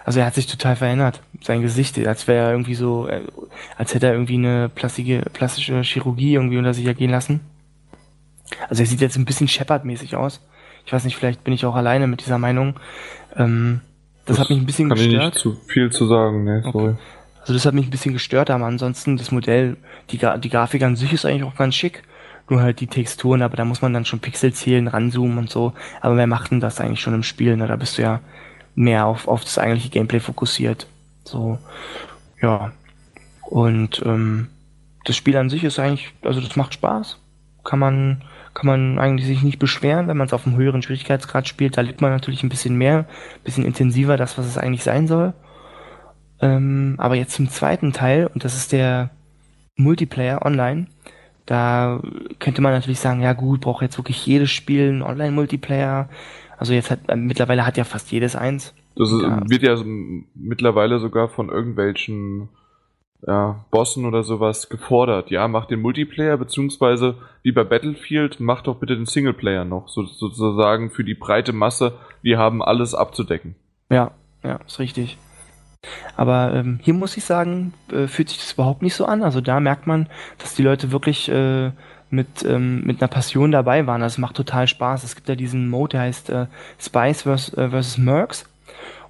[0.04, 1.22] Also er hat sich total verändert.
[1.42, 3.22] Sein Gesicht, als wäre er irgendwie so, äh,
[3.78, 7.42] als hätte er irgendwie eine plastische, plastische Chirurgie irgendwie unter sich ergehen lassen.
[8.70, 10.42] Also er sieht jetzt ein bisschen Shepard-mäßig aus.
[10.86, 12.76] Ich weiß nicht, vielleicht bin ich auch alleine mit dieser Meinung.
[13.38, 13.82] Ähm,
[14.26, 15.20] das, das hat mich ein bisschen kann gestört.
[15.20, 16.90] Kann ich nicht zu viel zu sagen, ne, sorry.
[16.90, 16.98] Okay.
[17.42, 19.78] Also das hat mich ein bisschen gestört, aber ansonsten das Modell,
[20.12, 22.04] die, die Grafik an sich ist eigentlich auch ganz schick.
[22.50, 25.74] Nur halt die Texturen, aber da muss man dann schon Pixel zählen, ranzoomen und so.
[26.02, 27.56] Aber wer macht denn das eigentlich schon im Spiel?
[27.56, 27.66] Ne?
[27.68, 28.20] Da bist du ja
[28.76, 30.88] mehr auf, auf das eigentliche Gameplay fokussiert.
[31.24, 31.58] So,
[32.42, 32.72] ja.
[33.42, 34.48] Und ähm,
[35.04, 37.18] das Spiel an sich ist eigentlich, also das macht Spaß.
[37.64, 41.48] Kann man, kann man eigentlich sich nicht beschweren, wenn man es auf einem höheren Schwierigkeitsgrad
[41.48, 41.78] spielt.
[41.78, 45.08] Da liegt man natürlich ein bisschen mehr, ein bisschen intensiver, das, was es eigentlich sein
[45.08, 45.34] soll.
[46.42, 49.12] Ähm, aber jetzt zum zweiten Teil, und das ist der
[49.76, 50.88] Multiplayer online.
[51.46, 52.02] Da
[52.40, 56.10] könnte man natürlich sagen, ja gut, braucht jetzt wirklich jedes Spiel einen Online-Multiplayer.
[56.62, 58.76] Also jetzt hat, äh, mittlerweile hat ja fast jedes eins.
[58.96, 59.42] Das ist, ja.
[59.50, 59.76] wird ja
[60.36, 62.50] mittlerweile sogar von irgendwelchen
[63.26, 65.32] ja, Bossen oder sowas gefordert.
[65.32, 69.90] Ja, mach den Multiplayer, beziehungsweise wie bei Battlefield, mach doch bitte den Singleplayer noch.
[69.90, 73.56] So, sozusagen für die breite Masse, wir haben alles abzudecken.
[73.90, 74.12] Ja,
[74.44, 75.18] ja, ist richtig.
[76.16, 79.24] Aber ähm, hier muss ich sagen, äh, fühlt sich das überhaupt nicht so an.
[79.24, 81.72] Also da merkt man, dass die Leute wirklich äh,
[82.12, 84.02] mit, ähm, mit einer Passion dabei waren.
[84.02, 85.04] Das macht total Spaß.
[85.04, 86.46] Es gibt ja diesen Mode, der heißt äh,
[86.80, 87.54] Spice vs.
[87.58, 88.46] Äh, Mercs.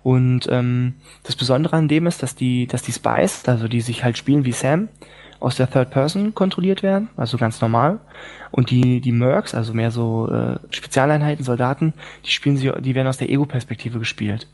[0.03, 4.03] Und ähm, das Besondere an dem ist, dass die, dass die Spice, also die sich
[4.03, 4.89] halt spielen wie Sam,
[5.39, 7.99] aus der Third Person kontrolliert werden, also ganz normal.
[8.51, 11.93] Und die, die Mercs, also mehr so äh, Spezialeinheiten, Soldaten,
[12.25, 14.47] die spielen sie, die werden aus der Ego-Perspektive gespielt.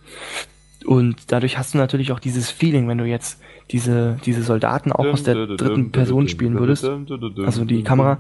[0.86, 3.42] Und dadurch hast du natürlich auch dieses Feeling, wenn du jetzt
[3.72, 6.90] diese, diese Soldaten auch aus der dritten Person spielen würdest,
[7.46, 8.20] also die Kamera,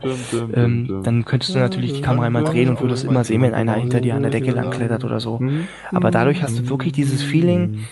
[0.53, 3.75] ähm, dann könntest du natürlich die Kamera immer drehen und würdest immer sehen, wenn einer
[3.75, 5.41] hinter dir an der Decke lang klettert oder so.
[5.91, 7.85] Aber dadurch hast du wirklich dieses Feeling,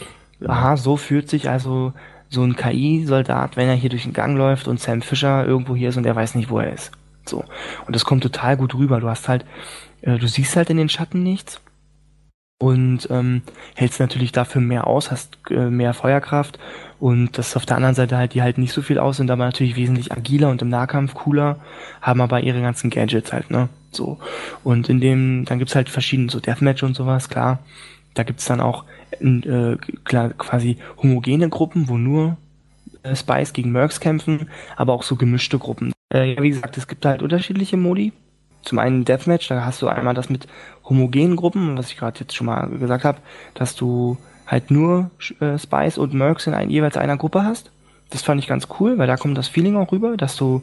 [0.45, 1.93] aha, so fühlt sich also
[2.29, 5.89] so ein KI-Soldat, wenn er hier durch den Gang läuft und Sam Fischer irgendwo hier
[5.89, 6.91] ist und er weiß nicht, wo er ist.
[7.25, 7.43] So.
[7.87, 8.99] Und das kommt total gut rüber.
[8.99, 9.45] Du hast halt,
[10.01, 11.61] äh, du siehst halt in den Schatten nichts
[12.57, 13.41] und ähm,
[13.75, 16.57] hältst natürlich dafür mehr aus, hast äh, mehr Feuerkraft
[16.99, 19.45] und das auf der anderen Seite halt, die halten nicht so viel aus, sind aber
[19.45, 21.59] natürlich wesentlich agiler und im Nahkampf cooler,
[22.01, 23.67] haben aber ihre ganzen Gadgets halt, ne?
[23.91, 24.19] So.
[24.63, 27.59] Und in dem, dann gibt's halt verschiedene, so Deathmatch und sowas, klar.
[28.13, 28.85] Da gibt's dann auch
[29.19, 29.75] äh,
[30.05, 32.37] klar, quasi homogene Gruppen, wo nur
[33.03, 35.91] äh, Spice gegen Mercs kämpfen, aber auch so gemischte Gruppen.
[36.09, 38.13] Äh, wie gesagt, es gibt halt unterschiedliche Modi
[38.65, 40.47] zum einen Deathmatch, da hast du einmal das mit
[40.83, 43.19] homogenen Gruppen, was ich gerade jetzt schon mal gesagt habe,
[43.53, 45.09] dass du halt nur
[45.39, 47.71] äh, Spice und Mercs in ein, jeweils einer Gruppe hast.
[48.09, 50.61] Das fand ich ganz cool, weil da kommt das Feeling auch rüber, dass du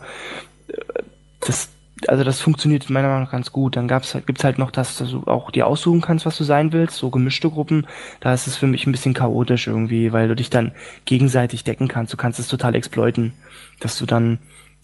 [0.68, 1.02] äh,
[1.40, 1.70] das
[2.08, 3.76] also das funktioniert meiner Meinung nach ganz gut.
[3.76, 6.72] Dann gab's halt, gibt's halt noch, dass du auch dir aussuchen kannst, was du sein
[6.72, 7.86] willst, so gemischte Gruppen.
[8.20, 10.72] Da ist es für mich ein bisschen chaotisch irgendwie, weil du dich dann
[11.04, 12.12] gegenseitig decken kannst.
[12.12, 13.34] Du kannst es total exploiten,
[13.80, 14.38] dass du dann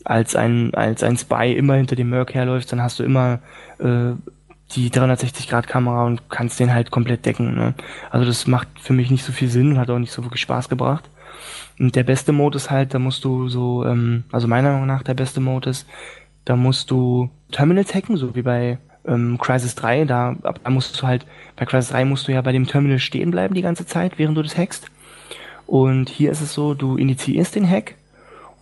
[0.08, 3.40] als ein, als ein Spy immer hinter dem Merc herläufst, dann hast du immer
[3.78, 4.12] äh,
[4.74, 7.54] die 360-Grad-Kamera und kannst den halt komplett decken.
[7.54, 7.74] Ne?
[8.10, 10.40] Also das macht für mich nicht so viel Sinn und hat auch nicht so wirklich
[10.40, 11.04] Spaß gebracht.
[11.78, 15.02] Und der beste Mode ist halt, da musst du so, ähm, also meiner Meinung nach
[15.02, 15.86] der beste Mode ist,
[16.46, 20.06] da musst du Terminals hacken, so wie bei ähm, Crisis 3.
[20.06, 23.30] Da, da musst du halt, bei Crisis 3 musst du ja bei dem Terminal stehen
[23.30, 24.90] bleiben die ganze Zeit, während du das hackst.
[25.66, 27.94] Und hier ist es so, du initiierst den Hack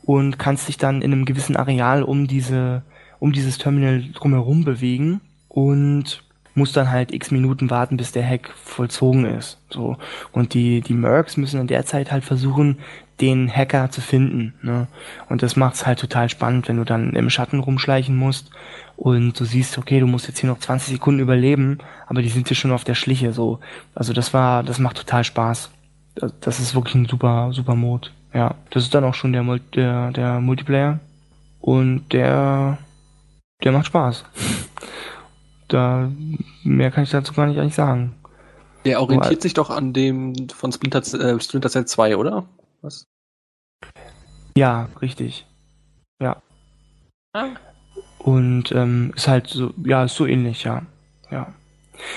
[0.07, 2.83] und kannst dich dann in einem gewissen Areal um diese,
[3.19, 6.23] um dieses Terminal drumherum bewegen und
[6.55, 9.59] musst dann halt x Minuten warten, bis der Hack vollzogen ist.
[9.69, 9.99] So.
[10.33, 12.79] Und die, die Mercs müssen in der Zeit halt versuchen,
[13.21, 14.55] den Hacker zu finden.
[14.63, 14.87] Ne?
[15.29, 18.51] Und das macht's halt total spannend, wenn du dann im Schatten rumschleichen musst
[18.97, 22.49] und du siehst, okay, du musst jetzt hier noch 20 Sekunden überleben, aber die sind
[22.49, 23.33] hier schon auf der Schliche.
[23.33, 23.59] So,
[23.95, 25.71] also das war, das macht total Spaß.
[26.41, 28.13] Das ist wirklich ein super, super Mod.
[28.33, 29.43] Ja, das ist dann auch schon der,
[29.75, 31.01] der, der Multiplayer
[31.61, 32.79] und der,
[33.63, 34.25] der macht Spaß.
[35.69, 36.13] Da
[36.63, 38.15] mehr kann ich dazu gar nicht eigentlich sagen.
[38.85, 42.47] Der orientiert sich doch an dem von Splinter, äh, Splinter Cell 2, oder?
[42.83, 43.05] Was?
[44.57, 45.45] Ja, richtig.
[46.23, 46.41] Ja.
[47.33, 47.49] Ah.
[48.19, 50.83] Und ähm, ist halt so, ja, ist so ähnlich, ja.
[51.33, 51.53] Ja.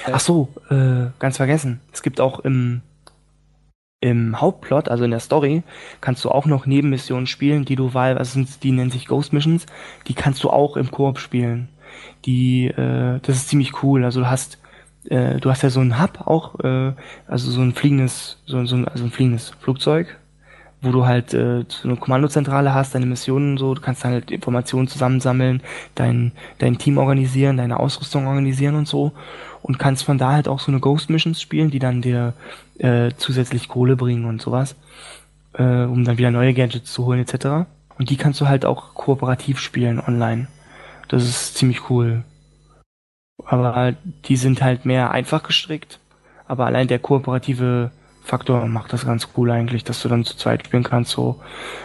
[0.06, 1.82] Ach so, äh, ganz vergessen.
[1.92, 2.82] Es gibt auch im
[4.02, 5.64] im Hauptplot, also in der Story,
[6.02, 9.66] kannst du auch noch Nebenmissionen spielen, die du weil, also die nennen sich Ghost Missions,
[10.08, 11.70] die kannst du auch im Koop spielen.
[12.26, 14.06] Die, äh, das ist ziemlich cool.
[14.06, 14.60] Also du hast,
[15.10, 16.94] äh, du hast ja so ein Hub auch, äh,
[17.28, 20.18] also so ein fliegendes, so, so ein, also ein fliegendes Flugzeug,
[20.82, 24.88] wo du halt äh, so eine Kommandozentrale hast, deine Missionen so, du kannst halt Informationen
[24.88, 25.62] zusammensammeln,
[25.96, 29.12] dein, dein Team organisieren, deine Ausrüstung organisieren und so
[29.62, 32.34] und kannst von da halt auch so eine Ghost Missions spielen, die dann dir
[32.78, 34.76] äh, zusätzlich Kohle bringen und sowas,
[35.54, 37.68] äh, um dann wieder neue Gadgets zu holen etc.
[37.98, 40.48] Und die kannst du halt auch kooperativ spielen online.
[41.10, 42.24] Das ist ziemlich cool.
[43.46, 43.96] Aber
[44.26, 46.00] die sind halt mehr einfach gestrickt.
[46.48, 47.92] Aber allein der kooperative
[48.24, 51.42] Faktor macht das ganz cool eigentlich, dass du dann zu zweit spielen kannst so.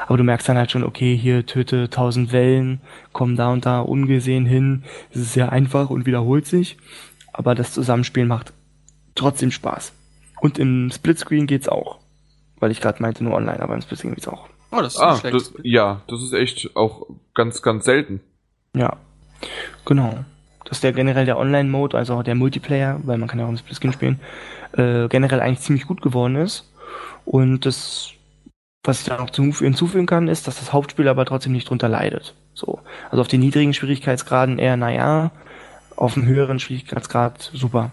[0.07, 2.81] Aber du merkst dann halt schon, okay, hier töte tausend Wellen,
[3.13, 4.85] komm da und da ungesehen hin.
[5.13, 6.77] Das ist sehr einfach und wiederholt sich.
[7.35, 8.53] Aber das Zusammenspielen macht
[9.17, 9.93] trotzdem Spaß.
[10.41, 11.99] Und im Splitscreen geht's auch.
[12.61, 14.49] Weil ich gerade meinte nur online, aber im Splitscreen geht's auch.
[14.71, 18.21] Oh, das ist ah, das, ja, das ist echt auch ganz, ganz selten.
[18.75, 18.97] Ja,
[19.85, 20.25] genau.
[20.65, 23.51] Das ist der generell der Online-Mode, also auch der Multiplayer, weil man kann ja auch
[23.51, 24.21] im Splitscreen spielen,
[24.73, 26.73] äh, generell eigentlich ziemlich gut geworden ist.
[27.25, 28.11] Und das,
[28.83, 32.35] was ich da noch hinzufügen kann, ist, dass das Hauptspiel aber trotzdem nicht drunter leidet.
[32.55, 32.81] So.
[33.11, 35.33] Also auf den niedrigen Schwierigkeitsgraden eher, naja,
[35.97, 37.93] auf dem höheren Schwierigkeitsgrad super.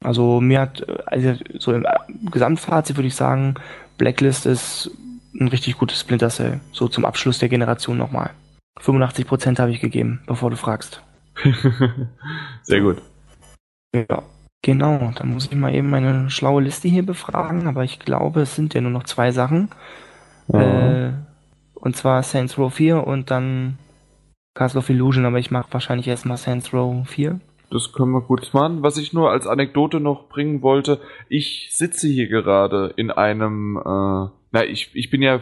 [0.00, 1.86] Also mir hat, also so im
[2.30, 3.54] Gesamtfazit würde ich sagen,
[3.98, 4.90] Blacklist ist
[5.38, 6.60] ein richtig gutes Splinter Cell.
[6.72, 8.30] So zum Abschluss der Generation nochmal.
[8.80, 11.02] 85% habe ich gegeben, bevor du fragst.
[12.62, 13.00] Sehr gut.
[13.94, 14.22] Ja,
[14.62, 15.12] genau.
[15.14, 18.74] Dann muss ich mal eben meine schlaue Liste hier befragen, aber ich glaube, es sind
[18.74, 19.68] ja nur noch zwei Sachen.
[20.48, 21.08] Ja.
[21.08, 21.12] Äh,
[21.74, 23.78] und zwar Saints Row 4 und dann
[24.54, 27.40] Castle of Illusion, aber ich mache wahrscheinlich erstmal Saints Row 4.
[27.70, 28.82] Das können wir gut machen.
[28.82, 34.28] Was ich nur als Anekdote noch bringen wollte, ich sitze hier gerade in einem, äh,
[34.52, 35.40] na, ich, ich bin ja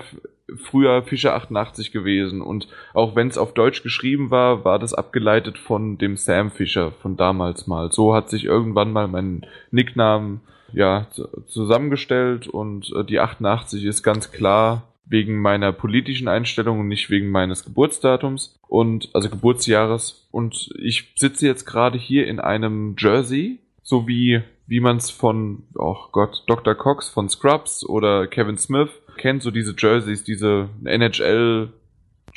[0.56, 5.58] früher Fischer 88 gewesen und auch wenn es auf Deutsch geschrieben war, war das abgeleitet
[5.58, 7.90] von dem Sam Fischer von damals mal.
[7.92, 10.40] So hat sich irgendwann mal mein Nickname
[10.72, 11.08] ja
[11.46, 17.30] zusammengestellt und äh, die 88 ist ganz klar wegen meiner politischen Einstellung und nicht wegen
[17.30, 20.28] meines Geburtsdatums und also Geburtsjahres.
[20.30, 25.64] Und ich sitze jetzt gerade hier in einem Jersey, so wie wie man es von,
[25.74, 26.76] oh Gott, Dr.
[26.76, 31.72] Cox von Scrubs oder Kevin Smith kennt, so diese Jerseys, diese NHL,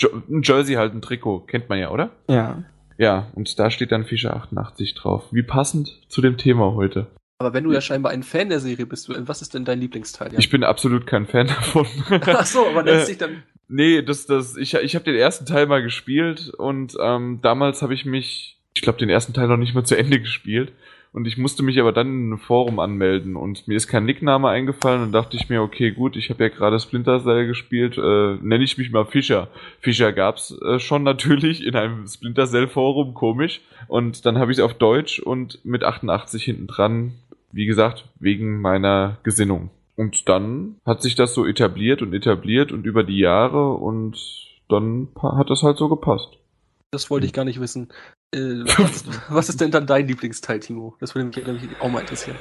[0.02, 2.10] ein Jersey halt ein Trikot, kennt man ja, oder?
[2.28, 2.64] Ja.
[2.98, 5.26] Ja, und da steht dann Fischer 88 drauf.
[5.32, 7.06] Wie passend zu dem Thema heute.
[7.44, 10.32] Aber wenn du ja scheinbar ein Fan der Serie bist, was ist denn dein Lieblingsteil?
[10.32, 10.40] Ja?
[10.40, 11.86] Ich bin absolut kein Fan davon.
[12.26, 13.44] Ach so, aber nennst dich dann.
[13.68, 17.94] Nee, das, das, ich, ich habe den ersten Teil mal gespielt und ähm, damals habe
[17.94, 20.72] ich mich, ich glaube, den ersten Teil noch nicht mal zu Ende gespielt.
[21.14, 24.50] Und ich musste mich aber dann in ein Forum anmelden und mir ist kein Nickname
[24.50, 28.38] eingefallen und dachte ich mir, okay, gut, ich habe ja gerade Splinter Cell gespielt, äh,
[28.42, 29.48] nenne ich mich mal Fischer.
[29.80, 33.62] Fischer gab's äh, schon natürlich in einem Splinter Cell Forum, komisch.
[33.88, 37.14] Und dann habe ich es auf Deutsch und mit 88 hinten dran
[37.54, 39.70] wie gesagt, wegen meiner Gesinnung.
[39.96, 44.18] Und dann hat sich das so etabliert und etabliert und über die Jahre und
[44.68, 46.30] dann hat das halt so gepasst.
[46.92, 47.90] Das wollte ich gar nicht wissen.
[48.34, 48.40] Äh,
[48.78, 50.96] was, was, ist denn dann dein Lieblingsteil, Timo?
[51.00, 52.38] Das würde mich nämlich auch mal interessieren.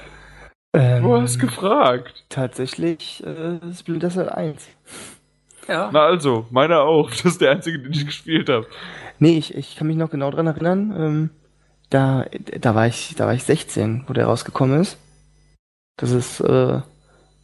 [0.74, 2.24] Ähm, du hast gefragt.
[2.30, 4.66] Tatsächlich äh, Splinter Cell 1.
[5.68, 5.90] Ja.
[5.92, 7.10] Na also, meiner auch.
[7.10, 8.66] Das ist der einzige, den ich gespielt habe.
[9.18, 10.94] Nee, ich, ich kann mich noch genau dran erinnern.
[10.96, 11.30] Ähm,
[11.90, 12.24] da,
[12.60, 14.96] da war ich, da war ich 16, wo der rausgekommen ist.
[15.97, 16.80] Das ist, äh,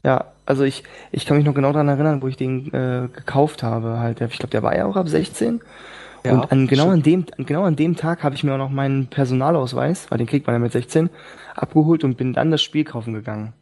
[0.04, 3.62] ja, also ich, ich kann mich noch genau daran erinnern, wo ich den äh, gekauft
[3.62, 3.98] habe.
[3.98, 5.60] Halt, ich glaube, der war ja auch ab 16.
[6.24, 8.70] Ja, und an, genau, an dem, genau an dem Tag habe ich mir auch noch
[8.70, 11.10] meinen Personalausweis, weil den kriegt man ja mit 16,
[11.54, 13.52] abgeholt und bin dann das Spiel kaufen gegangen.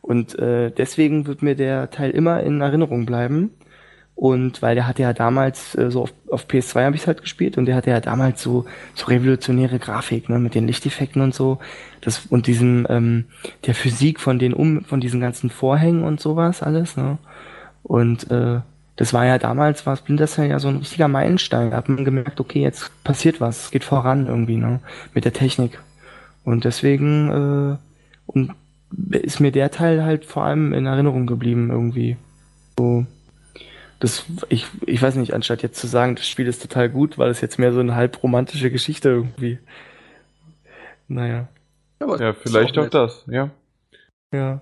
[0.00, 3.50] Und äh, deswegen wird mir der Teil immer in Erinnerung bleiben.
[4.18, 7.56] Und weil der hatte ja damals, äh, so auf, auf PS2 habe ich halt gespielt
[7.56, 8.64] und der hatte ja damals so,
[8.96, 11.60] so revolutionäre Grafik, ne, mit den Lichteffekten und so.
[12.00, 13.26] Das, und diesem, ähm,
[13.64, 17.18] der Physik von den um, von diesen ganzen Vorhängen und sowas alles, ne?
[17.84, 18.58] Und äh,
[18.96, 21.70] das war ja damals, war Splinter Cell ja so ein richtiger Meilenstein.
[21.70, 24.80] Da hat man gemerkt, okay, jetzt passiert was, es geht voran irgendwie, ne?
[25.14, 25.78] Mit der Technik.
[26.42, 27.76] Und deswegen äh,
[28.26, 28.50] und
[29.12, 32.16] ist mir der Teil halt vor allem in Erinnerung geblieben irgendwie.
[32.76, 33.06] So,
[34.00, 37.30] das, ich, ich weiß nicht, anstatt jetzt zu sagen, das Spiel ist total gut, weil
[37.30, 39.58] es jetzt mehr so eine halb romantische Geschichte irgendwie.
[41.08, 41.48] Naja.
[41.98, 43.50] Aber ja, vielleicht auch, auch das, ja.
[44.32, 44.60] Ja.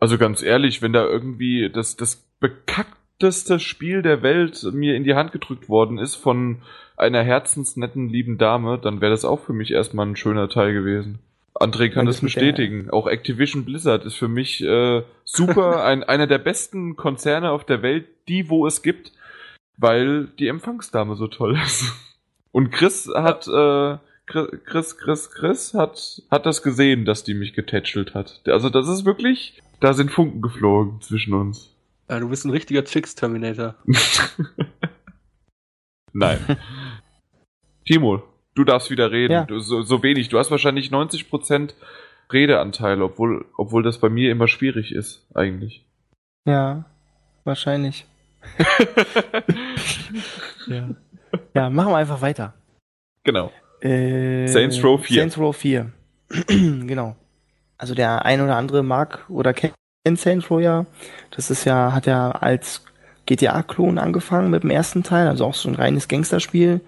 [0.00, 5.14] Also ganz ehrlich, wenn da irgendwie das, das bekackteste Spiel der Welt mir in die
[5.14, 6.62] Hand gedrückt worden ist von
[6.96, 11.18] einer herzensnetten, lieben Dame, dann wäre das auch für mich erstmal ein schöner Teil gewesen.
[11.58, 12.90] André kann das bestätigen.
[12.90, 17.82] Auch Activision Blizzard ist für mich äh, super, ein, einer der besten Konzerne auf der
[17.82, 19.12] Welt, die wo es gibt,
[19.76, 21.92] weil die Empfangsdame so toll ist.
[22.52, 28.14] Und Chris hat, äh, Chris, Chris, Chris hat, hat das gesehen, dass die mich getätschelt
[28.14, 28.40] hat.
[28.46, 31.74] Also das ist wirklich, da sind Funken geflogen zwischen uns.
[32.08, 33.74] Ja, du bist ein richtiger Chicks-Terminator.
[36.12, 36.38] Nein.
[37.86, 38.22] Timo,
[38.58, 39.32] Du darfst wieder reden.
[39.32, 39.44] Ja.
[39.44, 40.30] Du, so, so wenig.
[40.30, 41.74] Du hast wahrscheinlich 90%
[42.32, 45.86] Redeanteil, obwohl, obwohl das bei mir immer schwierig ist, eigentlich.
[46.44, 46.84] Ja,
[47.44, 48.04] wahrscheinlich.
[50.66, 50.88] ja.
[51.54, 52.54] ja, machen wir einfach weiter.
[53.22, 53.52] Genau.
[53.80, 55.20] Äh, Saints Row 4.
[55.20, 55.92] Saints Row 4.
[56.48, 57.14] genau.
[57.76, 59.74] Also der ein oder andere mag oder kennt
[60.16, 60.84] Saints Row ja.
[61.30, 62.84] Das ist ja, hat ja als
[63.26, 66.80] GTA-Klon angefangen mit dem ersten Teil, also auch so ein reines Gangsterspiel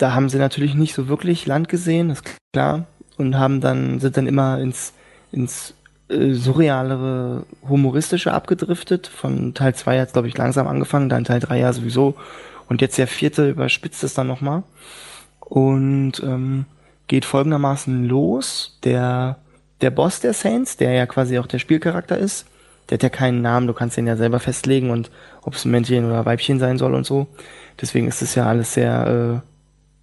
[0.00, 2.86] da haben sie natürlich nicht so wirklich Land gesehen, ist klar,
[3.18, 4.94] und haben dann, sind dann immer ins,
[5.30, 5.74] ins
[6.08, 9.06] äh, surrealere, humoristische abgedriftet.
[9.06, 12.14] Von Teil 2 hat glaube ich, langsam angefangen, dann Teil 3 ja sowieso.
[12.68, 14.62] Und jetzt der vierte überspitzt es dann nochmal.
[15.40, 16.64] Und ähm,
[17.06, 18.78] geht folgendermaßen los.
[18.84, 19.36] Der,
[19.82, 22.46] der Boss der Saints, der ja quasi auch der Spielcharakter ist,
[22.88, 25.10] der hat ja keinen Namen, du kannst den ja selber festlegen und
[25.42, 27.26] ob es ein Männchen oder Weibchen sein soll und so.
[27.80, 29.49] Deswegen ist es ja alles sehr äh,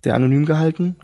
[0.03, 0.95] sehr anonym gehalten.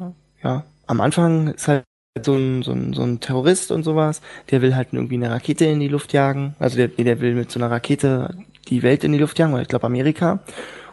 [0.44, 1.84] Ja, am Anfang ist halt
[2.22, 4.22] so ein, so ein, so ein Terrorist und sowas,
[4.52, 6.56] der will halt irgendwie eine Rakete in die Luft jagen.
[6.60, 8.36] Also der, der will mit so einer Rakete
[8.68, 10.40] die Welt in die Luft jagen, oder ich glaube Amerika.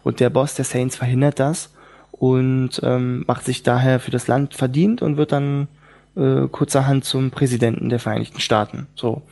[0.02, 1.74] Und der Boss der Saints verhindert das
[2.12, 5.68] und ähm, macht sich daher für das Land verdient und wird dann
[6.16, 8.86] äh, kurzerhand zum Präsidenten der Vereinigten Staaten.
[8.94, 9.22] So.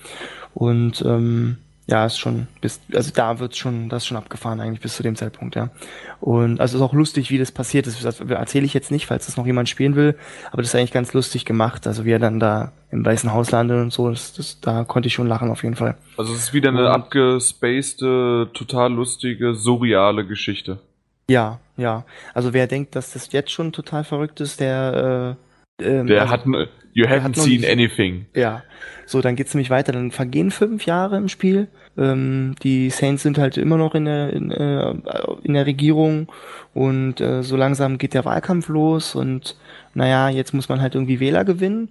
[0.54, 1.58] Und ähm,
[1.88, 5.02] ja, ist schon, bis, also da wird schon, das ist schon abgefahren eigentlich bis zu
[5.02, 5.70] dem Zeitpunkt, ja.
[6.20, 8.04] Und also ist auch lustig, wie das passiert ist.
[8.04, 10.14] Das erzähle ich jetzt nicht, falls das noch jemand spielen will,
[10.52, 11.86] aber das ist eigentlich ganz lustig gemacht.
[11.86, 15.06] Also wie er dann da im Weißen Haus landet und so, das, das, da konnte
[15.06, 15.96] ich schon lachen auf jeden Fall.
[16.18, 20.80] Also es ist wieder eine und, abgespacede, total lustige, surreale Geschichte.
[21.30, 22.04] Ja, ja.
[22.34, 25.47] Also wer denkt, dass das jetzt schon total verrückt ist, der äh,
[25.80, 26.44] ähm, der also, hat,
[26.92, 28.26] you haven't seen nicht, anything.
[28.34, 28.62] Ja,
[29.06, 29.92] so, dann geht's nämlich weiter.
[29.92, 31.68] Dann vergehen fünf Jahre im Spiel.
[31.96, 34.94] Ähm, die Saints sind halt immer noch in der, in, äh,
[35.42, 36.28] in der Regierung
[36.74, 39.56] und äh, so langsam geht der Wahlkampf los und
[39.94, 41.88] naja, jetzt muss man halt irgendwie Wähler gewinnen.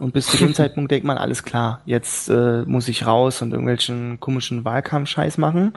[0.00, 3.52] Und bis zu dem Zeitpunkt denkt man, alles klar, jetzt äh, muss ich raus und
[3.52, 5.72] irgendwelchen komischen Wahlkampfscheiß machen.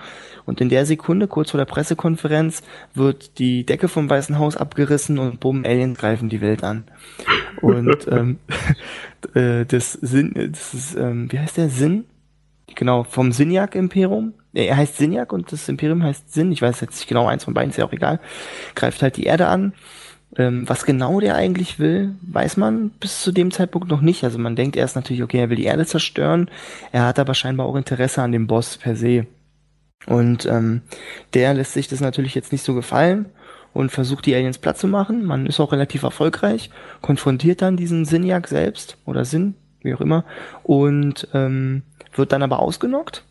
[0.45, 2.63] Und in der Sekunde, kurz vor der Pressekonferenz,
[2.93, 6.86] wird die Decke vom Weißen Haus abgerissen und bumm, Aliens greifen die Welt an.
[7.61, 8.39] Und ähm,
[9.34, 12.05] äh, das Sinn, das ist, ähm, wie heißt der Sinn?
[12.76, 14.34] Genau, vom Sinjak-Imperium.
[14.53, 16.51] Er heißt Sinjak und das Imperium heißt Sinn.
[16.51, 18.20] Ich weiß jetzt nicht genau, eins von beiden ist ja auch egal.
[18.76, 19.74] Greift halt die Erde an
[20.32, 24.23] was genau der eigentlich will, weiß man bis zu dem Zeitpunkt noch nicht.
[24.23, 26.49] Also man denkt erst natürlich, okay, er will die Erde zerstören.
[26.91, 29.25] Er hat aber scheinbar auch Interesse an dem Boss per se.
[30.05, 30.82] Und ähm,
[31.34, 33.25] der lässt sich das natürlich jetzt nicht so gefallen
[33.73, 35.25] und versucht die Aliens platt zu machen.
[35.25, 36.69] Man ist auch relativ erfolgreich,
[37.01, 40.23] konfrontiert dann diesen Sinjak selbst oder Sinn, wie auch immer,
[40.63, 43.23] und ähm, wird dann aber ausgenockt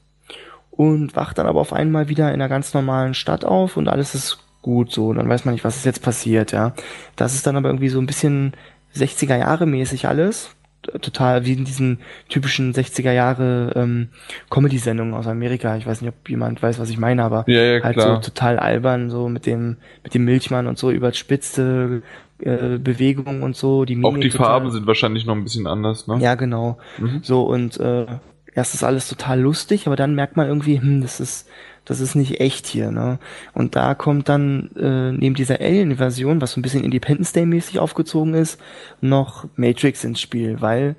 [0.70, 4.14] und wacht dann aber auf einmal wieder in einer ganz normalen Stadt auf und alles
[4.14, 6.74] ist gut, so, dann weiß man nicht, was ist jetzt passiert, ja.
[7.14, 8.52] Das ist dann aber irgendwie so ein bisschen
[8.96, 10.56] 60er Jahre mäßig alles.
[11.00, 14.08] Total wie in diesen typischen 60er Jahre ähm,
[14.50, 15.76] Comedy-Sendungen aus Amerika.
[15.76, 18.58] Ich weiß nicht, ob jemand weiß, was ich meine, aber ja, ja, halt so total
[18.58, 22.02] albern, so mit dem, mit dem Milchmann und so überspitzte
[22.40, 23.84] äh, Bewegungen und so.
[23.84, 26.18] Die Mimik Auch die total, Farben sind wahrscheinlich noch ein bisschen anders, ne?
[26.18, 26.78] Ja, genau.
[26.98, 27.20] Mhm.
[27.22, 28.06] So und äh,
[28.52, 31.48] erst ist alles total lustig, aber dann merkt man irgendwie, hm, das ist
[31.86, 33.18] das ist nicht echt hier, ne?
[33.54, 38.34] Und da kommt dann äh, neben dieser Alien-Version, was so ein bisschen Independence Day-mäßig aufgezogen
[38.34, 38.60] ist,
[39.00, 40.96] noch Matrix ins Spiel, weil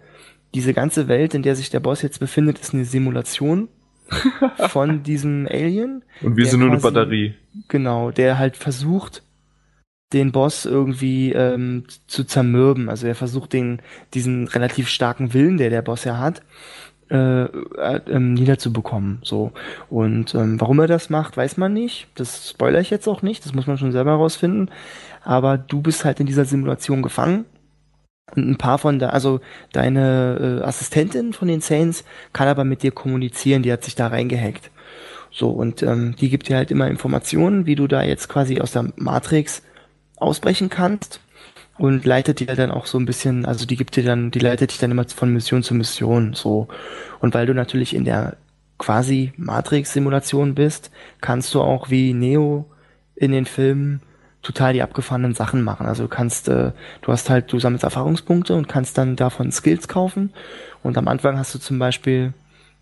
[0.56, 3.68] diese ganze Welt, in der sich der Boss jetzt befindet, ist eine Simulation
[4.70, 6.04] von diesem Alien.
[6.24, 7.34] Und wir sind nur eine quasi- Batterie.
[7.68, 9.24] Genau, der halt versucht,
[10.14, 12.88] den Boss irgendwie ähm, zu zermürben.
[12.90, 13.82] Also er versucht den,
[14.14, 16.44] diesen relativ starken Willen, der der Boss ja hat,
[17.10, 19.20] äh, äh, ähm, niederzubekommen.
[19.24, 19.51] So.
[19.89, 22.08] Und ähm, warum er das macht, weiß man nicht.
[22.16, 24.70] Das spoilere ich jetzt auch nicht, das muss man schon selber herausfinden.
[25.24, 27.45] Aber du bist halt in dieser Simulation gefangen.
[28.36, 29.39] Und ein paar von da, also
[29.72, 32.03] deine äh, Assistentin von den Saints
[32.34, 34.70] kann aber mit dir kommunizieren, die hat sich da reingehackt.
[35.32, 38.74] So, und ähm, die gibt dir halt immer Informationen, wie du da jetzt quasi aus
[38.74, 39.62] der Matrix
[40.18, 41.22] ausbrechen kannst
[41.78, 44.71] und leitet dir dann auch so ein bisschen, also die gibt dir dann, die leitet
[44.71, 46.67] dich dann immer von Mission zu Mission, so.
[47.19, 48.38] Und weil du natürlich in der
[48.78, 52.65] quasi Matrix-Simulation bist, kannst du auch wie Neo
[53.15, 54.01] in den Filmen
[54.41, 55.88] total die abgefahrenen Sachen machen.
[55.88, 56.71] Also du kannst, äh,
[57.01, 60.32] du hast halt, du sammelst Erfahrungspunkte und kannst dann davon Skills kaufen.
[60.84, 62.34] Und am Anfang hast du zum Beispiel,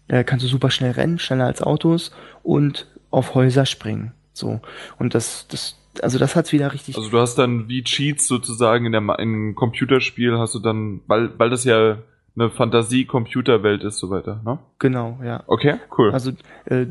[0.07, 2.11] äh, kannst du super schnell rennen, schneller als Autos
[2.43, 4.11] und auf Häuser springen.
[4.33, 4.59] So.
[4.99, 6.97] Und das, das, also das hat's wieder richtig.
[6.97, 11.01] Also du hast dann wie Cheats sozusagen in der in einem Computerspiel hast du dann,
[11.07, 11.97] weil, weil das ja
[12.37, 14.59] eine Fantasie-Computerwelt ist, so weiter, ne?
[14.79, 15.43] genau, ja.
[15.47, 16.11] Okay, cool.
[16.11, 16.31] Also
[16.65, 16.85] äh,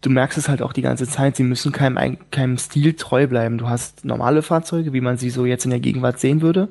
[0.00, 3.26] du merkst es halt auch die ganze Zeit, sie müssen keinem, ein- keinem Stil treu
[3.26, 3.58] bleiben.
[3.58, 6.68] Du hast normale Fahrzeuge, wie man sie so jetzt in der Gegenwart sehen würde.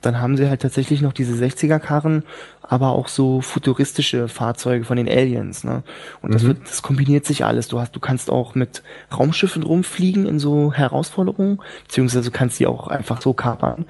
[0.00, 2.24] Dann haben sie halt tatsächlich noch diese 60er-Karren,
[2.66, 5.64] aber auch so futuristische Fahrzeuge von den Aliens.
[5.64, 5.82] Ne?
[6.22, 6.48] Und das, Mhm.
[6.48, 7.68] wird, das kombiniert sich alles.
[7.68, 8.82] Du hast, du kannst auch mit
[9.16, 13.84] Raumschiffen rumfliegen in so Herausforderungen, beziehungsweise du kannst die auch einfach so kapern.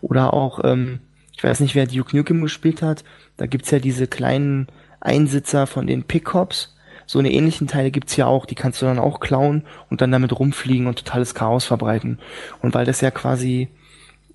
[0.00, 1.00] Oder auch, ähm,
[1.36, 3.04] ich weiß nicht, wer Duke Nukem gespielt hat,
[3.36, 4.68] da gibt's ja diese kleinen
[5.00, 6.74] Einsitzer von den Pickups.
[7.06, 10.10] So eine ähnlichen Teile gibt's ja auch, die kannst du dann auch klauen und dann
[10.10, 12.18] damit rumfliegen und totales Chaos verbreiten.
[12.62, 13.68] Und weil das ja quasi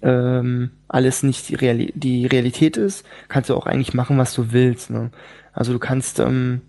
[0.01, 4.51] ähm, alles nicht die, Reali die Realität ist, kannst du auch eigentlich machen, was du
[4.51, 4.89] willst.
[4.89, 5.11] Ne?
[5.53, 6.61] Also du kannst, ähm,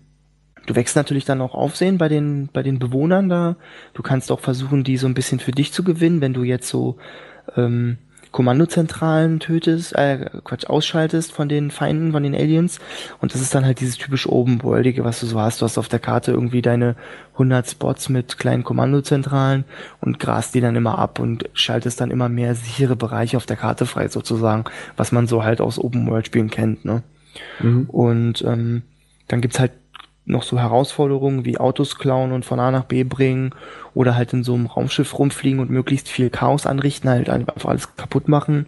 [0.65, 3.55] du wächst natürlich dann auch Aufsehen bei den, bei den Bewohnern da.
[3.93, 6.67] Du kannst auch versuchen, die so ein bisschen für dich zu gewinnen, wenn du jetzt
[6.67, 6.97] so
[7.55, 7.97] ähm,
[8.31, 12.79] Kommandozentralen tötest, äh, Quatsch, ausschaltest von den Feinden, von den Aliens.
[13.19, 15.61] Und das ist dann halt dieses typisch Open-Worldige, was du so hast.
[15.61, 16.95] Du hast auf der Karte irgendwie deine
[17.33, 19.65] 100 Spots mit kleinen Kommandozentralen
[19.99, 23.57] und grast die dann immer ab und schaltest dann immer mehr sichere Bereiche auf der
[23.57, 24.63] Karte frei, sozusagen,
[24.95, 27.03] was man so halt aus Open-World-Spielen kennt, ne?
[27.59, 27.89] Mhm.
[27.89, 28.83] Und ähm,
[29.27, 29.71] dann gibt's halt
[30.25, 33.55] noch so Herausforderungen wie Autos klauen und von A nach B bringen
[33.93, 37.95] oder halt in so einem Raumschiff rumfliegen und möglichst viel Chaos anrichten, halt einfach alles
[37.95, 38.67] kaputt machen.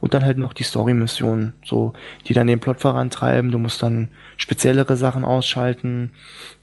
[0.00, 1.92] Und dann halt noch die Story-Missionen, so,
[2.26, 3.50] die dann den Plot vorantreiben.
[3.50, 6.12] Du musst dann speziellere Sachen ausschalten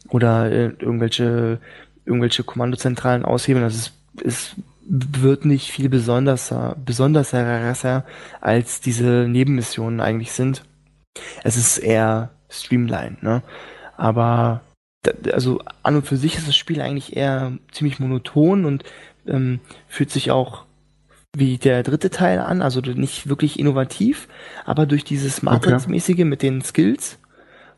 [0.09, 1.59] oder äh, irgendwelche,
[2.05, 3.63] irgendwelche Kommandozentralen aushebeln.
[3.63, 4.55] Also es, es
[4.87, 8.03] wird nicht viel besonderer, besonderer
[8.41, 10.63] als diese Nebenmissionen eigentlich sind.
[11.43, 13.43] Es ist eher Streamline, ne?
[13.97, 14.61] Aber
[15.03, 18.83] da- also an und für sich ist das Spiel eigentlich eher ziemlich monoton und
[19.27, 20.63] ähm, fühlt sich auch
[21.35, 24.27] wie der dritte Teil an, also nicht wirklich innovativ,
[24.65, 27.19] aber durch dieses Matrix-mäßige mit den Skills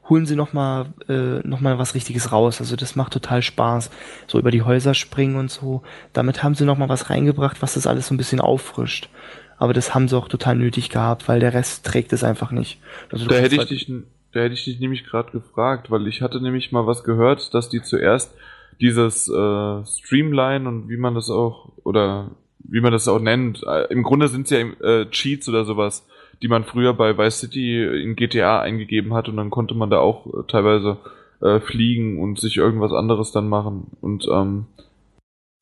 [0.08, 2.60] holen sie noch mal äh, noch mal was richtiges raus.
[2.62, 3.90] Also das macht total Spaß,
[4.28, 5.82] so über die Häuser springen und so.
[6.14, 9.10] Damit haben sie noch mal was reingebracht, was das alles so ein bisschen auffrischt.
[9.58, 12.80] Aber das haben sie auch total nötig gehabt, weil der Rest trägt es einfach nicht.
[13.12, 13.92] Also Da hätte ich halt- dich,
[14.32, 17.70] da hätte ich dich nämlich gerade gefragt, weil ich hatte nämlich mal was gehört, dass
[17.70, 18.36] die zuerst
[18.80, 23.92] dieses äh, Streamline und wie man das auch oder wie man das auch nennt, äh,
[23.92, 26.08] im Grunde sind es ja äh, Cheats oder sowas,
[26.42, 30.00] die man früher bei Vice City in GTA eingegeben hat und dann konnte man da
[30.00, 30.98] auch äh, teilweise
[31.42, 33.88] äh, fliegen und sich irgendwas anderes dann machen.
[34.02, 34.66] Und ähm,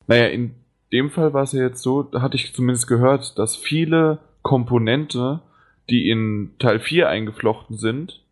[0.06, 0.54] naja, in
[0.92, 5.40] dem Fall war es ja jetzt so, da hatte ich zumindest gehört, dass viele Komponente,
[5.90, 8.22] die in Teil 4 eingeflochten sind,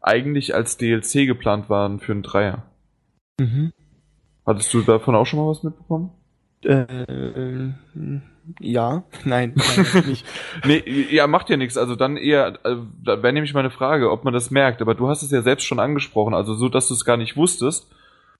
[0.00, 2.62] eigentlich als DLC geplant waren für einen Dreier.
[3.38, 3.72] Mhm.
[4.46, 6.10] Hattest du davon auch schon mal was mitbekommen?
[6.64, 7.68] Äh,
[8.60, 10.26] ja, nein, nein nicht.
[10.66, 11.76] Nee, ja, macht ja nichts.
[11.76, 14.82] Also dann eher, äh, da wäre nämlich meine Frage, ob man das merkt.
[14.82, 17.36] Aber du hast es ja selbst schon angesprochen, also so, dass du es gar nicht
[17.36, 17.90] wusstest.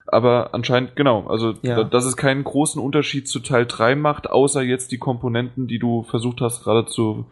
[0.07, 1.75] Aber anscheinend, genau, also Ja.
[1.77, 5.79] da, dass es keinen großen Unterschied zu Teil 3 macht, außer jetzt die Komponenten, die
[5.79, 7.25] du versucht hast gerade zu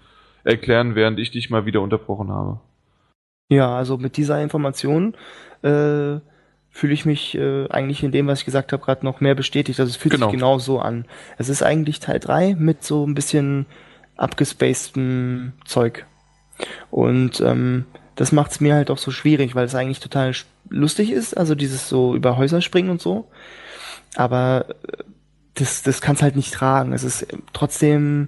[0.43, 2.59] erklären, während ich dich mal wieder unterbrochen habe.
[3.49, 5.15] Ja, also mit dieser Information
[5.63, 6.19] äh,
[6.71, 9.79] fühle ich mich äh, eigentlich in dem, was ich gesagt habe, gerade noch mehr bestätigt.
[9.79, 10.27] Also es fühlt Genau.
[10.27, 11.05] sich genau so an.
[11.37, 13.65] Es ist eigentlich Teil 3 mit so ein bisschen
[14.17, 16.05] abgespacedem Zeug.
[16.91, 17.85] Und ähm,
[18.15, 20.33] das macht es mir halt auch so schwierig, weil es eigentlich total
[20.69, 23.29] lustig ist, also dieses so über Häuser springen und so.
[24.15, 25.03] Aber äh,
[25.55, 26.93] das, das kann es halt nicht tragen.
[26.93, 28.27] Es ist trotzdem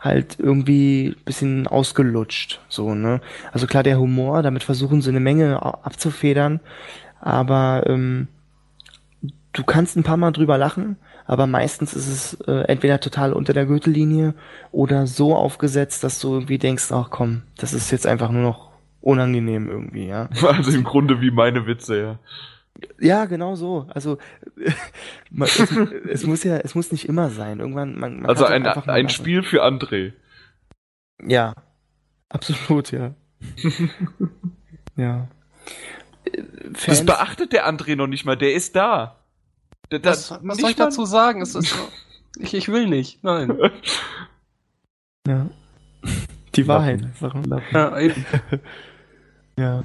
[0.00, 3.20] halt irgendwie bisschen ausgelutscht, so, ne?
[3.52, 6.60] Also klar, der Humor, damit versuchen sie eine Menge abzufedern,
[7.20, 8.28] aber ähm,
[9.52, 10.96] du kannst ein paar Mal drüber lachen,
[11.26, 14.34] aber meistens ist es äh, entweder total unter der Gürtellinie
[14.70, 18.70] oder so aufgesetzt, dass du irgendwie denkst, ach komm, das ist jetzt einfach nur noch
[19.00, 20.28] unangenehm irgendwie, ja.
[20.42, 22.18] Also im Grunde wie meine Witze, ja.
[23.00, 23.86] Ja, genau so.
[23.88, 24.18] Also
[25.40, 25.58] es,
[26.10, 27.60] es, muss ja, es muss nicht immer sein.
[27.60, 30.12] Irgendwann, man, man also ein, ein Spiel für André.
[31.24, 31.54] Ja,
[32.28, 33.14] absolut, ja.
[34.96, 35.28] ja.
[36.74, 39.24] Fans, das beachtet der André noch nicht mal, der ist da.
[39.90, 41.40] Der, was, was soll ich dazu sagen?
[41.40, 41.88] Es ist so,
[42.38, 43.58] ich, ich will nicht, nein.
[45.26, 45.48] ja.
[46.54, 47.02] Die Wahrheit.
[47.72, 48.24] Ja, eben.
[49.58, 49.84] Ja.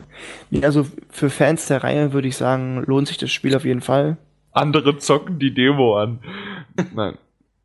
[0.62, 4.18] Also für Fans der Reihe würde ich sagen, lohnt sich das Spiel auf jeden Fall.
[4.52, 6.20] Andere zocken die Demo an.
[6.94, 7.18] Nein.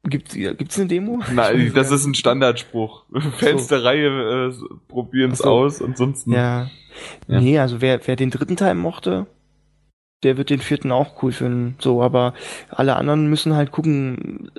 [0.05, 1.21] Gibt es eine Demo?
[1.33, 3.05] Nein, das ist ein Standardspruch.
[3.37, 3.75] Fans so.
[3.75, 4.53] der Reihe äh,
[4.89, 5.51] probieren es so.
[5.51, 6.33] aus, ansonsten.
[6.33, 6.71] Ja.
[7.27, 7.41] ja.
[7.41, 9.27] Nee, also wer, wer den dritten Teil mochte,
[10.23, 11.77] der wird den vierten auch cool finden.
[11.79, 12.35] So, aber
[12.71, 14.51] alle anderen müssen halt gucken,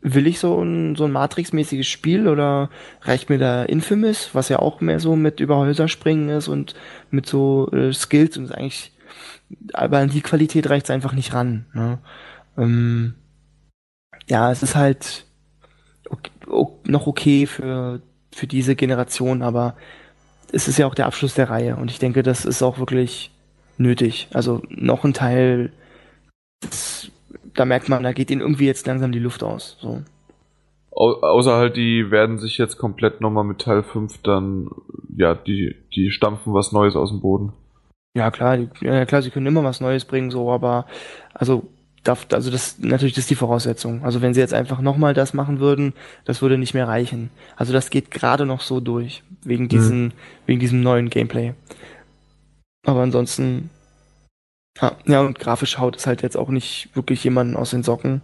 [0.00, 2.70] will ich so ein, so ein Matrix-mäßiges Spiel oder
[3.02, 6.74] reicht mir da Infamous, was ja auch mehr so mit über Häuser springen ist und
[7.10, 8.92] mit so äh, Skills und eigentlich,
[9.72, 11.66] aber an die Qualität reicht es einfach nicht ran.
[11.72, 11.98] Ne?
[12.56, 13.14] Ähm,
[14.28, 15.26] ja, es ist halt
[16.08, 16.30] okay,
[16.84, 18.00] noch okay für,
[18.32, 19.76] für diese Generation, aber
[20.52, 23.32] es ist ja auch der Abschluss der Reihe und ich denke, das ist auch wirklich
[23.78, 24.28] nötig.
[24.32, 25.72] Also noch ein Teil,
[26.60, 27.10] das,
[27.58, 29.76] da merkt man, da geht ihnen irgendwie jetzt langsam die Luft aus.
[29.80, 30.02] So.
[30.92, 34.70] Au außer halt, die werden sich jetzt komplett nochmal mit Teil 5 dann,
[35.16, 37.52] ja, die, die stampfen was Neues aus dem Boden.
[38.16, 40.86] Ja, klar, die, ja, klar, sie können immer was Neues bringen, so, aber,
[41.34, 41.68] also,
[42.04, 44.04] darf, also das, natürlich, das ist die Voraussetzung.
[44.04, 45.94] Also, wenn sie jetzt einfach nochmal das machen würden,
[46.24, 47.30] das würde nicht mehr reichen.
[47.56, 49.68] Also, das geht gerade noch so durch, wegen mhm.
[49.68, 50.12] diesen, mhm.
[50.46, 51.54] wegen diesem neuen Gameplay.
[52.86, 53.70] Aber ansonsten,
[55.06, 58.22] ja, und grafisch haut es halt jetzt auch nicht wirklich jemanden aus den Socken.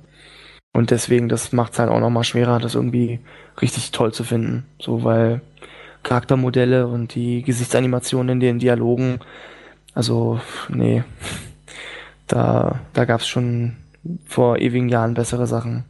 [0.73, 3.21] Und deswegen, das macht es halt auch nochmal schwerer, das irgendwie
[3.63, 4.65] richtig toll zu finden.
[4.81, 5.41] So, weil
[6.03, 9.21] Charaktermodelle und die Gesichtsanimationen in den Dialogen,
[9.95, 11.05] also, nee,
[12.27, 13.77] da, da gab es schon
[14.27, 15.85] vor ewigen Jahren bessere Sachen.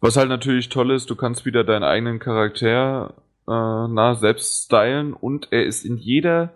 [0.00, 3.14] Was halt natürlich toll ist, du kannst wieder deinen eigenen Charakter
[3.46, 6.54] äh, na, selbst stylen und er ist in jeder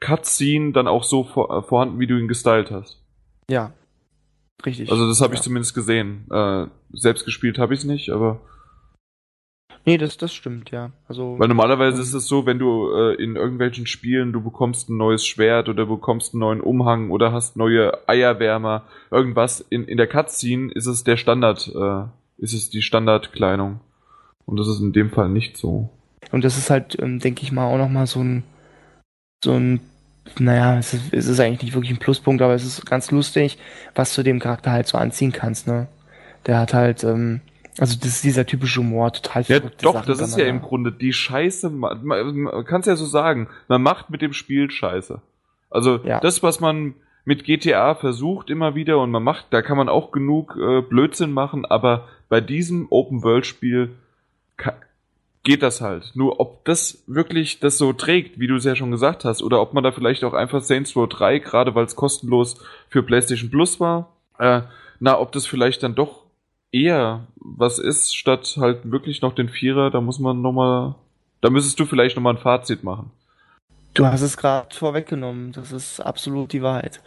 [0.00, 3.00] Cutscene dann auch so vor, äh, vorhanden, wie du ihn gestylt hast.
[3.48, 3.72] Ja.
[4.64, 4.90] Richtig.
[4.90, 5.38] Also das habe ja.
[5.38, 6.26] ich zumindest gesehen.
[6.30, 8.40] Äh, selbst gespielt habe ich es nicht, aber.
[9.86, 10.90] Nee, das, das stimmt, ja.
[11.08, 14.90] Also, Weil normalerweise ähm, ist es so, wenn du äh, in irgendwelchen Spielen, du bekommst
[14.90, 19.96] ein neues Schwert oder bekommst einen neuen Umhang oder hast neue Eierwärmer, irgendwas, in, in
[19.96, 22.04] der Cutscene ist es der Standard, äh,
[22.36, 23.80] ist es die Standardkleidung.
[24.44, 25.88] Und das ist in dem Fall nicht so.
[26.30, 28.42] Und das ist halt, ähm, denke ich mal, auch nochmal so ein,
[29.42, 29.80] so ein
[30.38, 33.58] naja, es ist, es ist eigentlich nicht wirklich ein Pluspunkt, aber es ist ganz lustig,
[33.94, 35.88] was du dem Charakter halt so anziehen kannst, ne?
[36.46, 37.40] Der hat halt, ähm,
[37.78, 40.92] also das ist dieser typische Humor, total Ja, doch, Sachen das ist ja im Grunde
[40.92, 45.20] die Scheiße, man, man kann es ja so sagen, man macht mit dem Spiel Scheiße.
[45.70, 46.20] Also ja.
[46.20, 46.94] das, was man
[47.24, 51.32] mit GTA versucht immer wieder und man macht, da kann man auch genug äh, Blödsinn
[51.32, 53.90] machen, aber bei diesem Open-World-Spiel
[55.50, 56.12] geht das halt.
[56.14, 59.60] Nur ob das wirklich das so trägt, wie du es ja schon gesagt hast, oder
[59.60, 63.50] ob man da vielleicht auch einfach Saints Row 3, gerade weil es kostenlos für PlayStation
[63.50, 64.60] Plus war, äh,
[65.00, 66.22] na, ob das vielleicht dann doch
[66.70, 70.94] eher was ist, statt halt wirklich noch den Vierer, da muss man nochmal,
[71.40, 73.10] da müsstest du vielleicht nochmal ein Fazit machen.
[73.94, 77.00] Du hast es gerade vorweggenommen, das ist absolut die Wahrheit.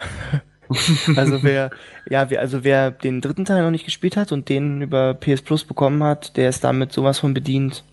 [1.15, 1.71] also wer,
[2.09, 5.43] ja, wer, also wer den dritten Teil noch nicht gespielt hat und den über PS
[5.43, 7.85] Plus bekommen hat, der ist damit sowas von bedient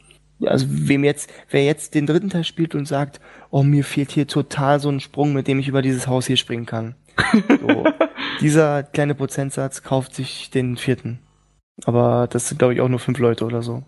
[0.44, 3.20] also wem jetzt, wer jetzt den dritten Teil spielt und sagt,
[3.50, 6.36] oh, mir fehlt hier total so ein Sprung, mit dem ich über dieses Haus hier
[6.36, 6.94] springen kann.
[7.60, 7.84] So,
[8.40, 11.18] dieser kleine Prozentsatz kauft sich den vierten.
[11.84, 13.82] Aber das sind, glaube ich, auch nur fünf Leute oder so.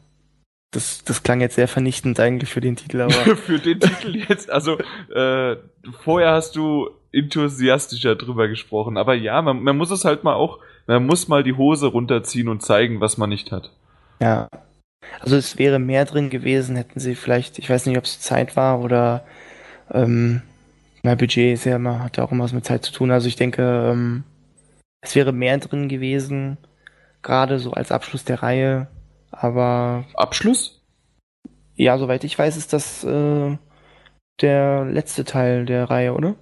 [0.70, 3.12] Das, das klang jetzt sehr vernichtend eigentlich für den Titel, aber.
[3.36, 4.78] für den Titel jetzt, also
[5.14, 5.56] äh,
[6.02, 10.60] vorher hast du enthusiastischer drüber gesprochen, aber ja, man, man muss es halt mal auch,
[10.86, 13.70] man muss mal die Hose runterziehen und zeigen, was man nicht hat.
[14.20, 14.48] Ja,
[15.20, 18.56] also es wäre mehr drin gewesen, hätten sie vielleicht, ich weiß nicht, ob es Zeit
[18.56, 19.24] war oder
[19.90, 20.42] ähm,
[21.02, 23.10] mein Budget ist ja immer, hat ja auch immer was mit Zeit zu tun.
[23.10, 24.24] Also ich denke, ähm,
[25.00, 26.58] es wäre mehr drin gewesen,
[27.22, 28.88] gerade so als Abschluss der Reihe,
[29.30, 30.04] aber.
[30.14, 30.80] Abschluss?
[31.74, 33.56] Ja, soweit ich weiß, ist das äh,
[34.40, 36.36] der letzte Teil der Reihe, oder?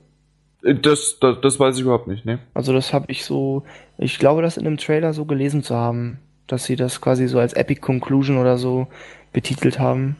[0.62, 2.38] Äh, das, das, das weiß ich überhaupt nicht, ne?
[2.52, 3.64] Also das habe ich so,
[3.96, 6.18] ich glaube, das in einem Trailer so gelesen zu haben
[6.52, 8.90] dass sie das quasi so als Epic Conclusion oder so
[9.32, 10.16] betitelt haben.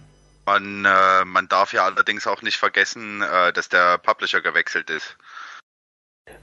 [0.47, 5.17] Man, äh, man darf ja allerdings auch nicht vergessen, äh, dass der Publisher gewechselt ist.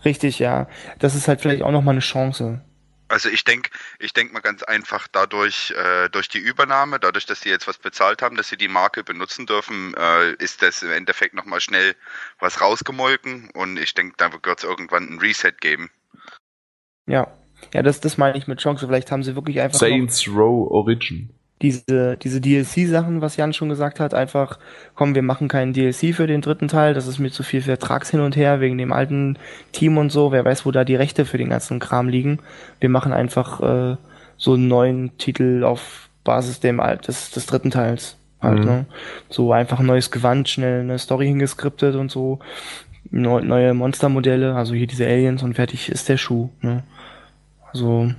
[0.05, 0.67] Richtig, ja.
[0.99, 2.61] Das ist halt vielleicht auch nochmal eine Chance.
[3.09, 3.69] Also ich denke,
[3.99, 7.77] ich denke mal ganz einfach dadurch, äh, durch die Übernahme, dadurch, dass sie jetzt was
[7.77, 11.95] bezahlt haben, dass sie die Marke benutzen dürfen, äh, ist das im Endeffekt nochmal schnell
[12.39, 15.89] was rausgemolken und ich denke, da wird es irgendwann ein Reset geben.
[17.05, 17.31] Ja.
[17.73, 18.87] Ja, das, das meine ich mit Chance.
[18.87, 19.79] Vielleicht haben sie wirklich einfach.
[19.79, 21.29] Saints Row Origin
[21.61, 24.59] diese, diese DLC-Sachen, was Jan schon gesagt hat, einfach,
[24.93, 28.11] komm, wir machen keinen DLC für den dritten Teil, das ist mir zu viel Vertrags
[28.11, 29.39] hin und her, wegen dem alten
[29.71, 32.39] Team und so, wer weiß, wo da die Rechte für den ganzen Kram liegen.
[32.79, 33.97] Wir machen einfach äh,
[34.37, 38.17] so einen neuen Titel auf Basis dem des, des dritten Teils.
[38.39, 38.65] Halt, mhm.
[38.65, 38.85] ne?
[39.29, 42.37] So einfach ein neues Gewand, schnell eine Story hingeskriptet und so,
[43.09, 46.49] neu, neue Monstermodelle, also hier diese Aliens und fertig ist der Schuh.
[46.61, 46.83] Ne?
[47.71, 48.11] Also,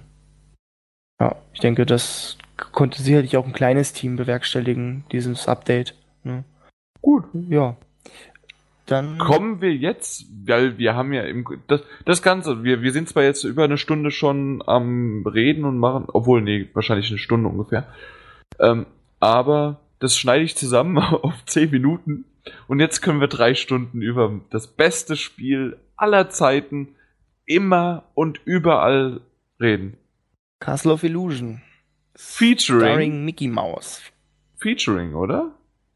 [1.21, 2.39] ja, ich denke, das
[2.73, 5.95] konnte sicherlich auch ein kleines Team bewerkstelligen, dieses Update.
[6.25, 6.45] Ne?
[7.01, 7.25] Gut.
[7.49, 7.77] Ja.
[8.87, 13.09] Dann kommen wir jetzt, weil wir haben ja im, das, das Ganze, wir, wir sind
[13.09, 17.51] zwar jetzt über eine Stunde schon am Reden und machen, obwohl, nee, wahrscheinlich eine Stunde
[17.51, 17.87] ungefähr.
[18.59, 18.87] Ähm,
[19.21, 22.25] aber das schneide ich zusammen auf zehn Minuten
[22.67, 26.95] und jetzt können wir drei Stunden über das beste Spiel aller Zeiten
[27.45, 29.21] immer und überall
[29.61, 29.97] reden.
[30.61, 31.63] Castle of Illusion.
[32.17, 32.81] Featuring.
[32.81, 34.03] Starring Mickey Mouse.
[34.57, 35.53] Featuring, oder?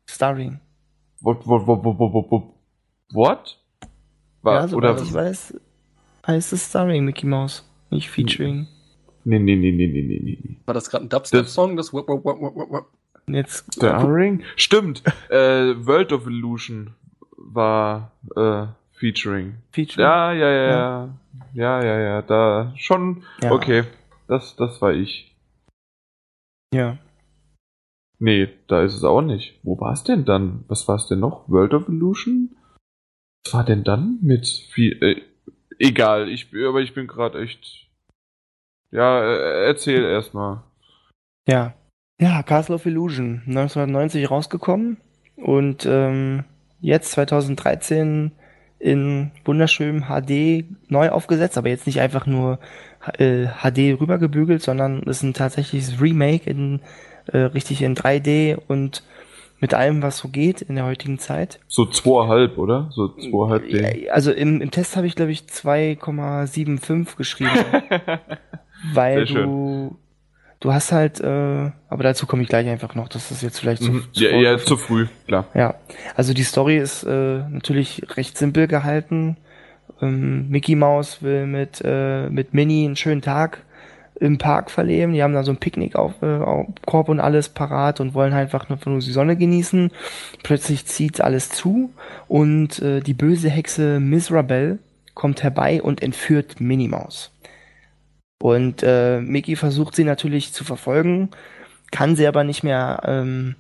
[0.09, 0.61] Starring.
[1.21, 1.47] What?
[1.47, 1.67] What?
[1.67, 1.85] What?
[1.85, 1.99] What?
[1.99, 2.33] What?
[2.33, 2.55] what?
[3.13, 3.59] what?
[4.43, 5.03] War, ja, soweit oder?
[5.03, 5.61] ich weiß,
[6.27, 8.67] heißt es Starring Mickey Mouse, nicht Featuring.
[9.25, 10.57] Nee, nee, nee, nee, nee, nee, nee.
[10.67, 11.77] War das gerade ein Dubstep-Song?
[11.77, 12.87] Das Wop, Wop, Wop, Wop.
[13.29, 13.73] Jetzt.
[13.75, 14.43] Starring?
[14.57, 15.03] Stimmt.
[15.31, 16.95] äh, World of Illusion
[17.37, 18.67] war äh,
[19.03, 19.57] Featuring.
[19.72, 20.05] Featuring?
[20.05, 21.18] Ja, ja, ja, ja.
[21.55, 22.22] Ja, ja, ja.
[22.22, 23.24] Da schon.
[23.42, 23.50] Ja.
[23.50, 23.82] Okay.
[24.28, 25.34] Das, das war ich.
[26.72, 26.98] Ja.
[28.20, 29.59] Nee, da ist es auch nicht.
[29.64, 30.64] Wo war es denn dann?
[30.68, 31.48] Was war es denn noch?
[31.48, 32.55] World of Illusion?
[33.44, 34.96] Was war denn dann mit viel.
[35.03, 35.22] Äh,
[35.80, 37.88] egal, ich, aber ich bin gerade echt.
[38.92, 40.62] Ja, äh, erzähl erstmal.
[41.48, 41.74] Ja.
[42.20, 44.98] Ja, Castle of Illusion, 1990 rausgekommen
[45.34, 46.44] und ähm,
[46.80, 48.30] jetzt 2013
[48.83, 52.59] in wunderschönem HD neu aufgesetzt, aber jetzt nicht einfach nur
[53.18, 56.80] äh, HD rübergebügelt, sondern es ist ein tatsächliches Remake in
[57.26, 59.05] äh, richtig in 3D und
[59.61, 61.61] mit allem, was so geht in der heutigen Zeit.
[61.68, 62.91] So zweieinhalb, oder?
[62.91, 64.11] So zweieinhalb D.
[64.11, 67.53] Also im, im Test habe ich, glaube ich, 2,75 geschrieben.
[68.93, 69.97] weil du
[70.63, 73.83] du hast halt, äh, aber dazu komme ich gleich einfach noch, das ist jetzt vielleicht
[73.83, 74.05] zu, mhm.
[74.13, 75.47] zu, ja, ja, zu früh, klar.
[75.55, 75.75] Ja,
[76.15, 79.37] also die Story ist äh, natürlich recht simpel gehalten.
[80.01, 83.65] Ähm, Mickey Mouse will mit, äh, mit Minnie einen schönen Tag
[84.21, 85.13] im Park verleben.
[85.13, 88.33] Die haben da so ein Picknick auf, äh, auf Korb und alles parat und wollen
[88.33, 89.91] halt einfach nur die Sonne genießen.
[90.45, 91.93] Plötzlich zieht alles zu
[92.29, 94.79] und äh, die böse Hexe Miserable
[95.15, 97.32] kommt herbei und entführt Minnie Maus.
[98.43, 101.30] Und äh, Mickey versucht sie natürlich zu verfolgen,
[101.93, 103.55] kann sie aber nicht mehr ähm,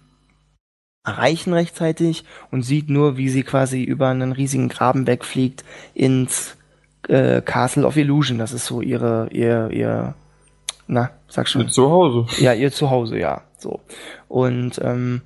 [1.04, 5.62] erreichen rechtzeitig und sieht nur, wie sie quasi über einen riesigen Graben wegfliegt
[5.94, 6.56] ins
[7.06, 8.38] äh, Castle of Illusion.
[8.38, 10.14] Das ist so ihre, ihr, ihr,
[10.88, 11.62] na, sag schon.
[11.62, 12.26] Ihr Zuhause.
[12.42, 13.42] Ja, ihr Zuhause, ja.
[13.58, 13.78] So.
[14.26, 15.22] Und ähm,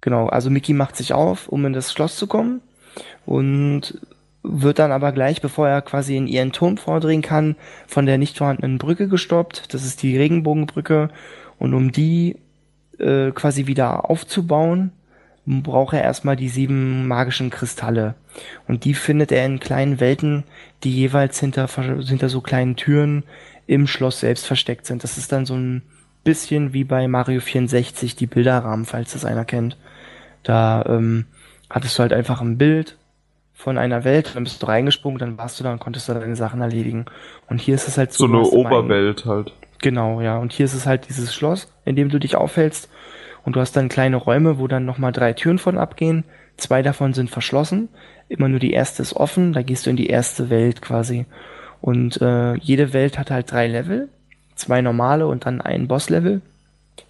[0.00, 2.60] genau, also Mickey macht sich auf, um in das Schloss zu kommen
[3.26, 3.98] und
[4.42, 8.38] wird dann aber gleich, bevor er quasi in ihren Turm vordringen kann, von der nicht
[8.38, 9.72] vorhandenen Brücke gestoppt.
[9.72, 11.10] Das ist die Regenbogenbrücke.
[11.58, 12.36] Und um die
[12.98, 14.92] äh, quasi wieder aufzubauen,
[15.46, 18.14] braucht er erstmal die sieben magischen Kristalle.
[18.68, 20.44] Und die findet er in kleinen Welten,
[20.84, 23.24] die jeweils hinter, hinter so kleinen Türen
[23.66, 25.04] im Schloss selbst versteckt sind.
[25.04, 25.82] Das ist dann so ein
[26.24, 29.76] bisschen wie bei Mario 64 die Bilderrahmen, falls das einer kennt.
[30.42, 31.26] Da ähm,
[31.70, 32.96] hattest du halt einfach ein Bild
[33.62, 36.34] von einer Welt, dann bist du reingesprungen, dann warst du da und konntest da deine
[36.34, 37.06] Sachen erledigen.
[37.48, 38.26] Und hier ist es halt so.
[38.26, 39.52] So eine Oberwelt halt.
[39.80, 40.38] Genau, ja.
[40.38, 42.90] Und hier ist es halt dieses Schloss, in dem du dich aufhältst
[43.44, 46.24] und du hast dann kleine Räume, wo dann nochmal drei Türen von abgehen.
[46.56, 47.88] Zwei davon sind verschlossen.
[48.28, 49.52] Immer nur die erste ist offen.
[49.52, 51.26] Da gehst du in die erste Welt quasi.
[51.80, 54.08] Und äh, jede Welt hat halt drei Level.
[54.56, 56.40] Zwei normale und dann ein Boss-Level.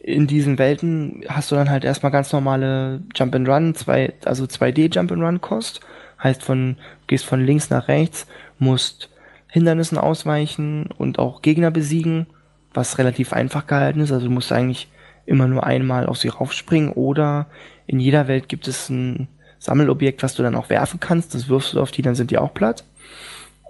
[0.01, 4.45] In diesen Welten hast du dann halt erstmal ganz normale Jump and Run, zwei, also
[4.45, 5.81] 2D Jump and Run Kost.
[6.23, 6.77] Heißt von,
[7.07, 8.27] gehst von links nach rechts,
[8.59, 9.11] musst
[9.49, 12.27] Hindernissen ausweichen und auch Gegner besiegen,
[12.73, 14.13] was relativ einfach gehalten ist.
[14.13, 14.89] Also du musst eigentlich
[15.27, 17.47] immer nur einmal auf sie raufspringen oder
[17.87, 19.29] in jeder Welt gibt es ein
[19.59, 21.35] Sammelobjekt, was du dann auch werfen kannst.
[21.35, 22.85] Das wirfst du auf die, dann sind die auch platt.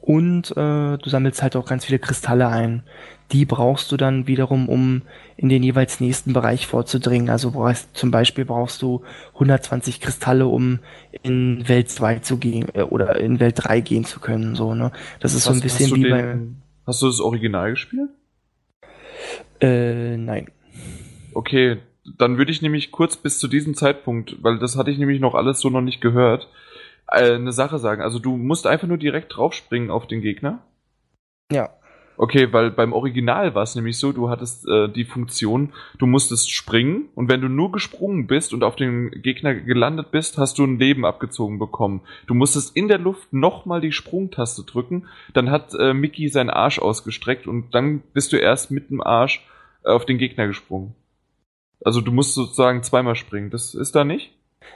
[0.02, 2.82] Und äh, du sammelst halt auch ganz viele Kristalle ein.
[3.30, 5.02] Die brauchst du dann wiederum, um
[5.36, 7.30] in den jeweils nächsten Bereich vorzudringen.
[7.30, 9.04] Also brauchst, zum Beispiel brauchst du
[9.34, 10.80] 120 Kristalle, um
[11.22, 14.56] in Welt 2 zu gehen äh, oder in Welt 3 gehen zu können.
[14.56, 14.90] So, ne?
[15.20, 16.36] Das ist hast, so ein bisschen wie den, bei.
[16.84, 18.10] Hast du das Original gespielt?
[19.60, 20.48] Äh, nein.
[21.32, 21.78] Okay,
[22.18, 25.36] dann würde ich nämlich kurz bis zu diesem Zeitpunkt, weil das hatte ich nämlich noch
[25.36, 26.48] alles so noch nicht gehört,
[27.06, 28.02] eine Sache sagen.
[28.02, 30.60] Also du musst einfach nur direkt draufspringen auf den Gegner.
[31.50, 31.70] Ja.
[32.16, 36.50] Okay, weil beim Original war es nämlich so, du hattest äh, die Funktion, du musstest
[36.50, 40.64] springen und wenn du nur gesprungen bist und auf den Gegner gelandet bist, hast du
[40.64, 42.02] ein Leben abgezogen bekommen.
[42.26, 46.78] Du musstest in der Luft nochmal die Sprungtaste drücken, dann hat äh, Mickey seinen Arsch
[46.78, 49.44] ausgestreckt und dann bist du erst mit dem Arsch
[49.84, 50.94] äh, auf den Gegner gesprungen.
[51.84, 53.50] Also du musst sozusagen zweimal springen.
[53.50, 54.32] Das ist da nicht?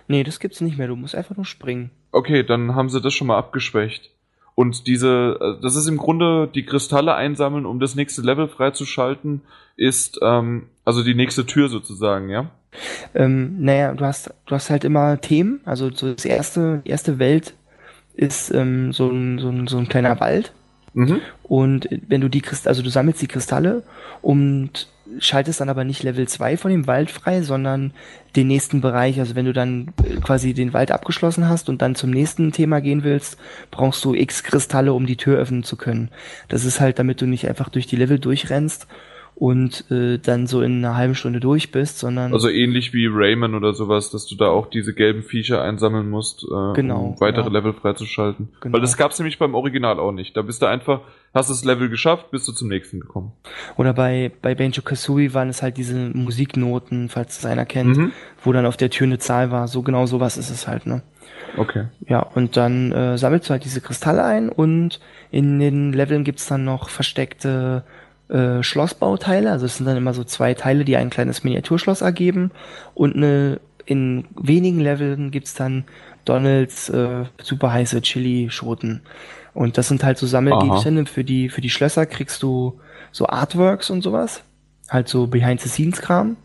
[0.09, 0.89] Nee, das gibt's nicht mehr.
[0.89, 1.91] Du musst einfach nur springen.
[2.13, 4.11] Okay, dann haben sie das schon mal abgeschwächt.
[4.55, 9.43] Und diese, äh, das ist im Grunde die Kristalle einsammeln, um das nächste Level freizuschalten,
[9.77, 12.51] ist ähm, also die nächste Tür sozusagen, ja?
[13.15, 15.61] Ähm, naja, du hast, du hast halt immer Themen.
[15.65, 17.55] Also so das erste, die erste Welt
[18.15, 20.53] ist ähm, so, ein, so, ein, so ein kleiner Wald.
[20.95, 21.21] Mhm.
[21.43, 23.83] Und wenn du die Kristalle, also du sammelst die Kristalle
[24.23, 24.89] und
[25.19, 27.93] schaltest dann aber nicht Level 2 von dem Wald frei, sondern
[28.35, 29.19] den nächsten Bereich.
[29.19, 32.81] Also wenn du dann äh, quasi den Wald abgeschlossen hast und dann zum nächsten Thema
[32.81, 33.39] gehen willst,
[33.71, 36.11] brauchst du X Kristalle, um die Tür öffnen zu können.
[36.49, 38.87] Das ist halt, damit du nicht einfach durch die Level durchrennst
[39.37, 42.33] und äh, dann so in einer halben Stunde durch bist, sondern.
[42.33, 46.43] Also ähnlich wie Rayman oder sowas, dass du da auch diese gelben Viecher einsammeln musst,
[46.45, 47.53] äh, genau, um weitere genau.
[47.53, 48.49] Level freizuschalten.
[48.61, 48.73] Genau.
[48.73, 50.39] Weil das gab's nämlich beim Original auch nicht.
[50.39, 51.03] Da bist du einfach,
[51.35, 53.33] hast das Level geschafft, bist du zum nächsten gekommen.
[53.77, 58.13] Oder bei, bei Banjo Kazooie waren es halt diese Musiknoten, falls es einer kennt, mhm.
[58.43, 59.69] wo dann auf der Tür eine Zahl war.
[59.69, 61.03] So genau sowas ist es halt, ne?
[61.59, 61.89] Okay.
[62.09, 64.99] Ja, und dann äh, sammelst du halt diese Kristalle ein und
[65.31, 67.85] in den Leveln gibt's dann noch versteckte
[68.29, 69.51] äh, Schlossbauteile.
[69.51, 72.51] Also es sind dann immer so zwei Teile, die ein kleines Miniaturschloss ergeben.
[72.95, 75.85] Und eine, in wenigen Leveln gibt's dann
[76.25, 79.03] Donalds äh, super heiße Chili-Schoten.
[79.55, 82.81] Und das sind halt so Sammelgegenstände für die, für die Schlösser kriegst du
[83.13, 84.43] so Artworks und sowas.
[84.89, 86.37] Halt so Behind-the-Scenes-Kram.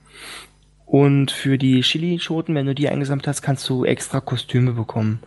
[0.86, 5.20] Und für die Chili-Schoten, wenn du die eingesammelt hast, kannst du extra Kostüme bekommen.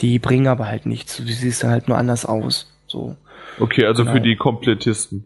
[0.00, 1.16] Die bringen aber halt nichts.
[1.16, 2.72] Du siehst dann halt nur anders aus.
[2.86, 3.16] So.
[3.58, 4.14] Okay, also Genau.
[4.14, 5.24] für die Komplettisten.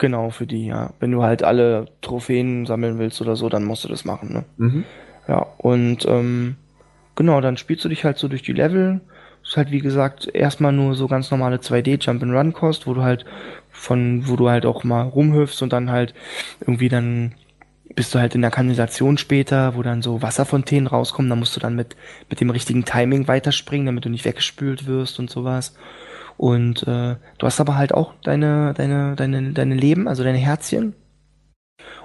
[0.00, 0.94] Genau, für die, ja.
[0.98, 4.44] Wenn du halt alle Trophäen sammeln willst oder so, dann musst du das machen, ne?
[4.56, 4.84] Mhm.
[5.28, 6.56] Ja, und ähm,
[7.16, 9.02] genau, dann spielst du dich halt so durch die Level.
[9.44, 12.94] Ist halt wie gesagt erstmal nur so ganz normale 2D Jump and Run Kost, wo
[12.94, 13.26] du halt
[13.70, 16.14] von, wo du halt auch mal rumhüpfst und dann halt
[16.60, 17.34] irgendwie dann
[17.94, 21.60] bist du halt in der Kanalisation später, wo dann so Wasserfontänen rauskommen, da musst du
[21.60, 21.94] dann mit,
[22.30, 25.74] mit dem richtigen Timing weiterspringen, damit du nicht weggespült wirst und sowas.
[26.40, 30.94] Und äh, du hast aber halt auch deine, deine, deine, deine Leben, also deine Herzchen.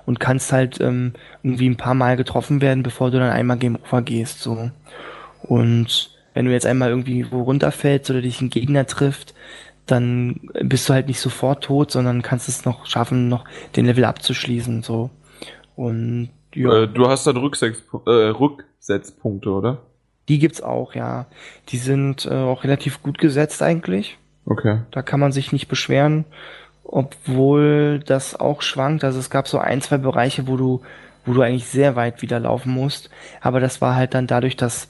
[0.06, 3.78] Und kannst halt ähm, irgendwie ein paar Mal getroffen werden, bevor du dann einmal Game
[3.78, 4.42] Over gehst.
[4.42, 4.72] So.
[5.44, 9.36] Und wenn du jetzt einmal irgendwie wo runterfällst oder dich ein Gegner trifft,
[9.86, 13.46] dann bist du halt nicht sofort tot, sondern kannst es noch schaffen, noch
[13.78, 14.84] den Level abzuschließen.
[14.84, 15.12] So.
[15.78, 16.84] Und ja.
[16.84, 19.84] Äh, du hast dann Rücksex äh, Rücksetzpunkte, oder?
[20.28, 21.28] Die gibt's auch, ja.
[21.70, 24.18] Die sind äh, auch relativ gut gesetzt eigentlich.
[24.46, 24.80] Okay.
[24.92, 26.26] Da kann man sich nicht beschweren,
[26.84, 29.04] obwohl das auch schwankt.
[29.04, 30.82] Also es gab so ein, zwei Bereiche, wo du,
[31.26, 33.10] wo du eigentlich sehr weit wieder laufen musst.
[33.42, 34.88] Aber das war halt dann dadurch, dass,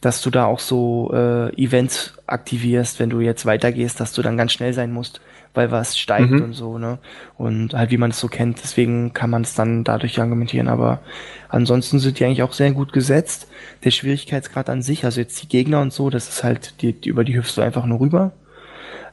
[0.00, 4.36] dass du da auch so äh, Events aktivierst, wenn du jetzt weitergehst, dass du dann
[4.36, 5.20] ganz schnell sein musst,
[5.54, 6.42] weil was steigt Mhm.
[6.42, 6.98] und so, ne?
[7.36, 10.68] Und halt wie man es so kennt, deswegen kann man es dann dadurch argumentieren.
[10.68, 11.00] Aber
[11.48, 13.48] ansonsten sind die eigentlich auch sehr gut gesetzt.
[13.84, 17.08] Der Schwierigkeitsgrad an sich, also jetzt die Gegner und so, das ist halt, die, die,
[17.08, 18.32] über die hüpfst du einfach nur rüber.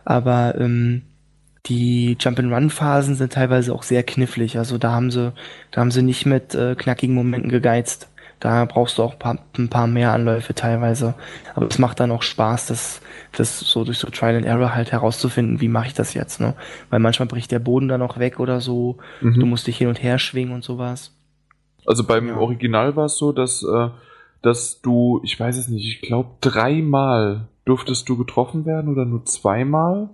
[0.07, 1.01] Aber ähm,
[1.65, 4.57] die Jump-and-Run-Phasen sind teilweise auch sehr knifflig.
[4.57, 5.33] Also da haben sie,
[5.71, 8.07] da haben sie nicht mit äh, knackigen Momenten gegeizt.
[8.39, 11.13] Da brauchst du auch paar, ein paar mehr Anläufe teilweise.
[11.55, 13.01] Aber es macht dann auch Spaß, das,
[13.35, 16.53] das so durch so Trial and Error halt herauszufinden, wie mache ich das jetzt, ne?
[16.89, 18.99] Weil manchmal bricht der Boden dann auch weg oder so.
[19.19, 19.37] Mhm.
[19.37, 21.11] Du musst dich hin und her schwingen und sowas.
[21.85, 22.37] Also beim Ja.
[22.37, 23.89] Original war es so, dass, äh,
[24.41, 29.25] dass du, ich weiß es nicht, ich glaube dreimal durftest du getroffen werden oder nur
[29.25, 30.09] zweimal?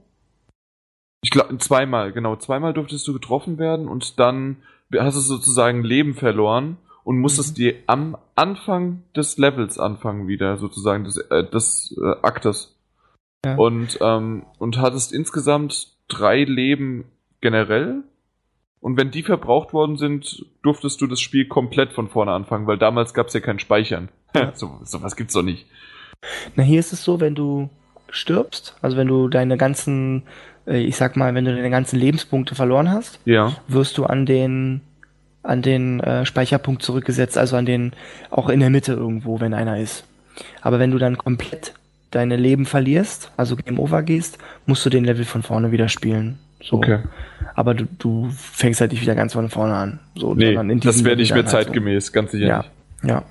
[1.23, 4.57] Ich glaube zweimal, genau, zweimal durftest du getroffen werden und dann
[4.97, 7.61] hast du sozusagen Leben verloren und musstest Mhm.
[7.61, 12.75] dir am Anfang des Levels anfangen wieder, sozusagen des, äh, des äh, Aktes.
[13.45, 13.55] Ja.
[13.55, 17.05] Und, ähm, und hattest insgesamt drei Leben
[17.41, 18.03] generell.
[18.79, 22.77] Und wenn die verbraucht worden sind, durftest du das Spiel komplett von vorne anfangen, weil
[22.77, 24.09] damals gab es ja kein Speichern.
[24.53, 25.67] so, sowas gibt's doch nicht.
[26.55, 27.69] Na, hier ist es so, wenn du
[28.09, 30.23] stirbst, also wenn du deine ganzen,
[30.67, 33.55] äh, ich sag mal, wenn du deine ganzen Lebenspunkte verloren hast, Ja.
[33.67, 34.81] wirst du an den
[35.45, 37.91] an den äh, Speicherpunkt zurückgesetzt, also an den
[38.29, 40.05] auch in der Mitte irgendwo, wenn einer ist.
[40.61, 41.73] Aber wenn du dann komplett
[42.11, 44.37] deine Leben verlierst, also Game Over gehst,
[44.67, 46.39] musst du den Level von vorne wieder spielen.
[46.63, 46.77] So.
[46.77, 46.99] Okay.
[47.55, 49.99] Aber du, du fängst halt nicht wieder ganz von vorne an.
[50.15, 51.71] So, Nee, das wäre nicht mehr dann halt so.
[51.71, 52.57] zeitgemäß, ganz sicher Ja,
[53.01, 53.09] nicht.
[53.11, 53.23] ja,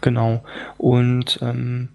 [0.00, 0.44] genau.
[0.78, 1.88] Und ähm,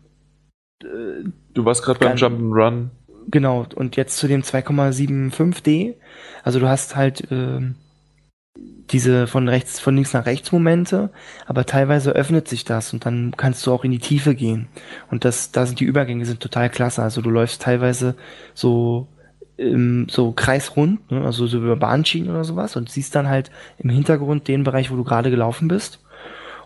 [0.80, 2.90] Du warst gerade beim Jump'n'Run.
[3.30, 5.96] Genau, und jetzt zu dem 2,75D.
[6.44, 7.76] Also du hast halt ähm,
[8.92, 11.12] diese von rechts, von links nach rechts Momente,
[11.46, 14.68] aber teilweise öffnet sich das und dann kannst du auch in die Tiefe gehen.
[15.12, 17.04] Und das, da sind die Übergänge sind total klasse.
[17.04, 18.16] Also du läufst teilweise
[18.54, 19.08] so
[19.58, 21.26] ähm, so kreisrund, ne?
[21.26, 24.96] also so über Bahnschienen oder sowas und siehst dann halt im Hintergrund den Bereich, wo
[24.96, 26.04] du gerade gelaufen bist.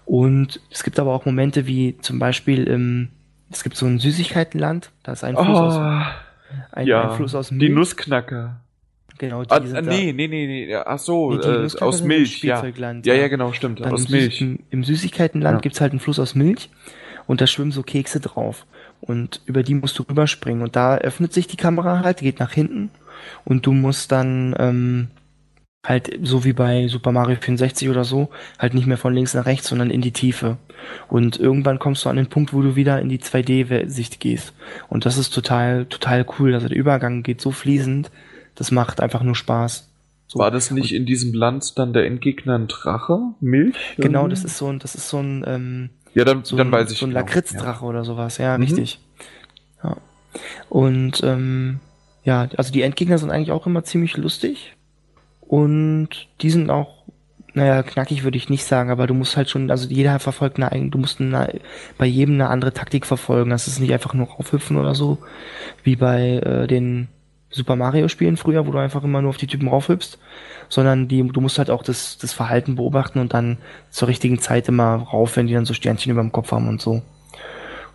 [0.06, 3.10] Und es gibt aber auch Momente wie zum Beispiel im,
[3.52, 5.78] es gibt so ein Süßigkeitenland, da ist ein Fluss aus,
[6.72, 7.72] ein, ja, ein Fluss aus die Milch.
[7.72, 8.58] Nussknacker.
[9.18, 9.92] Genau, die Ah, sind ah, da.
[9.92, 11.48] nee, nee, nee, nee, ach so, Nee, die
[11.78, 12.64] äh, aus Milch, ja.
[12.66, 13.14] Ja, ja.
[13.14, 14.42] ja, genau, stimmt, Dann aus im, Süß- Milch.
[14.42, 15.62] Im, Im Süßigkeitenland Ja.
[15.62, 16.70] gibt's halt einen Fluss aus Milch
[17.28, 18.66] und da schwimmen so Kekse drauf.
[19.00, 20.62] Und über die musst du rüberspringen.
[20.64, 22.90] Und da öffnet sich die Kamera halt, geht nach hinten
[23.46, 25.08] und du musst dann ähm,
[25.86, 28.30] halt so wie bei Super Mario 64 oder so,
[28.60, 30.58] halt nicht mehr von links nach rechts, sondern in die Tiefe.
[31.10, 34.54] Und irgendwann kommst du an den Punkt, wo du wieder in die 2D-Sicht gehst.
[34.90, 36.54] Und das ist total, total cool.
[36.54, 38.12] Also der Übergang geht so fließend,
[38.56, 39.90] das macht einfach nur Spaß.
[40.28, 40.40] So.
[40.40, 43.20] War das nicht in diesem Land dann der Endgegner ein Drache?
[43.42, 43.76] Milch?
[43.98, 46.72] Genau, das ist so ein, das ist so ein, ähm, Ja, dann, so dann ein,
[46.72, 47.20] weiß ich so ein genau.
[47.22, 48.64] Lakritzdrache oder sowas, ja, Mhm.
[48.64, 49.00] richtig.
[49.84, 49.98] Ja.
[50.70, 51.80] Und ähm,
[52.24, 54.76] ja, also die Endgegner sind eigentlich auch immer ziemlich lustig.
[55.52, 56.08] Und
[56.40, 57.04] die sind auch,
[57.54, 60.72] naja, knackig würde ich nicht sagen, aber du musst halt schon, also jeder verfolgt eine
[60.72, 61.60] eigene, du musst eine,
[61.98, 63.50] bei jedem eine andere Taktik verfolgen.
[63.50, 65.18] Das ist nicht einfach nur raufhüpfen oder so,
[65.84, 67.10] wie bei äh, den
[67.50, 70.18] Super Mario Spielen früher, wo du einfach immer nur auf die Typen raufhüpfst,
[70.70, 73.58] sondern die, du musst halt auch das, das Verhalten beobachten und dann
[73.90, 76.80] zur richtigen Zeit immer rauf, wenn die dann so Sternchen über dem Kopf haben und
[76.80, 77.02] so.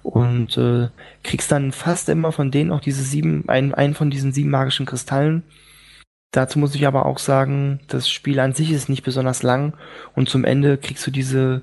[0.03, 0.89] Und äh,
[1.25, 4.85] kriegst dann fast immer von denen auch diese sieben, einen, einen von diesen sieben magischen
[4.85, 5.43] Kristallen.
[6.37, 9.73] Dazu muss ich aber auch sagen, das Spiel an sich ist nicht besonders lang
[10.15, 11.63] und zum Ende kriegst du diese,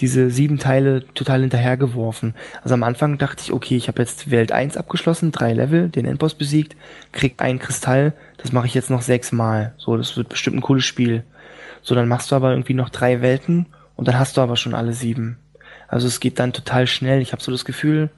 [0.00, 2.34] diese sieben Teile total hinterhergeworfen.
[2.64, 6.04] Also am Anfang dachte ich, okay, ich habe jetzt Welt 1 abgeschlossen, drei Level, den
[6.04, 6.74] Endboss besiegt,
[7.12, 9.72] krieg einen Kristall, das mache ich jetzt noch sechsmal.
[9.78, 11.22] So, das wird bestimmt ein cooles Spiel.
[11.82, 14.74] So, dann machst du aber irgendwie noch drei Welten und dann hast du aber schon
[14.74, 15.38] alle sieben.
[15.86, 17.22] Also es geht dann total schnell.
[17.22, 18.10] Ich habe so das Gefühl,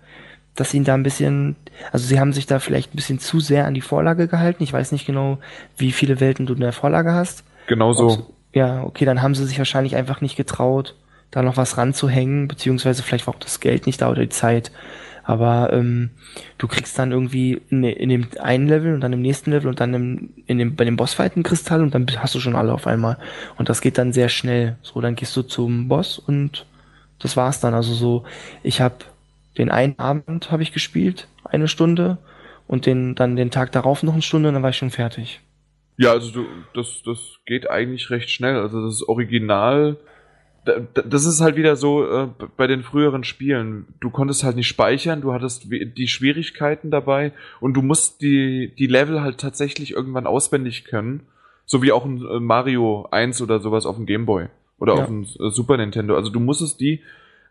[0.56, 1.56] dass ihnen da ein bisschen,
[1.92, 4.62] also sie haben sich da vielleicht ein bisschen zu sehr an die Vorlage gehalten.
[4.62, 5.38] Ich weiß nicht genau,
[5.76, 7.44] wie viele Welten du in der Vorlage hast.
[7.66, 8.06] Genau so.
[8.08, 8.22] Ob's-
[8.52, 10.96] Ja, okay, dann haben sie sich wahrscheinlich einfach nicht getraut,
[11.30, 14.72] da noch was ranzuhängen, beziehungsweise vielleicht war auch das Geld nicht da oder die Zeit.
[15.22, 16.10] Aber ähm,
[16.58, 19.78] du kriegst dann irgendwie in, in dem einen Level und dann im nächsten Level und
[19.78, 22.72] dann im, in dem, bei dem Bossfight einen Kristall und dann hast du schon alle
[22.72, 23.16] auf einmal.
[23.56, 24.76] Und das geht dann sehr schnell.
[24.82, 26.66] So, dann gehst du zum Boss und
[27.20, 27.74] das war's dann.
[27.74, 28.24] Also so,
[28.64, 28.96] ich habe
[29.60, 32.18] den einen Abend habe ich gespielt, eine Stunde
[32.66, 35.40] und den dann den Tag darauf noch eine Stunde und dann war ich schon fertig.
[35.98, 38.56] Ja, also du, das, das geht eigentlich recht schnell.
[38.56, 39.98] Also das Original,
[40.64, 43.86] da- da- das ist halt wieder so äh, bei den früheren Spielen.
[44.00, 48.86] Du konntest halt nicht speichern, du hattest die Schwierigkeiten dabei und du musst die, die
[48.86, 51.26] Level halt tatsächlich irgendwann auswendig können.
[51.66, 54.46] So wie auch ein äh, Mario 1 oder sowas auf dem Gameboy
[54.78, 55.02] oder Ja.
[55.02, 56.16] auf dem äh, Super Nintendo.
[56.16, 57.02] Also du musstest die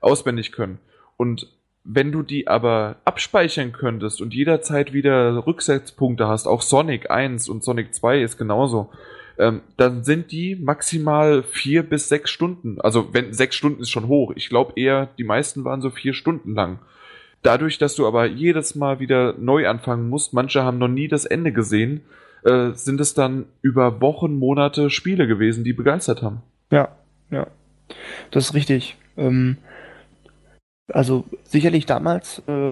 [0.02, 0.80] auswendig können.
[1.18, 1.48] Und
[1.92, 7.64] wenn du die aber abspeichern könntest und jederzeit wieder Rücksetzpunkte hast, auch Sonic 1 und
[7.64, 8.92] Sonic 2 ist genauso,
[9.40, 12.80] ähm, dann sind die maximal vier bis sechs Stunden.
[12.80, 14.34] Also wenn sechs Stunden ist schon hoch.
[14.36, 16.78] Ich glaube eher, die meisten waren so vier Stunden lang.
[17.42, 21.26] Dadurch, dass du aber jedes Mal wieder neu anfangen musst, manche haben noch nie das
[21.26, 22.02] Ende gesehen,
[22.44, 26.44] äh, sind es dann über Wochen, Monate Spiele gewesen, die begeistert haben.
[26.70, 26.90] Ja,
[27.32, 27.48] ja.
[28.30, 28.96] Das ist richtig.
[29.18, 29.58] Ähm,
[30.94, 32.72] also sicherlich damals äh,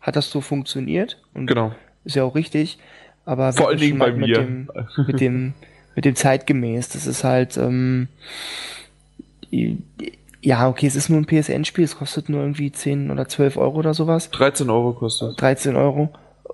[0.00, 1.72] hat das so funktioniert und Genau.
[2.04, 2.78] ist ja auch richtig,
[3.24, 4.26] aber Vor allen Dingen bei mir.
[4.26, 4.68] mit dem,
[5.06, 5.54] mit dem
[5.94, 6.88] mit dem zeitgemäß.
[6.88, 8.08] Das ist halt ähm,
[10.40, 13.78] ja okay, es ist nur ein PSN-Spiel, es kostet nur irgendwie 10 oder 12 Euro
[13.78, 14.30] oder sowas.
[14.30, 15.40] 13 Euro kostet.
[15.40, 16.08] 13 Euro.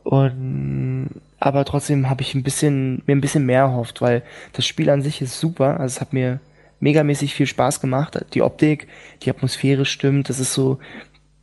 [0.04, 1.08] Und
[1.40, 4.22] aber trotzdem habe ich ein bisschen, mir ein bisschen mehr erhofft, weil
[4.54, 5.78] das Spiel an sich ist super.
[5.78, 6.40] Also es hat mir
[6.80, 8.18] megamäßig viel Spaß gemacht.
[8.34, 8.88] Die Optik,
[9.22, 10.28] die Atmosphäre stimmt.
[10.28, 10.78] Das ist so,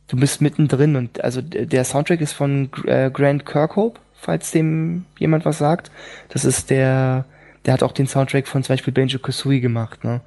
[0.08, 5.44] du bist mittendrin und also der Soundtrack ist von äh, Grant Kirkhope, falls dem jemand
[5.44, 5.90] was sagt.
[6.28, 7.24] Das ist der,
[7.64, 10.20] der hat auch den Soundtrack von zum Beispiel Banjo Kazooie gemacht, ne?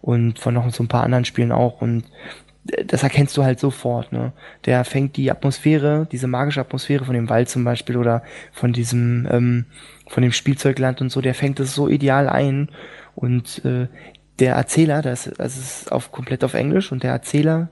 [0.00, 1.80] Und von noch so ein paar anderen Spielen auch.
[1.80, 2.04] Und
[2.86, 4.32] das erkennst du halt sofort, ne?
[4.64, 8.22] Der fängt die Atmosphäre, diese magische Atmosphäre von dem Wald zum Beispiel oder
[8.52, 9.66] von diesem, ähm,
[10.08, 12.70] von dem Spielzeugland und so, der fängt es so ideal ein
[13.14, 13.88] und äh,
[14.38, 17.68] der Erzähler, das, das ist auf komplett auf Englisch und der Erzähler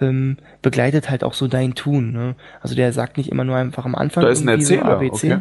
[0.00, 2.12] ähm, begleitet halt auch so dein Tun.
[2.12, 2.36] Ne?
[2.60, 5.32] Also der sagt nicht immer nur einfach am Anfang da ist ein Erzähler, so ABC.
[5.32, 5.38] Okay.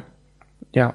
[0.74, 0.94] Ja.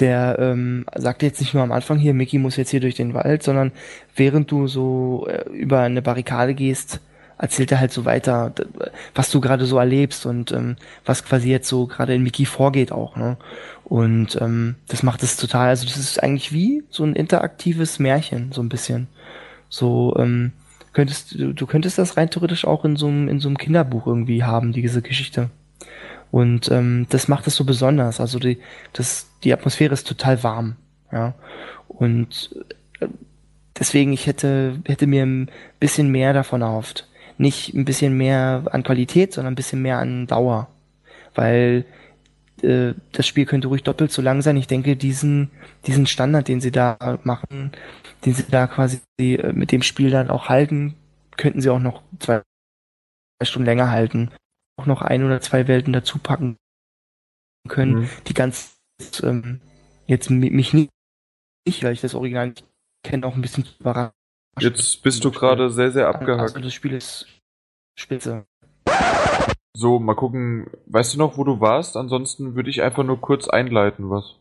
[0.00, 3.14] Der ähm, sagt jetzt nicht nur am Anfang hier, Mickey muss jetzt hier durch den
[3.14, 3.72] Wald, sondern
[4.14, 7.00] während du so äh, über eine Barrikade gehst,
[7.38, 8.52] erzählt er halt so weiter,
[9.14, 12.92] was du gerade so erlebst und ähm, was quasi jetzt so gerade in Mickey vorgeht
[12.92, 13.16] auch.
[13.16, 13.36] Ne?
[13.84, 18.52] Und ähm, das macht es total, also das ist eigentlich wie so ein interaktives Märchen,
[18.52, 19.08] so ein bisschen.
[19.68, 20.52] So, ähm,
[20.92, 24.06] könntest du, du könntest das rein theoretisch auch in so einem, in so einem Kinderbuch
[24.06, 25.50] irgendwie haben, diese Geschichte.
[26.30, 28.20] Und ähm, das macht es so besonders.
[28.20, 28.58] Also die,
[28.92, 30.76] das, die Atmosphäre ist total warm.
[31.12, 31.34] Ja.
[31.88, 32.54] Und
[33.00, 33.06] äh,
[33.78, 37.08] deswegen, ich hätte, hätte mir ein bisschen mehr davon erhofft.
[37.38, 40.68] Nicht ein bisschen mehr an Qualität, sondern ein bisschen mehr an Dauer.
[41.34, 41.84] Weil
[42.62, 44.56] äh, das Spiel könnte ruhig doppelt so lang sein.
[44.56, 45.50] Ich denke, diesen,
[45.86, 47.72] diesen Standard, den sie da machen,
[48.24, 50.94] den sie da quasi äh, mit dem Spiel dann auch halten,
[51.36, 52.42] könnten sie auch noch zwei
[53.42, 54.30] Stunden länger halten.
[54.78, 56.56] Auch noch ein oder zwei Welten dazu packen
[57.68, 58.08] können, mhm.
[58.26, 58.76] die ganz
[59.22, 59.60] ähm,
[60.06, 60.90] jetzt mich nicht,
[61.82, 62.64] weil ich das Original nicht
[63.02, 64.15] kenne, auch ein bisschen überrascht.
[64.60, 66.54] Jetzt bist du gerade sehr, sehr abgehakt.
[66.54, 67.26] Also das Spiel ist
[67.98, 68.46] spitze.
[69.76, 70.70] So, mal gucken.
[70.86, 71.96] Weißt du noch, wo du warst?
[71.96, 74.36] Ansonsten würde ich einfach nur kurz einleiten, was.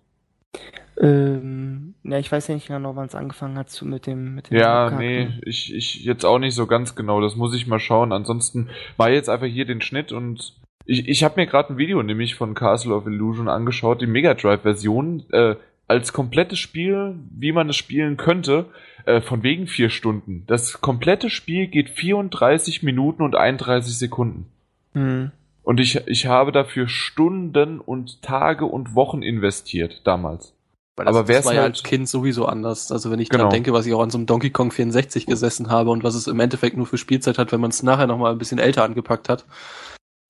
[0.98, 4.50] Ähm, ja, ich weiß ja nicht genau, wann es angefangen hat zu, mit dem, mit
[4.50, 5.06] dem Ja, Abkacken.
[5.06, 7.20] nee, ich, ich jetzt auch nicht so ganz genau.
[7.20, 8.14] Das muss ich mal schauen.
[8.14, 10.54] Ansonsten war jetzt einfach hier den Schnitt und
[10.86, 14.36] ich, ich habe mir gerade ein Video nämlich von Castle of Illusion angeschaut, die Mega
[14.36, 15.56] Drive-Version, äh,
[15.88, 18.66] als komplettes Spiel, wie man es spielen könnte,
[19.06, 20.44] äh, von wegen vier Stunden.
[20.48, 24.48] Das komplette Spiel geht 34 Minuten und 31 Sekunden.
[24.94, 25.32] Mhm.
[25.64, 30.54] Und ich, ich habe dafür Stunden und Tage und Wochen investiert damals.
[30.96, 32.92] Weil das, aber das war ja halt als Kind sowieso anders.
[32.92, 33.50] Also wenn ich genau.
[33.50, 36.28] denke, was ich auch an so einem Donkey Kong 64 gesessen habe und was es
[36.28, 39.28] im Endeffekt nur für Spielzeit hat, wenn man es nachher nochmal ein bisschen älter angepackt
[39.28, 39.46] hat.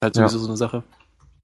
[0.04, 0.44] Halt sowieso ja.
[0.44, 0.84] so eine Sache.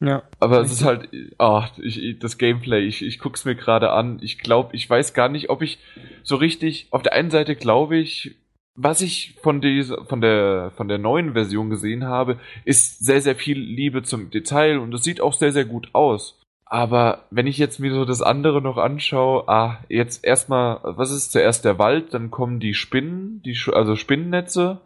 [0.02, 0.24] Ja.
[0.40, 4.20] Aber es ist halt, ah, ich, das Gameplay, ich, ich guck's mir gerade an.
[4.22, 5.80] Ich glaube, ich weiß gar nicht, ob ich
[6.24, 8.36] so richtig, auf der einen Seite glaube ich,
[8.74, 13.36] was ich von dieser, von der, von der neuen Version gesehen habe, ist sehr, sehr
[13.36, 16.40] viel Liebe zum Detail und es sieht auch sehr, sehr gut aus.
[16.66, 21.32] Aber wenn ich jetzt mir so das andere noch anschaue, ah, jetzt erstmal, was ist
[21.32, 24.80] zuerst der Wald, dann kommen die Spinnen, die, also Spinnennetze,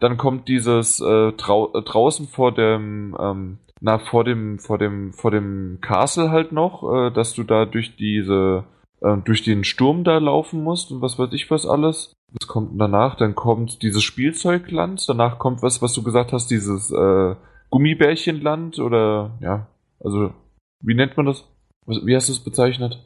[0.00, 5.12] dann kommt dieses äh, trau äh, draußen vor dem, ähm, na, vor dem, vor dem,
[5.12, 8.64] vor dem Castle halt noch, äh, dass du da durch diese,
[9.00, 12.14] äh, durch den Sturm da laufen musst und was weiß ich was alles.
[12.30, 13.16] Was kommt danach?
[13.16, 17.34] Dann kommt dieses Spielzeugland, danach kommt was, was du gesagt hast, dieses äh,
[17.70, 19.66] Gummibärchenland oder ja,
[19.98, 20.32] also
[20.80, 21.44] wie nennt man das?
[21.86, 22.98] Wie hast du es bezeichnet?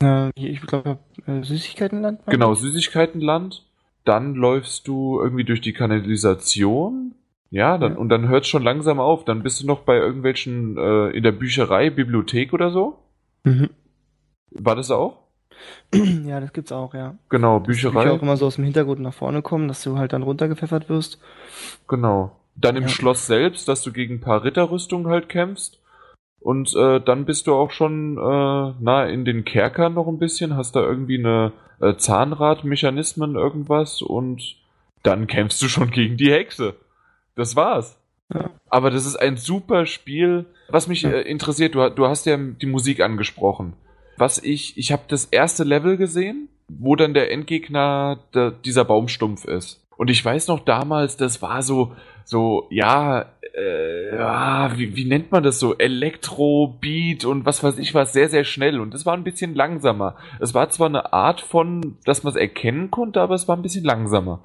[0.00, 2.20] Äh, ich glaube äh, Süßigkeitenland.
[2.26, 3.66] Genau, Süßigkeitenland.
[4.04, 7.16] Dann läufst du irgendwie durch die Kanalisation.
[7.50, 7.98] Ja, dann, ja.
[7.98, 9.24] und dann hört es schon langsam auf.
[9.24, 12.98] Dann bist du noch bei irgendwelchen äh, in der Bücherei, Bibliothek oder so.
[13.44, 13.70] Mhm.
[14.52, 15.18] War das auch?
[16.24, 17.16] Ja, das gibt's auch, ja.
[17.28, 18.04] Genau, Bücherei.
[18.04, 20.88] Die auch immer so aus dem Hintergrund nach vorne kommen, dass du halt dann runtergepfeffert
[20.88, 21.20] wirst.
[21.88, 22.36] Genau.
[22.54, 22.88] Dann im ja.
[22.88, 25.80] Schloss selbst, dass du gegen ein paar Ritterrüstungen halt kämpfst.
[26.40, 30.56] Und äh, dann bist du auch schon äh, nah in den Kerkern noch ein bisschen,
[30.56, 34.56] hast da irgendwie eine äh, Zahnradmechanismen irgendwas und
[35.02, 36.74] dann kämpfst du schon gegen die Hexe.
[37.34, 37.98] Das war's.
[38.32, 38.50] Ja.
[38.68, 40.46] Aber das ist ein super Spiel.
[40.68, 43.74] Was mich äh, interessiert, du, du hast ja die Musik angesprochen
[44.20, 49.46] was ich, ich habe das erste Level gesehen, wo dann der Endgegner der, dieser Baumstumpf
[49.46, 49.82] ist.
[49.96, 51.94] Und ich weiß noch damals, das war so,
[52.24, 55.76] so, ja, äh, ja wie, wie nennt man das so?
[55.76, 58.78] Elektro-Beat und was weiß ich was, sehr, sehr schnell.
[58.80, 60.16] Und das war ein bisschen langsamer.
[60.38, 63.62] Es war zwar eine Art von, dass man es erkennen konnte, aber es war ein
[63.62, 64.44] bisschen langsamer.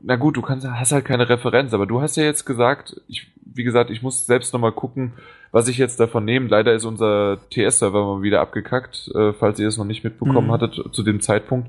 [0.00, 3.32] Na gut, du kannst, hast halt keine Referenz, aber du hast ja jetzt gesagt, ich,
[3.44, 5.12] wie gesagt, ich muss selbst nochmal gucken,
[5.52, 6.48] was ich jetzt davon nehme.
[6.48, 10.52] Leider ist unser TS-Server mal wieder abgekackt, äh, falls ihr es noch nicht mitbekommen mhm.
[10.52, 11.68] hattet zu dem Zeitpunkt.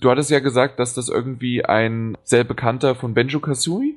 [0.00, 3.94] Du hattest ja gesagt, dass das irgendwie ein sehr bekannter von Benjo Kazooie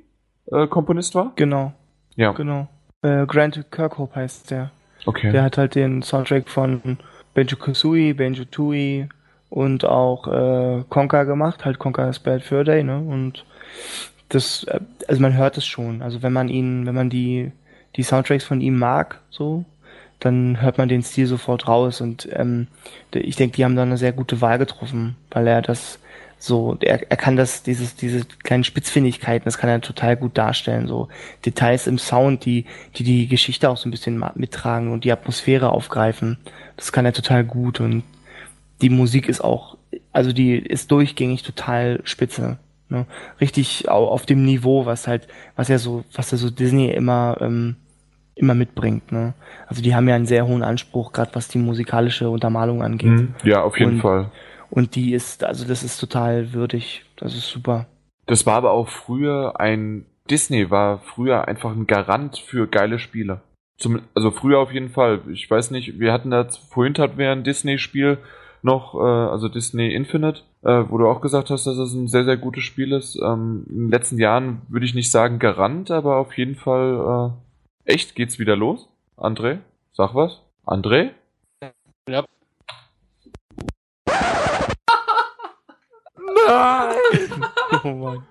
[0.51, 1.31] äh, Komponist war?
[1.35, 1.73] Genau.
[2.15, 2.31] Ja.
[2.33, 2.67] Genau.
[3.01, 4.71] Äh, Grant Kirkhope heißt der.
[5.05, 5.31] Okay.
[5.31, 6.97] Der hat halt den Soundtrack von
[7.33, 9.07] Benjo Kazooie, Benjo Tooie
[9.49, 12.97] und auch äh, Conker gemacht, halt Conker Spelled Fur Day, ne?
[12.97, 13.45] Und
[14.29, 16.01] das, äh, also man hört es schon.
[16.01, 17.51] Also wenn man ihn, wenn man die
[17.95, 19.65] die Soundtracks von ihm mag, so,
[20.19, 21.99] dann hört man den Stil sofort raus.
[21.99, 22.67] Und ähm,
[23.13, 25.99] ich denke, die haben da eine sehr gute Wahl getroffen, weil er das
[26.39, 30.87] So, er, er kann das, dieses, diese kleinen Spitzfindigkeiten, das kann er total gut darstellen.
[30.87, 31.07] So
[31.45, 32.65] Details im Sound, die,
[32.95, 36.37] die die Geschichte auch so ein bisschen mittragen und die Atmosphäre aufgreifen.
[36.77, 38.03] Das kann er total gut und
[38.81, 39.77] die Musik ist auch,
[40.11, 42.57] also die ist durchgängig total spitze.
[42.91, 43.05] Ne?
[43.39, 47.77] Richtig auf dem Niveau, was halt, was ja so, was ja so Disney immer, ähm,
[48.35, 49.11] immer mitbringt.
[49.11, 49.33] Ne?
[49.67, 53.09] Also die haben ja einen sehr hohen Anspruch, gerade was die musikalische Untermalung angeht.
[53.09, 53.35] Mhm.
[53.43, 54.31] Ja, auf jeden und, Fall.
[54.69, 57.05] Und die ist, also das ist total würdig.
[57.15, 57.87] Das ist super.
[58.25, 63.41] Das war aber auch früher ein, Disney war früher einfach ein Garant für geile Spiele.
[63.77, 65.21] Zum, also früher auf jeden Fall.
[65.31, 68.19] Ich weiß nicht, wir hatten da vorhin hatten wir ein Disney-Spiel
[68.61, 72.23] noch, äh, also Disney Infinite, äh, wo du auch gesagt hast, dass es ein sehr,
[72.25, 73.19] sehr gutes Spiel ist.
[73.21, 77.33] Ähm, in den letzten Jahren würde ich nicht sagen Garant, aber auf jeden Fall
[77.85, 78.87] äh, echt geht's wieder los.
[79.17, 79.59] André,
[79.91, 80.41] sag was.
[80.65, 81.11] André?
[82.07, 82.25] Ja.
[86.47, 87.45] Nein!
[87.83, 88.23] oh Mann.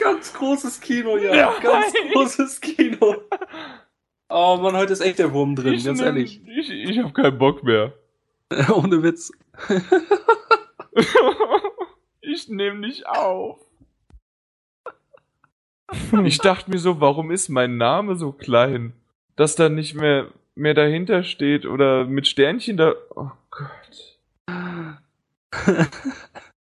[0.00, 1.34] Ganz großes Kino, ja.
[1.34, 2.12] ja Ganz nein.
[2.12, 3.16] großes Kino.
[4.28, 6.40] Oh man, heute ist echt der Wurm drin, ich ganz nehm, ehrlich.
[6.46, 7.92] Ich, ich hab keinen Bock mehr.
[8.74, 9.32] Ohne Witz.
[12.20, 13.60] ich nehme nicht auf.
[16.24, 18.94] Ich dachte mir so, warum ist mein Name so klein?
[19.36, 22.94] Dass da nicht mehr, mehr dahinter steht oder mit Sternchen da.
[23.14, 24.18] Oh Gott.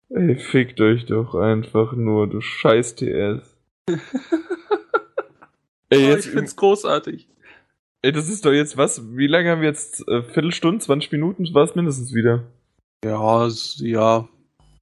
[0.10, 3.56] Ey, fickt euch doch einfach nur, du scheiß TS.
[5.90, 7.28] Ey, jetzt, oh, ich find's großartig.
[8.02, 9.16] Ey, das ist doch jetzt was?
[9.16, 10.08] Wie lange haben wir jetzt?
[10.08, 12.44] Äh, Viertelstunde, 20 Minuten war es mindestens wieder.
[13.04, 13.50] Ja,
[13.80, 14.28] ja.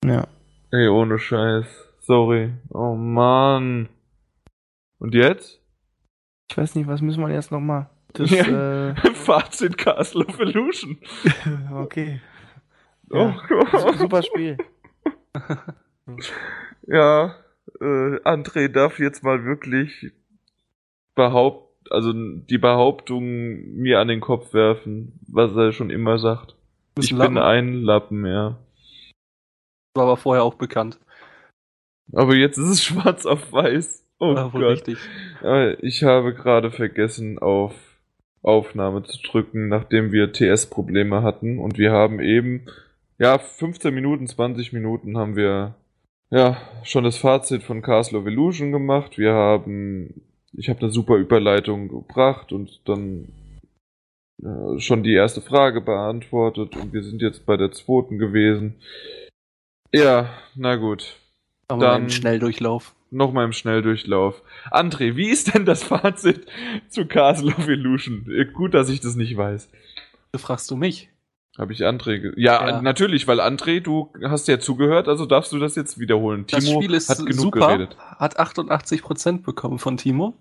[0.06, 0.28] Ja.
[0.72, 1.66] Ey, ohne Scheiß.
[2.02, 2.54] Sorry.
[2.70, 3.90] Oh Mann.
[5.00, 5.60] Und jetzt?
[6.50, 7.90] Ich weiß nicht, was müssen wir jetzt nochmal?
[8.14, 8.90] Das, ja.
[8.92, 8.96] äh...
[9.14, 11.00] Fazit Castle of Illusion.
[11.74, 12.22] okay.
[13.10, 13.98] Oh Gott.
[13.98, 14.58] Super Spiel.
[16.88, 17.36] ja,
[17.80, 20.12] äh, André darf jetzt mal wirklich
[21.16, 23.24] behaupten, also die Behauptung
[23.76, 26.56] mir an den Kopf werfen, was er schon immer sagt.
[27.00, 28.58] Ich bin ein Lappen, ja.
[29.94, 31.00] War aber vorher auch bekannt.
[32.14, 34.06] Aber jetzt ist es schwarz auf weiß.
[34.20, 34.62] Oh ja, Gott.
[34.62, 34.98] Richtig.
[35.82, 37.74] Ich habe gerade vergessen, auf
[38.44, 41.60] Aufnahme zu drücken, nachdem wir TS-Probleme hatten.
[41.60, 42.68] Und wir haben eben
[43.22, 45.76] ja, 15 Minuten, 20 Minuten haben wir
[46.32, 49.20] ja schon das Fazit von Castle of Illusion gemacht.
[49.20, 50.24] Wir haben,
[50.54, 53.28] ich habe eine super Überleitung gebracht und dann
[54.78, 58.76] schon die erste Frage beantwortet und wir sind jetzt bei der zweiten gewesen.
[59.94, 61.16] Ja, na gut.
[61.68, 62.96] Aber dann im Schnelldurchlauf.
[63.12, 64.42] Nochmal im Schnelldurchlauf.
[64.72, 66.48] André, wie ist denn das Fazit
[66.90, 68.26] zu Castle of Illusion?
[68.54, 69.70] Gut, dass ich das nicht weiß.
[70.32, 71.10] Du fragst du mich.
[71.58, 72.34] Habe ich Anträge?
[72.38, 76.46] Ja, ja, natürlich, weil André, du hast ja zugehört, also darfst du das jetzt wiederholen.
[76.50, 77.98] Das Timo Spiel ist hat genug super, geredet.
[78.00, 80.34] Hat 88% bekommen von Timo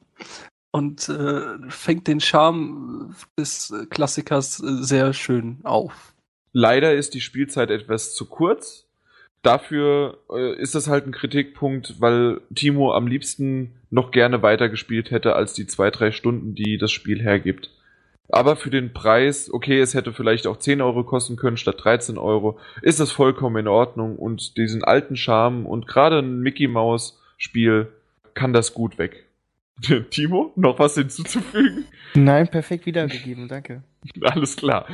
[0.72, 6.14] und äh, fängt den Charme des Klassikers sehr schön auf.
[6.52, 8.86] Leider ist die Spielzeit etwas zu kurz.
[9.42, 15.34] Dafür äh, ist das halt ein Kritikpunkt, weil Timo am liebsten noch gerne weitergespielt hätte
[15.34, 17.70] als die zwei, drei Stunden, die das Spiel hergibt.
[18.28, 22.16] Aber für den Preis, okay, es hätte vielleicht auch 10 Euro kosten können statt 13
[22.16, 27.18] Euro, ist das vollkommen in Ordnung und diesen alten Charme und gerade ein Mickey Mouse
[27.38, 27.88] Spiel
[28.34, 29.26] kann das gut weg.
[30.10, 31.84] Timo, noch was hinzuzufügen?
[32.14, 33.82] Nein, perfekt wiedergegeben, danke.
[34.22, 34.86] Alles klar.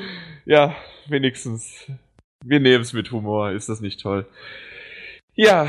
[0.44, 0.76] Ja,
[1.08, 1.90] wenigstens.
[2.44, 4.26] Wir nehmen es mit Humor, ist das nicht toll?
[5.34, 5.68] Ja,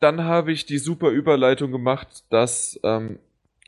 [0.00, 3.18] dann habe ich die super Überleitung gemacht, dass ähm,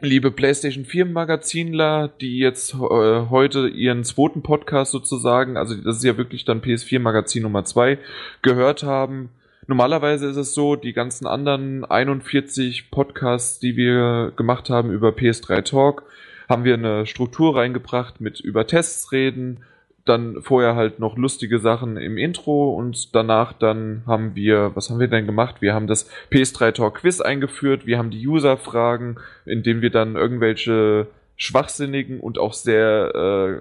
[0.01, 6.05] liebe PlayStation 4 Magazinler, die jetzt äh, heute ihren zweiten Podcast sozusagen, also das ist
[6.05, 7.99] ja wirklich dann PS4 Magazin Nummer 2,
[8.43, 9.31] gehört haben.
[9.69, 15.63] Normalerweise ist es so, die ganzen anderen 41 Podcasts, die wir gemacht haben über PS3
[15.63, 16.05] Talk,
[16.49, 19.63] haben wir eine Struktur reingebracht mit über Tests reden,
[20.07, 25.01] dann vorher halt noch lustige Sachen im Intro und danach dann haben wir, was haben
[25.01, 25.57] wir denn gemacht?
[25.61, 31.09] Wir haben das PS3 Talk Quiz eingeführt, wir haben die User-Fragen, indem wir dann irgendwelche
[31.37, 33.61] schwachsinnigen und auch sehr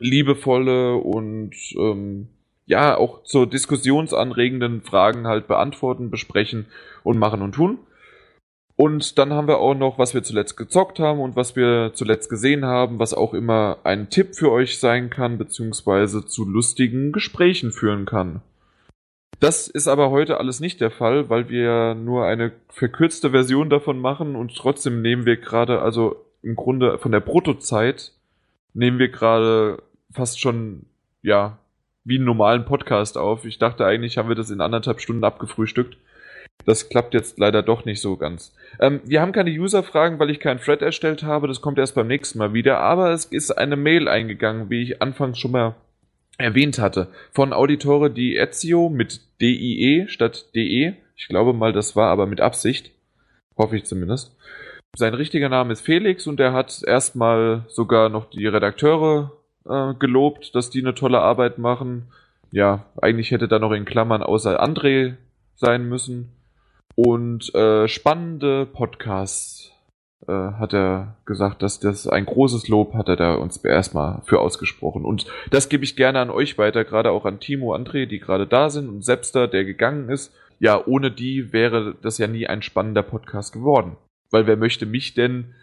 [0.00, 2.26] liebevolle und ähm,
[2.66, 6.66] ja auch zur diskussionsanregenden Fragen halt beantworten, besprechen
[7.02, 7.78] und machen und tun.
[8.76, 12.30] Und dann haben wir auch noch, was wir zuletzt gezockt haben und was wir zuletzt
[12.30, 17.70] gesehen haben, was auch immer ein Tipp für euch sein kann, beziehungsweise zu lustigen Gesprächen
[17.70, 18.40] führen kann.
[19.40, 24.00] Das ist aber heute alles nicht der Fall, weil wir nur eine verkürzte Version davon
[24.00, 28.12] machen und trotzdem nehmen wir gerade, also im Grunde von der Bruttozeit,
[28.72, 29.82] nehmen wir gerade
[30.12, 30.86] fast schon,
[31.22, 31.58] ja,
[32.04, 33.44] wie einen normalen Podcast auf.
[33.44, 35.96] Ich dachte eigentlich, haben wir das in anderthalb Stunden abgefrühstückt.
[36.64, 38.54] Das klappt jetzt leider doch nicht so ganz.
[38.78, 41.48] Ähm, wir haben keine User-Fragen, weil ich keinen Thread erstellt habe.
[41.48, 42.78] Das kommt erst beim nächsten Mal wieder.
[42.78, 45.74] Aber es ist eine Mail eingegangen, wie ich anfangs schon mal
[46.38, 50.94] erwähnt hatte, von Auditore di Ezio mit DIE statt DE.
[51.16, 52.90] Ich glaube mal, das war aber mit Absicht.
[53.56, 54.36] Hoffe ich zumindest.
[54.96, 59.32] Sein richtiger Name ist Felix und er hat erstmal sogar noch die Redakteure
[59.68, 62.08] äh, gelobt, dass die eine tolle Arbeit machen.
[62.50, 65.16] Ja, eigentlich hätte da noch in Klammern außer André
[65.54, 66.32] sein müssen.
[66.94, 69.72] Und äh, spannende Podcasts
[70.26, 74.40] äh, hat er gesagt, dass das ein großes Lob hat er da uns erstmal für
[74.40, 75.04] ausgesprochen.
[75.04, 78.46] Und das gebe ich gerne an euch weiter, gerade auch an Timo, André, die gerade
[78.46, 80.32] da sind und Sepster, der gegangen ist.
[80.58, 83.96] Ja, ohne die wäre das ja nie ein spannender Podcast geworden.
[84.30, 85.54] Weil wer möchte mich denn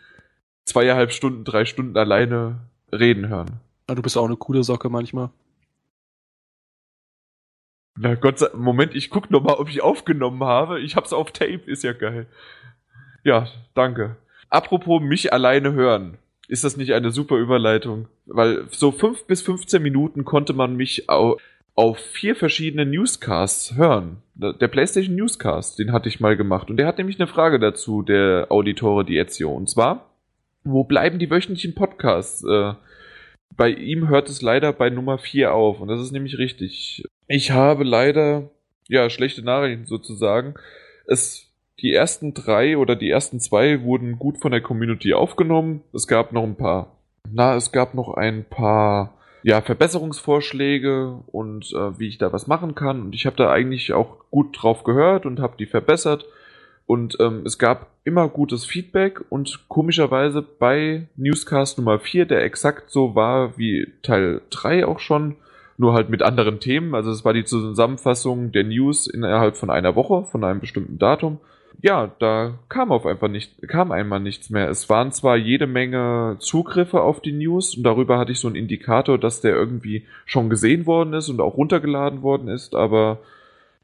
[0.66, 2.60] zweieinhalb Stunden, drei Stunden alleine
[2.92, 3.62] reden hören?
[3.90, 5.32] Ja, du bist auch eine coole Socke manchmal.
[7.98, 10.80] Na Gott sei Moment, ich guck noch mal, ob ich aufgenommen habe.
[10.80, 12.28] Ich hab's auf Tape, ist ja geil.
[13.24, 14.16] Ja, danke.
[14.52, 16.20] Apropos mich alleine hören.
[16.48, 18.08] Ist das nicht eine super Überleitung?
[18.28, 21.42] Weil so fünf bis 15 Minuten konnte man mich auf,
[21.74, 24.18] auf vier verschiedene Newscasts hören.
[24.36, 26.70] Der PlayStation Newscast, den hatte ich mal gemacht.
[26.70, 29.52] Und der hat nämlich eine Frage dazu, der Auditore die Ezio.
[29.52, 30.12] Und zwar,
[30.64, 32.44] wo bleiben die wöchentlichen Podcasts?
[32.44, 32.74] Äh,
[33.60, 35.82] bei ihm hört es leider bei Nummer 4 auf.
[35.82, 37.04] Und das ist nämlich richtig.
[37.28, 38.50] Ich habe leider,
[38.88, 40.54] ja, schlechte Nachrichten sozusagen.
[41.06, 45.82] Es, die ersten drei oder die ersten zwei wurden gut von der Community aufgenommen.
[45.94, 46.96] Es gab noch ein paar,
[47.30, 52.76] na, es gab noch ein paar, ja, Verbesserungsvorschläge und äh, wie ich da was machen
[52.76, 53.02] kann.
[53.02, 56.26] Und ich habe da eigentlich auch gut drauf gehört und habe die verbessert.
[56.86, 62.90] Und ähm, es gab immer gutes Feedback und komischerweise bei Newscast Nummer 4, der exakt
[62.90, 65.36] so war wie Teil 3 auch schon,
[65.78, 66.96] nur halt mit anderen Themen.
[66.96, 71.40] Also es war die Zusammenfassung der News innerhalb von einer Woche, von einem bestimmten Datum.
[71.82, 74.70] Ja, da kam auf einfach nicht, kam einmal nichts mehr.
[74.70, 78.58] Es waren zwar jede Menge Zugriffe auf die News und darüber hatte ich so einen
[78.58, 83.20] Indikator, dass der irgendwie schon gesehen worden ist und auch runtergeladen worden ist, aber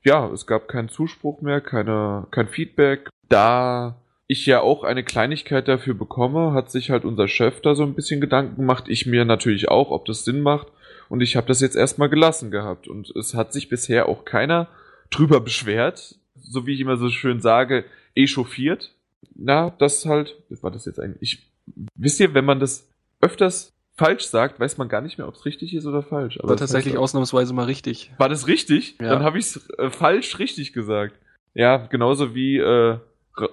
[0.03, 3.09] ja, es gab keinen Zuspruch mehr, keine, kein Feedback.
[3.29, 3.95] Da
[4.27, 7.93] ich ja auch eine Kleinigkeit dafür bekomme, hat sich halt unser Chef da so ein
[7.93, 8.85] bisschen Gedanken gemacht.
[8.87, 10.67] Ich mir natürlich auch, ob das Sinn macht.
[11.09, 12.87] Und ich habe das jetzt erstmal gelassen gehabt.
[12.87, 14.67] Und es hat sich bisher auch keiner
[15.11, 16.15] drüber beschwert.
[16.41, 17.85] So wie ich immer so schön sage,
[18.15, 18.91] echauffiert.
[19.35, 21.21] Na, das halt, was war das jetzt eigentlich?
[21.21, 21.47] Ich,
[21.95, 22.87] wisst ihr, wenn man das
[23.21, 26.39] öfters falsch sagt, weiß man gar nicht mehr, ob es richtig ist oder falsch.
[26.39, 28.11] Aber war tatsächlich ausnahmsweise mal richtig.
[28.17, 28.95] War das richtig?
[28.99, 29.09] Ja.
[29.09, 31.15] Dann habe ich es äh, falsch richtig gesagt.
[31.53, 32.97] Ja, genauso wie äh,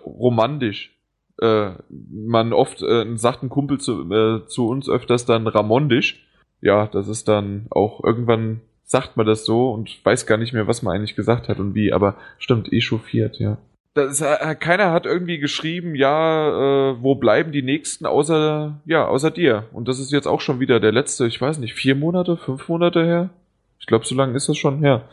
[0.04, 0.96] romantisch.
[1.40, 6.26] Äh, man oft äh, sagt ein Kumpel zu, äh, zu uns öfters dann ramondisch.
[6.60, 10.66] Ja, das ist dann auch irgendwann sagt man das so und weiß gar nicht mehr,
[10.66, 13.56] was man eigentlich gesagt hat und wie, aber stimmt, echauffiert, ja
[13.94, 19.30] das, äh, keiner hat irgendwie geschrieben, ja, äh, wo bleiben die nächsten außer, ja, außer
[19.30, 19.68] dir.
[19.72, 22.68] Und das ist jetzt auch schon wieder der letzte, ich weiß nicht, vier Monate, fünf
[22.68, 23.30] Monate her?
[23.78, 25.08] Ich glaube, so lange ist das schon her.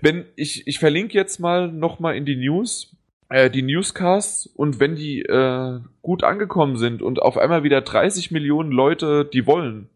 [0.00, 2.94] Wenn ich, ich verlinke jetzt mal nochmal in die News,
[3.28, 8.30] äh, die Newscasts und wenn die äh, gut angekommen sind und auf einmal wieder 30
[8.30, 9.88] Millionen Leute die wollen,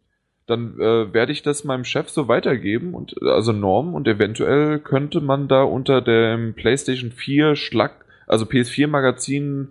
[0.47, 5.21] dann äh, werde ich das meinem Chef so weitergeben und also Norm und eventuell könnte
[5.21, 9.69] man da unter dem PlayStation 4 Schlag, also PS4 Magazin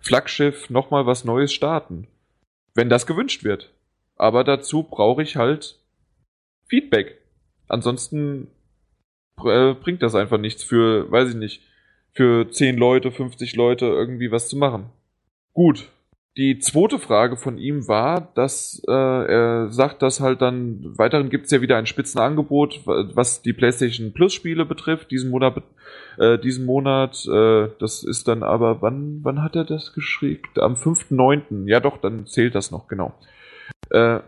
[0.00, 2.06] Flaggschiff nochmal was Neues starten.
[2.74, 3.70] Wenn das gewünscht wird.
[4.16, 5.78] Aber dazu brauche ich halt
[6.68, 7.18] Feedback.
[7.68, 8.48] Ansonsten
[9.44, 11.62] äh, bringt das einfach nichts für, weiß ich nicht,
[12.12, 14.86] für 10 Leute, 50 Leute irgendwie was zu machen.
[15.52, 15.88] Gut,
[16.36, 21.46] die zweite Frage von ihm war, dass äh, er sagt, dass halt dann weiterhin gibt
[21.46, 25.62] es ja wieder ein Spitzenangebot, was die PlayStation Plus Spiele betrifft, diesen Monat,
[26.18, 27.26] äh, diesen Monat.
[27.26, 30.44] Äh, das ist dann aber, wann, wann hat er das geschrieben?
[30.56, 31.68] Am 5.9.
[31.68, 33.12] Ja doch, dann zählt das noch, genau.
[33.90, 34.20] Äh,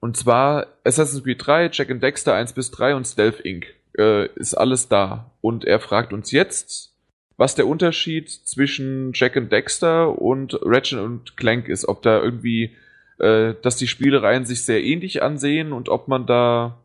[0.00, 3.66] und zwar Assassin's Creed 3, Jack and Dexter 1 bis 3 und Stealth Inc.
[3.98, 5.30] Äh, ist alles da.
[5.40, 6.94] Und er fragt uns jetzt,
[7.36, 11.86] was der Unterschied zwischen Jack and Dexter und Ratchet und Clank ist.
[11.88, 12.76] Ob da irgendwie,
[13.18, 16.78] äh, dass die Spielereien sich sehr ähnlich ansehen und ob man da,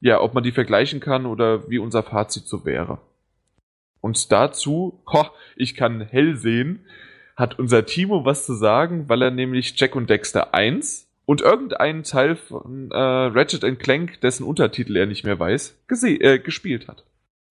[0.00, 2.98] ja, ob man die vergleichen kann oder wie unser Fazit so wäre.
[4.00, 5.26] Und dazu, ho,
[5.56, 6.86] ich kann hell sehen,
[7.36, 12.02] hat unser Timo was zu sagen, weil er nämlich Jack und Dexter 1 und irgendeinen
[12.02, 17.04] Teil von äh, Ratchet Clank, dessen Untertitel er nicht mehr weiß, äh, gespielt hat.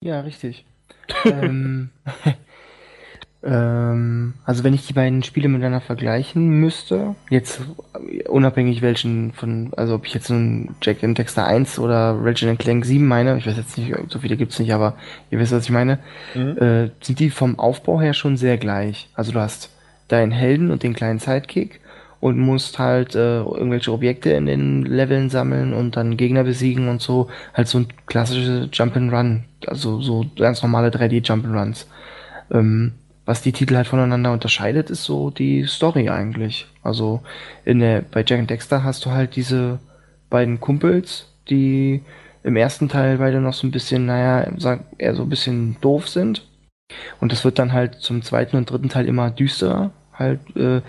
[0.03, 0.65] Ja, richtig
[1.25, 1.89] ähm,
[3.41, 7.61] Ähm, also wenn ich die beiden Spiele miteinander vergleichen müsste, jetzt
[8.27, 12.83] unabhängig welchen von, also ob ich jetzt nun Jack and Dexter 1 oder Reginald Clank
[12.83, 14.97] 7 meine, ich weiß jetzt nicht, so viele gibt's nicht, aber
[15.31, 15.99] ihr wisst, was ich meine,
[16.35, 16.57] mhm.
[16.57, 19.07] äh, sind die vom Aufbau her schon sehr gleich.
[19.13, 19.69] Also du hast
[20.09, 21.79] deinen Helden und den kleinen Sidekick
[22.19, 27.01] und musst halt äh, irgendwelche Objekte in den Leveln sammeln und dann Gegner besiegen und
[27.01, 27.29] so.
[27.53, 31.85] Halt so ein klassisches Jump'n'Run, also so ganz normale 3D Jump'n'Runs.
[32.51, 32.93] Ähm,
[33.25, 36.67] was die Titel halt voneinander unterscheidet, ist so die Story eigentlich.
[36.81, 37.21] Also
[37.63, 39.79] in der, bei Jack and Dexter hast du halt diese
[40.29, 42.03] beiden Kumpels, die
[42.43, 46.07] im ersten Teil beide noch so ein bisschen, naja, sag, eher so ein bisschen doof
[46.07, 46.47] sind.
[47.21, 49.91] Und das wird dann halt zum zweiten und dritten Teil immer düsterer.
[50.19, 50.81] Halt, äh,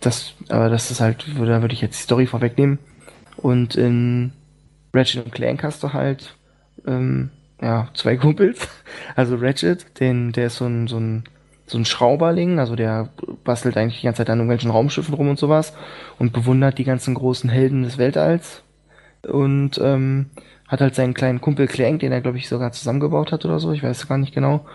[0.00, 2.78] das, aber das ist halt, da würde ich jetzt die Story vorwegnehmen.
[3.38, 4.32] Und in
[4.92, 6.36] Ratchet und Clank hast du halt,
[6.86, 7.30] ähm,
[7.60, 8.68] ja, zwei Kumpels.
[9.16, 11.24] Also Ratchet, den, der ist so ein, so ein
[11.66, 13.08] so ein Schrauberling, also der
[13.42, 15.72] bastelt eigentlich die ganze Zeit an irgendwelchen Raumschiffen rum und sowas
[16.18, 18.62] und bewundert die ganzen großen Helden des Weltalls
[19.26, 20.26] und ähm,
[20.68, 23.72] hat halt seinen kleinen Kumpel Clank, den er glaube ich sogar zusammengebaut hat oder so,
[23.72, 24.66] ich weiß gar nicht genau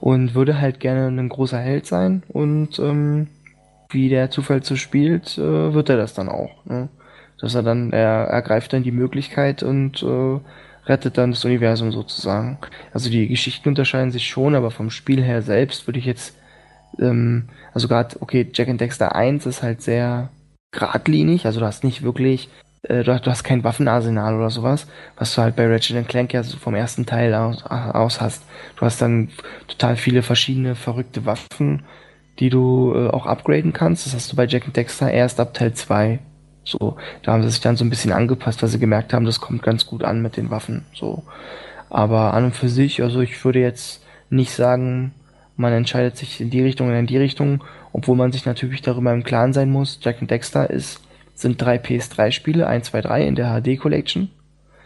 [0.00, 3.28] und würde halt gerne ein großer Held sein und ähm,
[3.92, 6.64] wie der Zufall so spielt, äh, wird er das dann auch.
[6.64, 6.88] Ne?
[7.40, 10.40] Dass er dann, er ergreift dann die Möglichkeit und äh,
[10.86, 12.58] rettet dann das Universum sozusagen.
[12.92, 16.36] Also die Geschichten unterscheiden sich schon, aber vom Spiel her selbst würde ich jetzt,
[16.98, 20.30] ähm, also gerade, okay, Jack and Dexter 1 ist halt sehr
[20.72, 22.48] geradlinig, also du hast nicht wirklich,
[22.82, 24.86] äh, du, hast, kein Waffenarsenal oder sowas,
[25.16, 28.44] was du halt bei Ratchet Clank ja so vom ersten Teil aus, aus hast.
[28.76, 29.28] Du hast dann
[29.68, 31.84] total viele verschiedene verrückte Waffen,
[32.38, 34.06] die du äh, auch upgraden kannst.
[34.06, 36.18] Das hast du bei Jack and Dexter erst ab Teil 2.
[36.64, 39.40] So, da haben sie sich dann so ein bisschen angepasst, weil sie gemerkt haben, das
[39.40, 40.84] kommt ganz gut an mit den Waffen.
[40.94, 41.24] So,
[41.90, 45.12] aber an und für sich, also ich würde jetzt nicht sagen,
[45.56, 49.12] man entscheidet sich in die Richtung oder in die Richtung, obwohl man sich natürlich darüber
[49.12, 49.98] im Klaren sein muss.
[50.00, 51.00] Jack and Dexter ist,
[51.34, 54.30] sind drei PS3-Spiele, 1, 2, 3 in der HD Collection.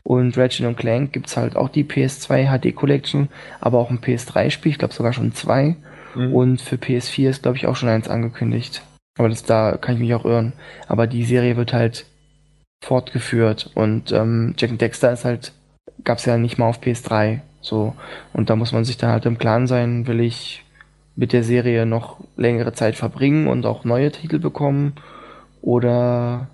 [0.03, 3.29] Und Ratchet Clank gibt's halt auch die PS2 HD Collection,
[3.61, 5.77] aber auch ein PS3-Spiel, ich glaube sogar schon zwei.
[6.17, 6.35] Mhm.
[6.35, 8.83] Und für PS4 ist, glaube ich, auch schon eins angekündigt.
[9.19, 10.53] Aber das, da kann ich mich auch irren.
[10.89, 12.07] Aber die Serie wird halt
[12.85, 15.53] fortgeführt und ähm, Jack and Dexter ist halt,
[16.05, 17.41] gab's ja nicht mal auf PS3.
[17.61, 17.95] So.
[18.33, 20.65] Und da muss man sich dann halt im Klaren sein, will ich
[21.17, 24.95] mit der Serie noch längere Zeit verbringen und auch neue Titel bekommen
[25.63, 26.49] oder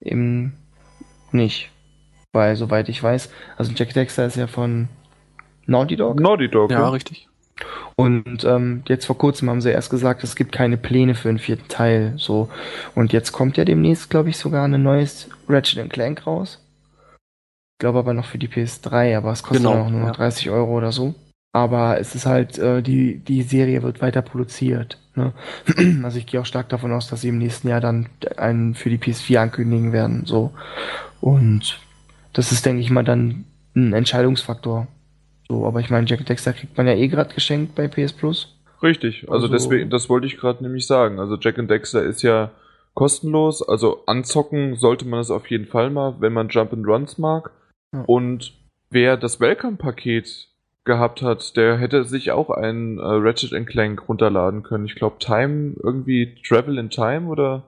[0.00, 0.54] eben
[1.30, 1.70] nicht.
[2.32, 4.88] Weil, soweit ich weiß, also Jack Dexter ist ja von
[5.66, 6.18] Naughty Dog.
[6.18, 6.88] Naughty Dog, ja, ja.
[6.88, 7.28] richtig.
[7.96, 11.38] Und ähm, jetzt vor kurzem haben sie erst gesagt, es gibt keine Pläne für einen
[11.38, 12.14] vierten Teil.
[12.16, 12.48] So.
[12.94, 16.58] Und jetzt kommt ja demnächst, glaube ich, sogar ein neues Ratchet Clank raus.
[17.74, 20.12] Ich glaube aber noch für die PS3, aber es kostet genau, auch nur ja.
[20.12, 21.14] 30 Euro oder so.
[21.52, 24.98] Aber es ist halt, äh, die, die Serie wird weiter produziert.
[25.14, 25.32] Ne?
[26.02, 28.88] Also ich gehe auch stark davon aus, dass sie im nächsten Jahr dann einen für
[28.88, 30.24] die PS4 ankündigen werden.
[30.24, 30.52] So.
[31.20, 31.78] Und
[32.32, 34.86] das ist, denke ich mal, dann ein Entscheidungsfaktor.
[35.48, 38.56] So, aber ich meine, Jack Dexter kriegt man ja eh gerade geschenkt bei PS Plus.
[38.82, 41.20] Richtig, also, also deswegen, das wollte ich gerade nämlich sagen.
[41.20, 42.50] Also Jack and Dexter ist ja
[42.94, 47.18] kostenlos, also anzocken sollte man es auf jeden Fall mal, wenn man Jump and Runs
[47.18, 47.50] mag.
[47.94, 48.02] Ja.
[48.06, 48.52] Und
[48.90, 50.48] wer das Welcome-Paket
[50.84, 54.84] gehabt hat, der hätte sich auch ein äh, Ratchet Clank runterladen können.
[54.84, 57.62] Ich glaube Time, irgendwie Travel in Time oder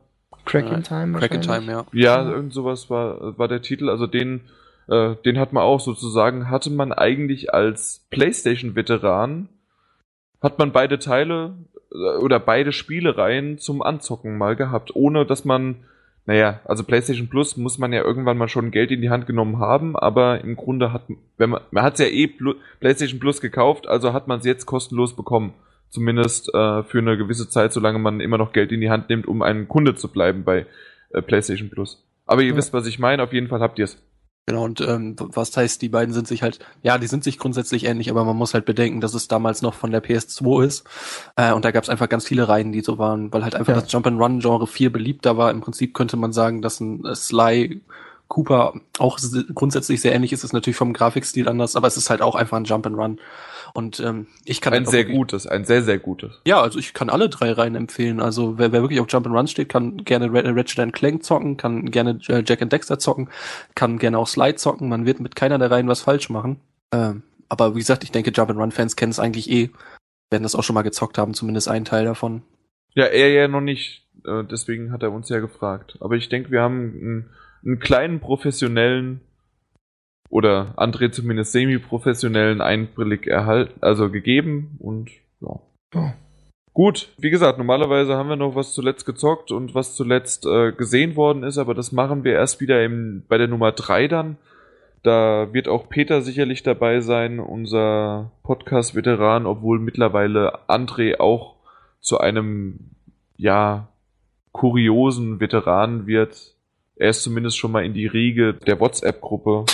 [0.45, 1.19] Crack in Time.
[1.19, 1.87] Crack in Time, ja.
[1.93, 3.89] Ja, irgend sowas war, war der Titel.
[3.89, 4.43] Also den
[4.89, 9.49] äh, den hat man auch sozusagen, hatte man eigentlich als PlayStation-Veteran,
[10.41, 11.55] hat man beide Teile
[11.93, 15.85] äh, oder beide Spielereien zum Anzocken mal gehabt, ohne dass man,
[16.27, 19.59] naja, also PlayStation Plus muss man ja irgendwann mal schon Geld in die Hand genommen
[19.59, 21.03] haben, aber im Grunde hat,
[21.39, 24.45] wenn man, man hat es ja eh Plu PlayStation Plus gekauft, also hat man es
[24.45, 25.55] jetzt kostenlos bekommen.
[25.89, 29.29] Zumindest äh, für eine gewisse Zeit, solange man immer noch Geld in die Hand nimmt,
[29.29, 30.67] um ein Kunde zu bleiben bei
[31.11, 32.05] äh, PlayStation Plus.
[32.27, 32.57] Aber ihr ja.
[32.57, 34.03] wisst, was ich meine, auf jeden Fall habt ihr es.
[34.47, 37.87] Genau, und ähm, was heißt, die beiden sind sich halt, ja, die sind sich grundsätzlich
[37.87, 40.85] ähnlich, aber man muss halt bedenken, dass es damals noch von der PS2 ist.
[41.37, 43.75] Äh, und da gab es einfach ganz viele Reihen, die so waren, weil halt einfach
[43.75, 43.81] ja.
[43.81, 45.51] das Jump-and-Run-Genre viel beliebter war.
[45.51, 47.81] Im Prinzip könnte man sagen, dass ein Sly
[48.29, 49.19] Cooper auch
[49.55, 52.59] grundsätzlich sehr ähnlich ist, ist natürlich vom Grafikstil anders, aber es ist halt auch einfach
[52.59, 53.21] ein Jump-and-Run.
[53.77, 56.41] Und ähm, ich kann ein sehr gutes, ein sehr sehr gutes.
[56.47, 58.21] Ja, also ich kann alle drei Reihen empfehlen.
[58.21, 61.91] Also wer, wer wirklich auf Jump and Run steht, kann gerne Ratchet Clank zocken, kann
[61.91, 63.31] gerne äh, Jack and Dexter zocken,
[63.75, 64.89] kann gerne auch Slide zocken.
[64.89, 66.61] Man wird mit keiner der Reihen was falsch machen.
[66.93, 69.71] Ähm, aber wie gesagt, ich denke, Jump and Run Fans kennen es eigentlich eh,
[70.31, 72.43] werden das auch schon mal gezockt haben, zumindest einen Teil davon.
[72.95, 74.07] Ja, er ja noch nicht.
[74.25, 75.99] Äh, deswegen hat er uns ja gefragt.
[76.01, 77.31] Aber ich denke, wir haben einen,
[77.65, 79.21] einen kleinen professionellen
[80.35, 86.13] oder André zumindest semi-professionellen Einblick erhalten, also gegeben und ja.
[86.73, 91.15] Gut, wie gesagt, normalerweise haben wir noch was zuletzt gezockt und was zuletzt äh, gesehen
[91.15, 94.37] worden ist, aber das machen wir erst wieder im, bei der Nummer 3 dann.
[95.05, 101.55] Da wird auch Peter sicherlich dabei sein, unser Podcast-Veteran, obwohl mittlerweile André auch
[102.01, 102.91] zu einem,
[103.37, 103.87] ja,
[104.51, 106.57] kuriosen Veteran wird.
[106.97, 109.67] Er ist zumindest schon mal in die Riege der WhatsApp-Gruppe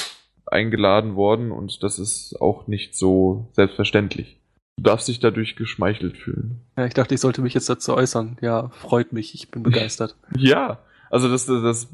[0.53, 4.39] eingeladen worden und das ist auch nicht so selbstverständlich.
[4.77, 6.61] Du darfst dich dadurch geschmeichelt fühlen.
[6.77, 8.39] Ja, ich dachte, ich sollte mich jetzt dazu äußern.
[8.41, 10.17] Ja, freut mich, ich bin begeistert.
[10.37, 10.79] Ja,
[11.11, 11.89] also das, das, das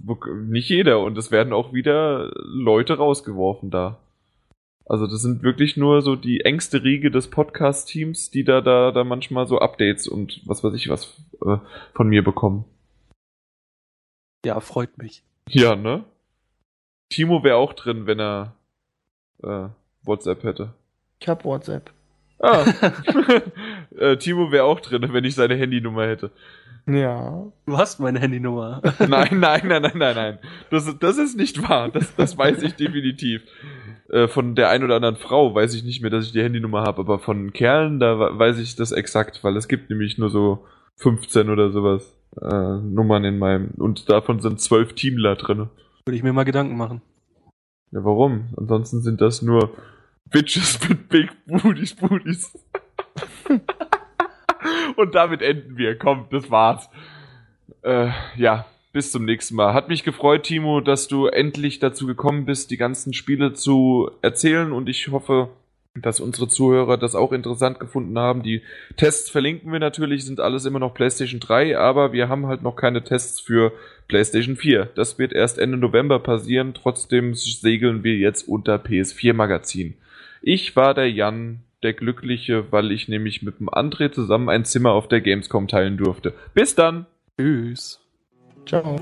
[0.47, 3.99] nicht jeder und es werden auch wieder Leute rausgeworfen da.
[4.85, 9.03] Also das sind wirklich nur so die engste Riege des Podcast-Teams, die da, da, da
[9.03, 11.57] manchmal so Updates und was weiß ich was äh,
[11.95, 12.65] von mir bekommen.
[14.45, 15.25] Ja, freut mich.
[15.49, 16.05] Ja, ne?
[17.09, 18.55] Timo wäre auch drin, wenn er
[19.43, 19.69] äh,
[20.03, 20.75] WhatsApp hätte.
[21.21, 21.91] Ich hab WhatsApp.
[22.39, 22.65] Ah.
[23.99, 26.31] äh, Timo wäre auch drin, wenn ich seine Handynummer hätte.
[26.89, 27.47] Ja.
[27.67, 28.81] Du hast meine Handynummer.
[29.01, 30.39] Nein, nein, nein, nein, nein, nein.
[30.71, 31.91] Das, das ist nicht wahr.
[31.91, 33.43] Das, das weiß ich definitiv.
[34.09, 36.83] Äh, von der ein oder anderen Frau weiß ich nicht mehr, dass ich die Handynummer
[36.83, 40.65] habe, aber von Kerlen, da weiß ich das exakt, weil es gibt nämlich nur so
[40.99, 43.71] 15 oder sowas äh, Nummern in meinem.
[43.77, 45.69] Und davon sind zwölf Teamler drin.
[46.07, 47.03] Würde ich mir mal Gedanken machen.
[47.91, 48.55] Ja, warum?
[48.57, 49.77] Ansonsten sind das nur
[50.31, 52.57] Bitches mit Big Booties Booties.
[54.97, 55.99] Und damit enden wir.
[55.99, 56.89] Komm, das war's.
[57.83, 59.75] Äh, ja, bis zum nächsten Mal.
[59.75, 64.71] Hat mich gefreut, Timo, dass du endlich dazu gekommen bist, die ganzen Spiele zu erzählen.
[64.71, 65.49] Und ich hoffe,
[66.03, 68.43] dass unsere Zuhörer das auch interessant gefunden haben.
[68.43, 68.63] Die
[68.97, 72.77] Tests verlinken wir natürlich, sind alles immer noch PlayStation 3, aber wir haben halt noch
[72.77, 73.73] keine Tests für
[74.09, 74.91] PlayStation 4.
[74.95, 76.75] Das wird erst Ende November passieren.
[76.75, 79.95] Trotzdem segeln wir jetzt unter PS4 Magazin.
[80.43, 84.93] Ich war der Jan, der Glückliche, weil ich nämlich mit dem André zusammen ein Zimmer
[84.93, 86.35] auf der Gamescom teilen durfte.
[86.55, 87.07] Bis dann!
[87.39, 88.01] Tschüss.
[88.65, 88.97] Ciao.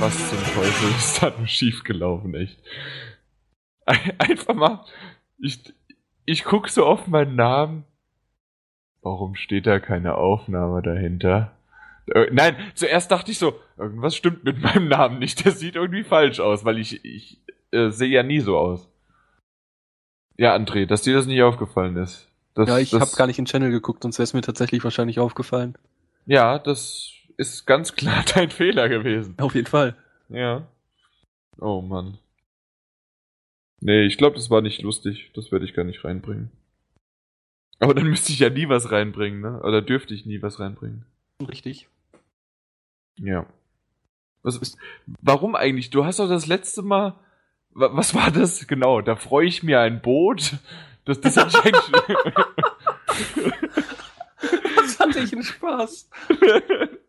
[0.00, 2.58] Was zum Teufel ist da schiefgelaufen, echt?
[4.16, 4.86] Einfach mal,
[5.38, 5.74] ich,
[6.24, 7.84] ich guck so auf meinen Namen.
[9.02, 11.52] Warum steht da keine Aufnahme dahinter?
[12.06, 15.44] Äh, nein, zuerst dachte ich so, irgendwas stimmt mit meinem Namen nicht.
[15.44, 17.38] Der sieht irgendwie falsch aus, weil ich, ich
[17.70, 18.88] äh, sehe ja nie so aus.
[20.38, 22.26] Ja, André, dass dir das nicht aufgefallen ist.
[22.54, 24.40] Das, ja, ich das, habe gar nicht in den Channel geguckt, sonst wäre es mir
[24.40, 25.76] tatsächlich wahrscheinlich aufgefallen.
[26.24, 29.34] Ja, das ist ganz klar dein Fehler gewesen.
[29.38, 29.96] Auf jeden Fall.
[30.28, 30.66] Ja.
[31.58, 32.18] Oh Mann.
[33.80, 35.30] Nee, ich glaube, das war nicht lustig.
[35.34, 36.50] Das werde ich gar nicht reinbringen.
[37.78, 39.60] Aber dann müsste ich ja nie was reinbringen, ne?
[39.62, 41.06] Oder dürfte ich nie was reinbringen.
[41.48, 41.88] Richtig.
[43.18, 43.46] Ja.
[44.42, 44.76] Was ist,
[45.22, 45.88] warum eigentlich?
[45.90, 47.14] Du hast doch das letzte Mal.
[47.70, 48.66] wa- Was war das?
[48.66, 50.58] Genau, da freue ich mir ein Boot.
[51.06, 51.92] Das, das hatte ich.
[54.76, 56.10] Das hatte ich einen Spaß.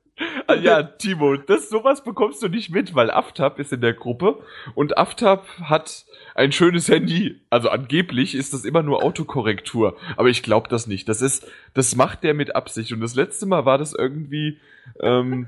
[0.47, 4.43] Ah, ja, Timo, das sowas bekommst du nicht mit, weil Aftab ist in der Gruppe
[4.75, 7.41] und Aftab hat ein schönes Handy.
[7.49, 11.07] Also angeblich ist das immer nur Autokorrektur, aber ich glaube das nicht.
[11.09, 12.91] Das ist, das macht der mit Absicht.
[12.91, 14.59] Und das letzte Mal war das irgendwie,
[14.99, 15.47] ähm,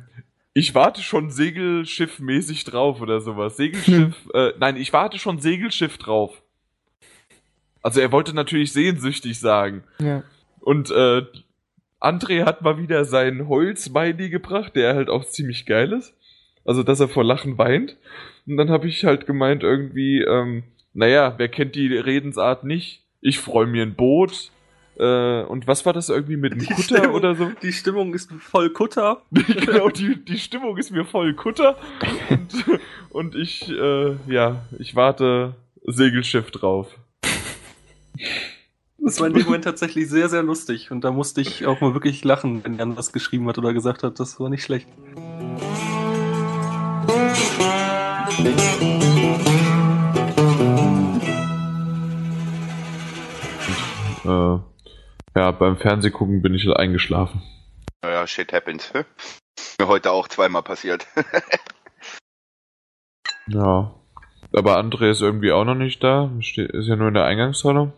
[0.53, 3.57] ich warte schon Segelschiff-mäßig drauf oder sowas.
[3.57, 6.41] Segelschiff, äh, nein, ich warte schon Segelschiff drauf.
[7.81, 9.83] Also er wollte natürlich sehnsüchtig sagen.
[9.99, 10.23] Ja.
[10.61, 11.23] Und äh,
[12.03, 16.13] André hat mal wieder sein Holz-Smiley gebracht, der halt auch ziemlich geil ist.
[16.65, 17.97] Also, dass er vor Lachen weint.
[18.45, 20.63] Und dann habe ich halt gemeint irgendwie, ähm,
[20.93, 23.03] naja, wer kennt die Redensart nicht?
[23.21, 24.51] Ich freue mir ein Boot.
[24.97, 27.51] Äh, und was war das irgendwie mit einem Kutter Stimmung- oder so?
[27.61, 29.21] Die Stimmung ist voll Kutter.
[29.31, 31.77] genau, die, die Stimmung ist mir voll Kutter.
[32.29, 32.65] Und,
[33.09, 35.55] und ich, äh, ja, ich warte
[35.85, 36.99] Segelschiff drauf.
[39.05, 40.89] Das war in dem Moment tatsächlich sehr, sehr lustig.
[40.89, 44.01] Und da musste ich auch mal wirklich lachen, wenn Jan was geschrieben hat oder gesagt
[44.01, 44.17] hat.
[44.17, 44.87] Das war nicht schlecht.
[54.23, 54.57] Äh,
[55.35, 57.43] ja, beim Fernsehgucken bin ich eingeschlafen.
[58.01, 58.93] Naja, shit happens.
[59.79, 61.07] Mir heute auch zweimal passiert.
[63.47, 63.93] Ja.
[64.53, 66.31] Aber André ist irgendwie auch noch nicht da.
[66.39, 66.55] Ist
[66.87, 67.91] ja nur in der Eingangshalle.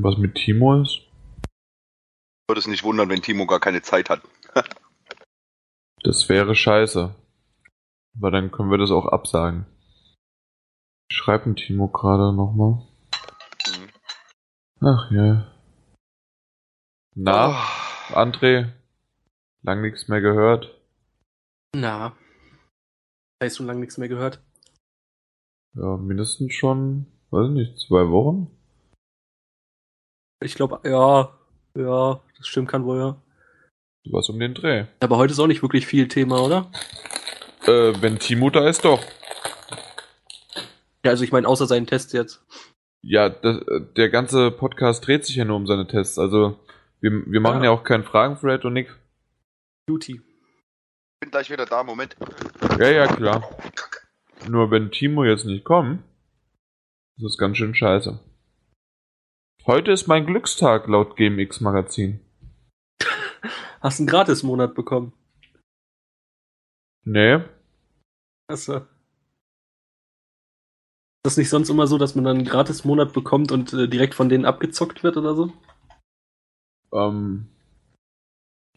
[0.00, 1.00] Was mit Timo ist?
[2.48, 4.22] Würde es nicht wundern, wenn Timo gar keine Zeit hat.
[6.04, 7.14] Das wäre scheiße.
[8.16, 9.66] Aber dann können wir das auch absagen.
[11.08, 12.84] Ich schreibe dem Timo gerade nochmal.
[13.68, 13.88] Mhm.
[14.80, 15.46] Ach ja.
[17.14, 18.14] Na, Oh.
[18.16, 18.72] André?
[19.62, 20.76] Lang nichts mehr gehört.
[21.76, 22.16] Na.
[23.40, 24.42] Hast du lange nichts mehr gehört?
[25.74, 28.50] Ja, mindestens schon, weiß nicht, zwei Wochen?
[30.44, 31.30] Ich glaube, ja,
[31.74, 33.16] ja, das stimmt, kann wohl, ja.
[34.10, 34.86] Was um den Dreh.
[35.00, 36.70] Aber heute ist auch nicht wirklich viel Thema, oder?
[37.66, 39.00] Äh, wenn Timo da ist, doch.
[41.04, 42.44] Ja, also ich meine, außer seinen Tests jetzt.
[43.02, 46.18] Ja, das, äh, der ganze Podcast dreht sich ja nur um seine Tests.
[46.18, 46.58] Also,
[47.00, 47.66] wir, wir machen Ja.
[47.66, 48.92] ja auch keinen Fragen-Thread und nix.
[49.88, 50.20] Duty.
[51.20, 52.16] Bin gleich wieder da, Moment.
[52.78, 53.48] Ja, ja, klar.
[54.48, 56.02] Nur wenn Timo jetzt nicht kommt,
[57.16, 58.18] ist das ganz schön scheiße.
[59.66, 62.20] Heute ist mein Glückstag laut GMX Magazin.
[63.80, 65.12] Hast einen Gratis-Monat bekommen.
[67.04, 67.40] Nee,
[68.52, 68.76] Achso.
[68.76, 68.86] Ist
[71.24, 74.28] das nicht sonst immer so, dass man dann einen Gratis-Monat bekommt und äh, direkt von
[74.28, 75.52] denen abgezockt wird oder so?
[76.92, 77.48] ähm,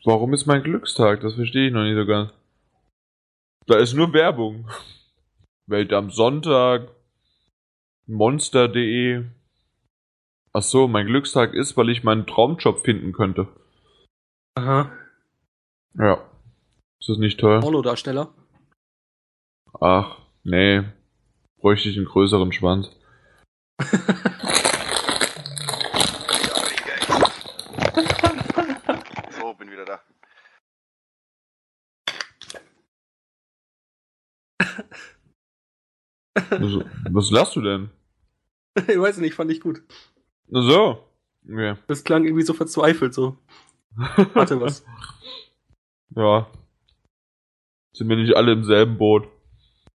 [0.05, 1.19] warum ist mein Glückstag?
[1.21, 2.31] Das verstehe ich noch nicht so ganz.
[3.67, 4.69] Da ist nur Werbung.
[5.67, 6.91] Welt am Sonntag,
[8.05, 9.25] monster.de.
[10.57, 13.49] Ach so, mein Glückstag ist, weil ich meinen Traumjob finden könnte.
[14.57, 14.89] Aha.
[15.95, 16.31] Ja.
[16.97, 17.59] Ist das nicht toll?
[17.59, 18.33] Porno-Darsteller.
[19.81, 20.81] Ach, nee.
[21.57, 22.89] Bräuchte ich einen größeren Schwanz.
[29.31, 29.99] So, bin wieder da.
[36.49, 37.89] Was, was lachst du denn?
[38.87, 39.83] ich weiß nicht, fand ich gut.
[40.47, 41.03] So.
[41.47, 41.75] Okay.
[41.87, 43.37] Das klang irgendwie so verzweifelt, so.
[44.33, 44.85] Warte was.
[46.15, 46.47] ja.
[47.93, 49.27] Sind wir nicht alle im selben Boot?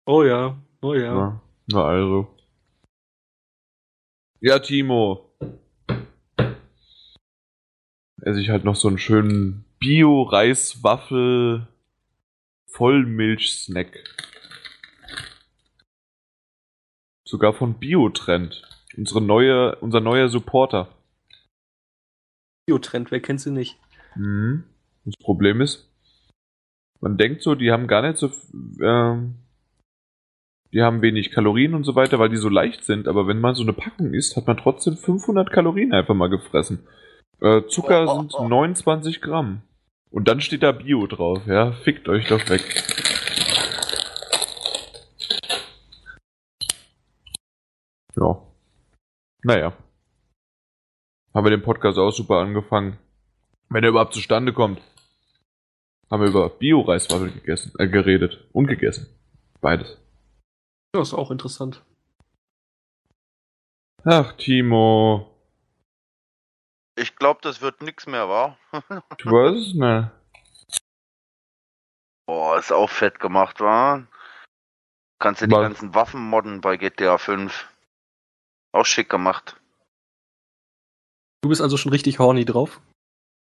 [0.06, 1.14] Oh ja, oh ja.
[1.14, 1.42] Ja.
[1.66, 2.28] Na also.
[4.40, 5.32] Ja, Timo.
[8.22, 11.66] Esse ich halt noch so einen schönen Bio-Reiswaffel
[12.66, 14.04] Vollmilch-Snack.
[17.24, 18.62] Sogar von Biotrend.
[18.96, 20.88] Unsere neue, unser neuer Supporter.
[22.66, 23.78] Biotrend, wer kennt sie nicht?
[24.16, 24.64] Mhm.
[25.04, 25.88] Das Problem ist,
[27.00, 28.30] man denkt so, die haben gar nicht so,
[28.82, 29.36] ähm,
[30.72, 33.54] die haben wenig Kalorien und so weiter, weil die so leicht sind, aber wenn man
[33.54, 36.86] so eine Packung isst, hat man trotzdem 500 Kalorien einfach mal gefressen.
[37.40, 38.48] Äh, Zucker Oh, oh, sind oh.
[38.48, 39.62] 29 Gramm.
[40.10, 41.72] Und dann steht da Bio drauf, ja?
[41.72, 42.62] Fickt euch doch weg.
[48.16, 48.47] Ja.
[49.42, 49.72] Naja.
[51.34, 52.98] Haben wir den Podcast auch super angefangen.
[53.68, 54.80] Wenn er überhaupt zustande kommt.
[56.10, 58.48] Haben wir über Bio-Reiswaffel gegessen, äh, geredet.
[58.52, 59.06] Und gegessen.
[59.60, 59.98] Beides.
[60.94, 61.84] Ja, ist auch interessant.
[64.04, 65.34] Ach, Timo.
[66.96, 68.56] Ich glaube, das wird nix mehr, wa?
[69.18, 70.80] Ich weiß es nicht.
[72.26, 74.06] Boah, ist auch fett gemacht, wa?
[75.20, 77.68] Kannst du die ganzen Waffen modden bei GTA 5.
[78.78, 79.56] Auch schick gemacht.
[81.42, 82.80] Du bist also schon richtig horny drauf.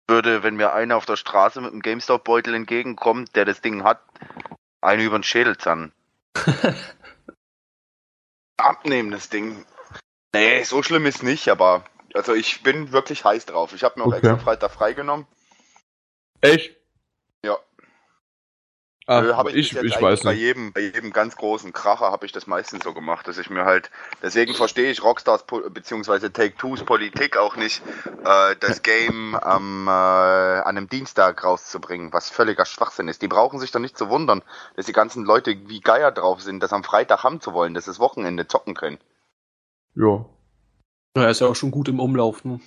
[0.07, 3.99] Würde, wenn mir einer auf der Straße mit einem GameStop-Beutel entgegenkommt, der das Ding hat,
[4.81, 5.91] einen über den Schädel zahnen.
[8.57, 9.65] Abnehmen, das Ding.
[10.35, 11.83] Nee, so schlimm ist nicht, aber
[12.13, 13.73] also ich bin wirklich heiß drauf.
[13.73, 14.17] Ich habe mir auch Okay.
[14.17, 15.25] extra Freitag freigenommen.
[16.41, 16.75] Echt?
[19.05, 20.41] Ach, Nö, hab ich, ich, jetzt eigentlich weiß bei nicht.
[20.41, 23.65] jedem, bei jedem ganz großen Kracher habe ich das meistens so gemacht, dass ich mir
[23.65, 27.81] halt, deswegen verstehe ich Rockstars beziehungsweise Take-Two's Politik auch nicht,
[28.23, 33.21] äh, das Game am, äh, an einem Dienstag rauszubringen, was völliger Schwachsinn ist.
[33.21, 34.41] Die brauchen sich doch nicht zu wundern,
[34.77, 37.85] dass die ganzen Leute wie Geier drauf sind, das am Freitag haben zu wollen, dass
[37.85, 38.99] sie das Wochenende zocken können.
[39.95, 40.25] Ja.
[41.15, 42.61] Na, er ist ja auch schon gut im Umlauf, ne?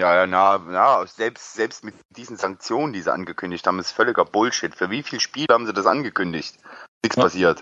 [0.00, 4.24] Ja, ja, na, na, selbst, selbst mit diesen Sanktionen, die sie angekündigt haben, ist völliger
[4.24, 4.74] Bullshit.
[4.74, 6.56] Für wie viel Spiele haben sie das angekündigt?
[7.04, 7.22] Nichts Ja.
[7.24, 7.60] passiert.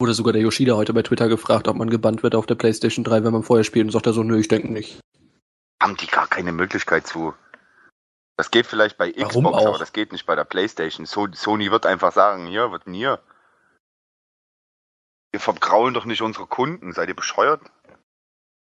[0.00, 3.04] Wurde sogar der Yoshida heute bei Twitter gefragt, ob man gebannt wird auf der PlayStation
[3.04, 3.84] 3, wenn man vorher spielt.
[3.84, 4.98] Und sagt er so, nö, ich denke nicht.
[5.82, 7.34] haben die gar keine Möglichkeit zu.
[8.38, 9.66] Das geht vielleicht bei Xbox, Warum auch?
[9.66, 11.04] aber das geht nicht bei der Playstation.
[11.04, 13.20] So, Sony wird einfach sagen, hier, was denn hier?
[15.32, 17.60] Wir vergraulen doch nicht unsere Kunden, seid ihr bescheuert?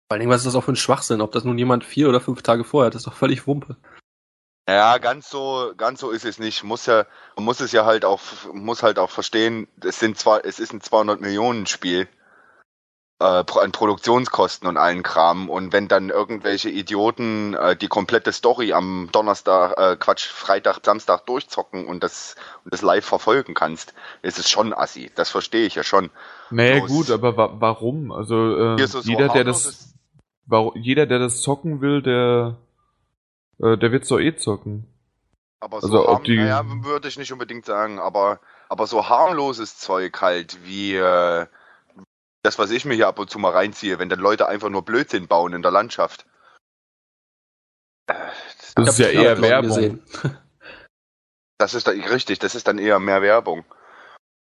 [0.07, 1.21] Vor allen Dingen, was ist das auch für ein Schwachsinn?
[1.21, 3.75] Ob das nun jemand vier oder fünf Tage vorher hat, das ist doch völlig Wumpe.
[4.69, 6.63] Ja, ganz so, ganz so ist es nicht.
[6.63, 7.05] Muss ja,
[7.35, 8.21] man muss es ja halt auch,
[8.53, 12.07] muss halt auch verstehen, es sind zwar, es ist ein 200 Millionen Spiel,
[13.19, 15.49] äh, an Produktionskosten und allen Kram.
[15.49, 21.25] Und wenn dann irgendwelche Idioten äh, die komplette Story am Donnerstag, äh, Quatsch, Freitag, Samstag
[21.25, 25.11] durchzocken und das, und das live verfolgen kannst, ist es schon assi.
[25.15, 26.09] Das verstehe ich ja schon.
[26.49, 26.87] Naja, Los.
[26.89, 28.11] gut, aber wa warum?
[28.11, 29.96] Also, äh, es so jeder, der das,
[30.75, 32.57] jeder, der das zocken will, der,
[33.59, 34.87] äh, der wird's doch eh zocken.
[35.59, 39.09] Aber Also, so ob harm, die- naja, würde ich nicht unbedingt sagen, aber, aber so
[39.09, 41.47] harmloses Zeug halt, wie, äh,
[42.43, 44.83] das, was ich mir hier ab und zu mal reinziehe, wenn dann Leute einfach nur
[44.85, 46.25] Blödsinn bauen in der Landschaft.
[48.07, 48.13] Äh,
[48.75, 50.01] Das ist ja eher Werbung.
[51.59, 53.65] Das ist da, richtig, das ist dann eher mehr Werbung.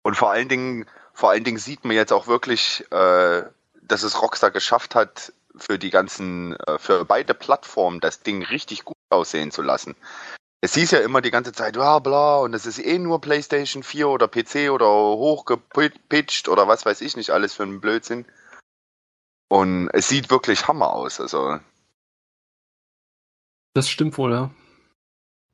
[0.03, 3.43] Und vor allen Dingen, vor allen Dingen sieht man jetzt auch wirklich, äh,
[3.81, 8.85] dass es Rockstar geschafft hat, für die ganzen, äh, für beide Plattformen das Ding richtig
[8.85, 9.95] gut aussehen zu lassen.
[10.61, 13.83] Es hieß ja immer die ganze Zeit, ja bla, und es ist eh nur PlayStation
[13.83, 18.25] 4 oder PC oder hochgepitcht oder was weiß ich nicht alles für einen Blödsinn.
[19.49, 21.21] Und es sieht wirklich Hammer aus.
[21.21, 21.59] Also,
[23.73, 24.51] Das stimmt wohl, ja.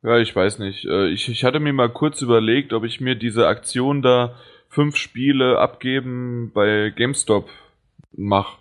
[0.01, 0.85] Ja, ich weiß nicht.
[0.85, 4.39] Äh, Ich, ich hatte mir mal kurz überlegt, ob ich mir diese Aktion da
[4.69, 7.49] fünf Spiele abgeben bei GameStop
[8.11, 8.57] mache.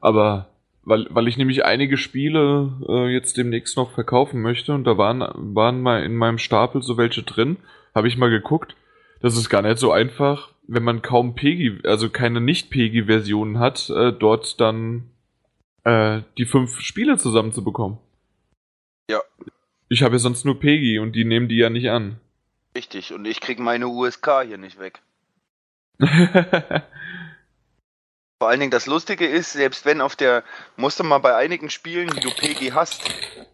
[0.00, 0.53] Aber
[0.84, 5.20] weil, weil ich nämlich einige Spiele äh, jetzt demnächst noch verkaufen möchte und da waren,
[5.54, 7.56] waren mal in meinem Stapel so welche drin,
[7.94, 8.76] habe ich mal geguckt.
[9.20, 14.12] Das ist gar nicht so einfach, wenn man kaum PEGI, also keine Nicht-PEGI-Versionen hat, äh,
[14.12, 15.10] dort dann
[15.84, 17.98] äh, die fünf Spiele zusammenzubekommen.
[19.10, 19.20] Ja.
[19.88, 22.20] Ich habe ja sonst nur PEGI und die nehmen die ja nicht an.
[22.76, 23.14] richtig.
[23.14, 25.00] Und ich krieg meine USK hier nicht weg.
[28.44, 30.44] Vor allen Dingen das Lustige ist, selbst wenn auf der,
[30.76, 33.00] musst du mal bei einigen Spielen, die du PG hast,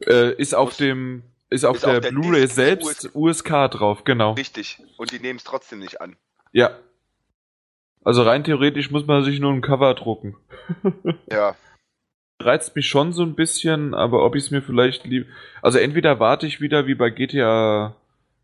[0.04, 4.32] äh, ist auf dem, ist auf ist der, der Blu-ray selbst USK drauf, genau.
[4.32, 4.82] richtig.
[4.96, 6.16] Und die nehmen es trotzdem nicht an.
[6.50, 6.76] Ja.
[8.02, 10.36] Also rein theoretisch muss man sich nur ein Cover drucken.
[11.30, 11.54] Ja.
[12.40, 15.28] Reizt mich schon so ein bisschen, aber ob ich es mir vielleicht lieb.
[15.62, 17.94] Also entweder warte ich wieder wie bei GTA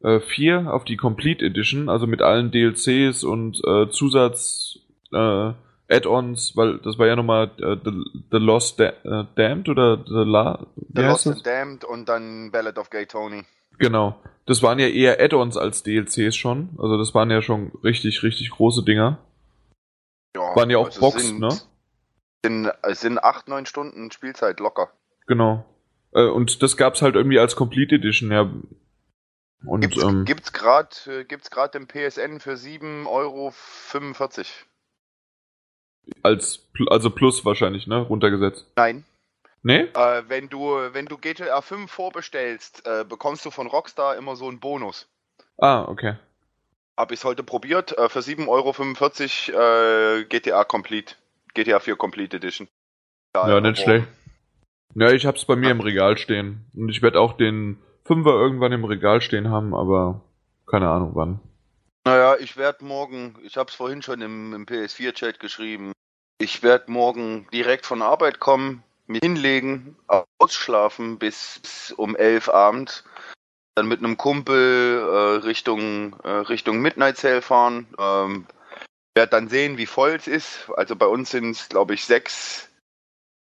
[0.04, 4.78] äh, 4 auf die Complete Edition, also mit allen DLCs und äh, Zusatz
[5.12, 5.52] äh,
[5.88, 10.24] Add-ons, weil das war ja nochmal äh, The, The Lost Da- äh, Damned oder The
[10.28, 10.66] La.
[10.94, 13.44] The Lost and Damned und dann Ballad of Gay Tony.
[13.78, 14.18] Genau.
[14.46, 16.70] Das waren ja eher Add-ons als DLCs schon.
[16.78, 19.18] Also das waren ja schon richtig, richtig große Dinger.
[20.34, 21.60] Ja, Waren ja auch also Boxen, sind, ne?
[22.44, 24.90] Sind, es sind acht, neun Stunden Spielzeit locker.
[25.26, 25.64] Genau.
[26.12, 28.50] Äh, und das gab's halt irgendwie als Complete Edition, ja.
[29.64, 33.52] Und Gibt's, ähm, gibt's gerade äh, gibt's grad im PSN für 7,45 Euro.
[36.22, 37.98] Als also plus wahrscheinlich, ne?
[37.98, 38.66] Runtergesetzt.
[38.76, 39.04] Nein.
[39.62, 39.88] Nee?
[39.94, 44.48] Äh, wenn du wenn du GTA 5 vorbestellst, äh, bekommst du von Rockstar immer so
[44.48, 45.08] einen Bonus.
[45.58, 46.14] Ah, okay.
[46.96, 47.96] Hab ich's heute probiert.
[47.98, 51.14] Äh, für 7,45 Euro äh, GTA Complete.
[51.54, 52.68] GTA 4 Complete Edition.
[53.34, 54.06] Ja, nicht schlecht.
[54.94, 56.64] Ja, ich hab's bei mir im Regal stehen.
[56.74, 60.22] Und ich werde auch den Fünfer irgendwann im Regal stehen haben, aber
[60.66, 61.40] keine Ahnung wann.
[62.06, 65.90] Naja, ich werde morgen, ich habe es vorhin schon im, im PS4-Chat geschrieben,
[66.38, 69.96] ich werde morgen direkt von Arbeit kommen, mich hinlegen,
[70.38, 73.02] ausschlafen bis, bis um 11 abends,
[73.74, 78.46] dann mit einem Kumpel äh, Richtung, äh, Richtung Midnight Sale fahren, ähm,
[79.16, 80.70] werde dann sehen, wie voll es ist.
[80.76, 82.68] Also bei uns sind es, glaube ich, sechs,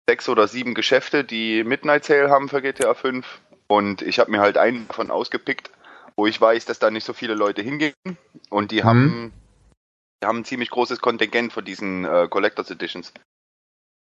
[0.10, 3.40] sechs oder sieben Geschäfte, die Midnight Sale haben für GTA 5.
[3.68, 5.72] Und ich habe mir halt einen davon ausgepickt,
[6.20, 7.94] wo ich weiß, dass da nicht so viele Leute hingehen.
[8.50, 8.86] Und die Mhm.
[8.86, 9.34] haben,
[10.22, 13.14] die haben ein ziemlich großes Kontingent von diesen äh, Collectors Editions.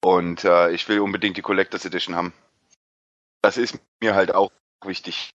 [0.01, 2.31] Und äh, ich will unbedingt die Collectors Edition haben.
[3.41, 4.51] Das ist mir halt auch
[4.85, 5.31] wichtig,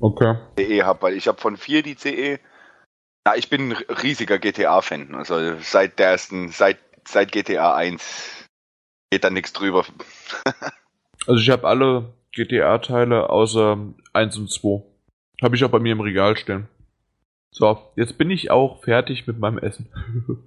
[0.00, 0.36] Okay.
[0.58, 2.40] CE habe, weil ich habe von vier die CE.
[3.24, 5.14] Na, ich bin ein riesiger GTA-Fan.
[5.14, 8.48] Also seit der ersten, seit, seit GTA 1
[9.12, 9.86] geht da nichts drüber.
[11.28, 13.78] Also ich habe alle GTA-Teile außer
[14.12, 14.95] 1 und 2.
[15.42, 16.68] Habe ich auch bei mir im Regal stehen.
[17.50, 19.86] So, jetzt bin ich auch fertig mit meinem Essen.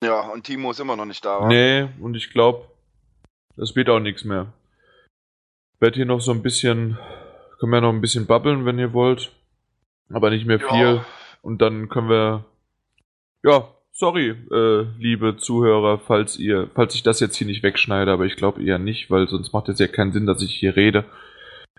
[0.00, 1.40] Ja, und Timo ist immer noch nicht da.
[1.40, 1.48] wa?
[1.48, 2.68] Nee, und ich glaube,
[3.56, 4.52] das wird auch nichts mehr.
[5.80, 6.96] Werd hier noch so ein bisschen,
[7.58, 9.32] können wir noch ein bisschen babbeln, wenn ihr wollt.
[10.08, 10.68] Aber nicht mehr Ja.
[10.68, 11.04] viel.
[11.42, 12.44] Und dann können wir,
[13.42, 18.24] ja, sorry, äh, liebe Zuhörer, falls ihr, falls ich das jetzt hier nicht wegschneide, aber
[18.24, 21.04] ich glaube eher nicht, weil sonst macht es ja keinen Sinn, dass ich hier rede.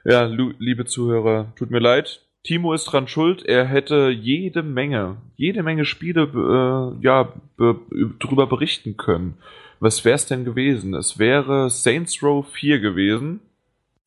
[0.03, 2.21] Ja, liebe Zuhörer, tut mir leid.
[2.49, 3.45] Timo ist dran schuld.
[3.45, 7.79] Er hätte jede Menge, jede Menge Spiele, äh, ja, be
[8.17, 9.37] drüber berichten können.
[9.79, 10.95] Was wär's denn gewesen?
[10.95, 13.39] Es wäre Saints Row 4 gewesen.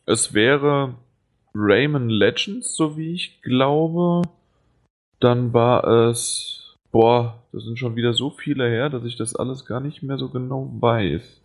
[0.06, 0.96] Es wäre
[1.54, 4.22] Rayman Legends, so wie ich glaube.
[5.20, 9.66] Dann war es, boah, das sind schon wieder so viele her, dass ich das alles
[9.66, 11.40] gar nicht mehr so genau weiß.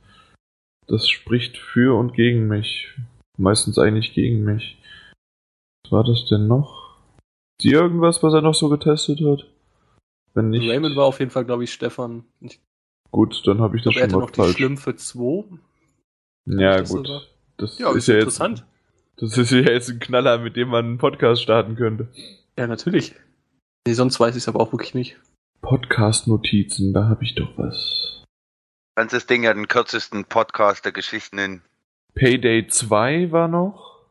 [0.87, 2.89] Das spricht für und gegen mich.
[3.37, 4.79] Meistens eigentlich gegen mich.
[5.83, 6.86] Was war das denn noch?
[7.59, 9.47] Ist hier irgendwas, was er noch so getestet hat?
[10.33, 10.69] Wenn nicht.
[10.69, 12.23] Raymond war auf jeden Fall, glaube ich, Stefan.
[12.39, 12.59] Ich
[13.11, 14.55] Gut, dann habe ich das er schon hatte mal noch die falsch.
[14.57, 15.45] Schlümpfe 2.
[16.45, 17.09] Ja, das gut.
[17.57, 18.65] Das Ja, ist ja jetzt, interessant.
[19.15, 22.09] das ist ja jetzt ein Knaller, mit dem man einen Podcast starten könnte.
[22.57, 23.15] Ja, natürlich.
[23.87, 25.17] Nee, sonst weiß ich es aber auch wirklich nicht.
[25.61, 28.23] Podcast-Notizen, da habe ich doch was.
[28.95, 31.61] Das Ding ja den kürzesten Podcast der Geschichten nennen.
[32.13, 34.03] Payday 2 war noch,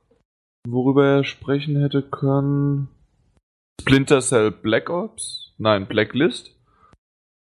[0.66, 2.89] worüber er sprechen hätte können.
[3.81, 5.55] Splinter Cell Black Ops?
[5.59, 6.51] Nein, Blacklist.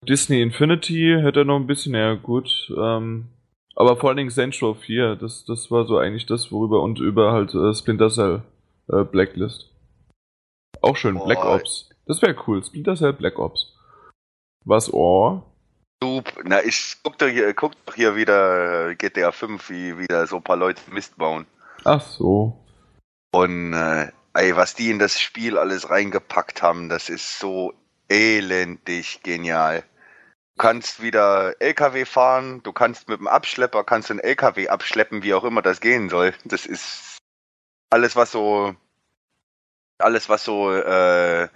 [0.09, 2.73] Disney Infinity hätte er noch ein bisschen, ja gut.
[2.77, 3.29] Ähm,
[3.77, 7.33] aber vor allen Dingen Central 4, das, das war so eigentlich das, worüber und über
[7.33, 8.43] halt äh, Splinter Cell
[8.89, 9.71] äh, Blacklist.
[10.81, 11.27] Auch schön, Boah.
[11.27, 11.91] Black Ops.
[12.07, 13.77] Das wäre cool, Splinter Cell Black Ops.
[14.65, 15.43] Was, oh?
[16.03, 16.43] Super.
[16.45, 20.37] Na, ich guck doch hier, guck doch hier wieder äh, GTA 5, wie wieder so
[20.37, 21.47] ein paar Leute Mist bauen.
[21.85, 22.59] Ach so.
[23.33, 27.75] Und äh, ey, was die in das Spiel alles reingepackt haben, das ist so
[28.09, 29.83] elendig genial.
[30.57, 35.35] Du kannst wieder LKW fahren, du kannst mit dem Abschlepper, kannst einen LKW abschleppen, wie
[35.35, 36.35] auch immer das gehen soll.
[36.45, 37.19] Das ist
[37.91, 38.75] alles, was so
[40.01, 41.49] alles, was so äh,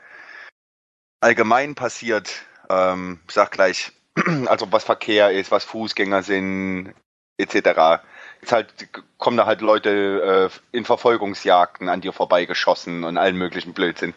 [1.20, 3.92] allgemein passiert, ähm, sag gleich,
[4.46, 6.94] also was Verkehr ist, was Fußgänger sind,
[7.38, 8.02] etc.
[8.44, 8.74] Jetzt halt
[9.16, 14.12] kommen da halt Leute äh, in Verfolgungsjagden an dir vorbeigeschossen und allen möglichen Blödsinn.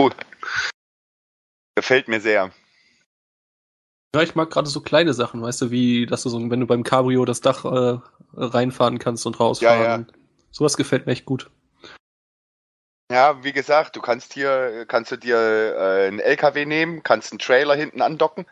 [0.00, 0.16] Gut.
[1.76, 2.50] Gefällt mir sehr.
[4.16, 6.66] Ja, ich mag gerade so kleine Sachen, weißt du, wie, dass du so, wenn du
[6.66, 8.00] beim Cabrio das Dach äh,
[8.34, 9.80] reinfahren kannst und rausfahren.
[9.80, 10.06] Ja, ja.
[10.50, 11.52] Sowas gefällt mir echt gut.
[13.12, 17.38] Ja, wie gesagt, du kannst hier, kannst du dir äh, einen LKW nehmen, kannst einen
[17.38, 18.46] Trailer hinten andocken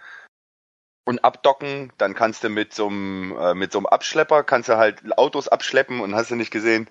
[1.09, 4.77] und abdocken, dann kannst du mit so einem, äh, mit so einem Abschlepper, kannst du
[4.77, 6.87] halt Autos abschleppen und hast du nicht gesehen.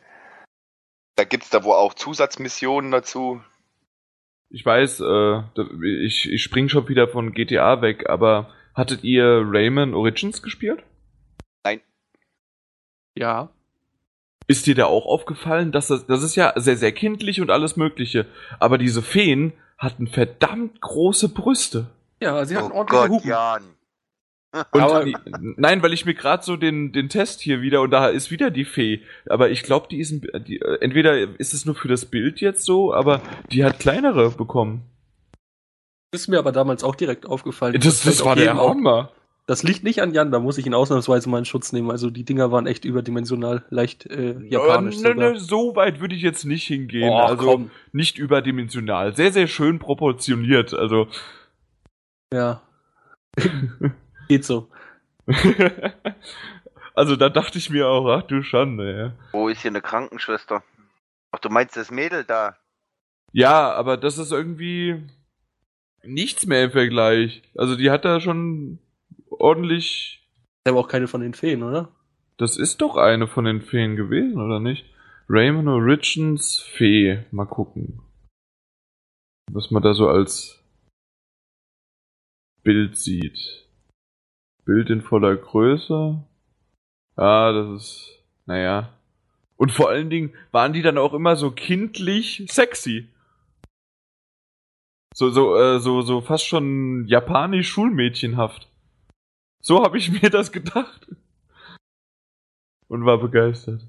[1.16, 3.44] Da gibt's da wohl auch Zusatzmissionen dazu.
[4.50, 5.44] Ich weiß, äh,
[6.04, 10.84] ich, ich spring schon wieder von GTA weg, aber hattet ihr Rayman Origins gespielt?
[13.16, 13.50] Ja.
[14.48, 17.78] Ist dir da auch aufgefallen, dass das, das ist ja sehr, sehr kindlich und alles
[17.78, 18.26] Mögliche,
[18.60, 21.92] aber diese Feen hatten verdammt große Brüste.
[22.20, 23.30] Ja, sie hatten oh ordentliche Gott, Hupen.
[23.30, 23.77] Jan.
[24.72, 25.06] Und Aber-
[25.58, 28.50] nein, weil ich mir gerade so den, den Test hier wieder und da ist wieder
[28.50, 29.02] die Fee.
[29.28, 32.40] Aber ich glaube, die ist ein, die, äh, entweder ist es nur für das Bild
[32.40, 33.22] jetzt so, aber
[33.52, 34.82] die hat kleinere bekommen.
[36.14, 37.74] Ist mir aber damals auch direkt aufgefallen.
[37.74, 38.56] Das, das fällt war der.
[38.56, 39.12] Hammer.
[39.46, 41.90] Das liegt nicht an Jan, da muss ich ihn ausnahmsweise mal in Schutz nehmen.
[41.92, 46.16] Also die Dinger waren echt überdimensional, leicht äh, japanisch Äh, ne, ne, so weit würde
[46.16, 47.10] ich jetzt nicht hingehen.
[47.10, 47.72] Oh, also komm.
[47.94, 49.16] nicht überdimensional.
[49.16, 50.74] Sehr, sehr schön proportioniert.
[50.74, 51.08] Also
[52.34, 52.62] Ja.
[54.28, 54.70] Geht so.
[56.94, 58.98] also da dachte ich mir auch, ach du Schande.
[58.98, 59.14] Ja.
[59.32, 60.64] Wo ist hier eine Krankenschwester?
[61.32, 62.58] Ach, du meinst das Mädel da?
[63.34, 65.04] ja, aber das ist irgendwie
[66.04, 67.44] nichts mehr im Vergleich.
[67.56, 68.80] Also die hat da schon
[69.30, 70.28] ordentlich.
[70.68, 71.90] Aber auch keine von den Feen, oder?
[72.38, 74.86] Das ist doch eine von den Feen gewesen, oder nicht?
[75.30, 77.26] Raymond Origins Fee.
[77.32, 78.02] Mal gucken.
[79.52, 80.64] Was man da so als
[82.64, 83.67] Bild sieht.
[84.68, 86.22] Bild in voller Größe.
[87.18, 88.24] Ja, das ist.
[88.46, 88.94] Naja.
[89.56, 93.08] Und vor allen Dingen waren die dann auch immer so kindlich sexy.
[95.16, 98.70] So, so, äh, so, so fast schon japanisch Schulmädchenhaft.
[99.64, 101.08] So habe ich mir das gedacht.
[102.88, 103.82] Und war begeistert.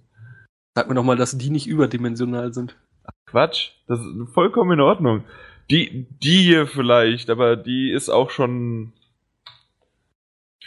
[0.74, 2.76] Sag mir doch mal, dass die nicht überdimensional sind.
[3.26, 5.24] Quatsch, das ist vollkommen in Ordnung.
[5.70, 8.92] Die, die hier vielleicht, aber die ist auch schon.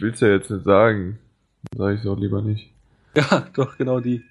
[0.02, 1.20] Ich will's ja jetzt nicht sagen.
[1.78, 2.72] Sag ich auch lieber nicht.
[3.16, 4.26] Ja, doch, genau die.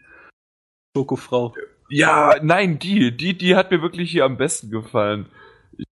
[0.97, 1.55] Schokofrau.
[1.91, 5.31] Ja, nein, die, die, die hat mir wirklich hier am besten gefallen.
[5.79, 5.85] Ich-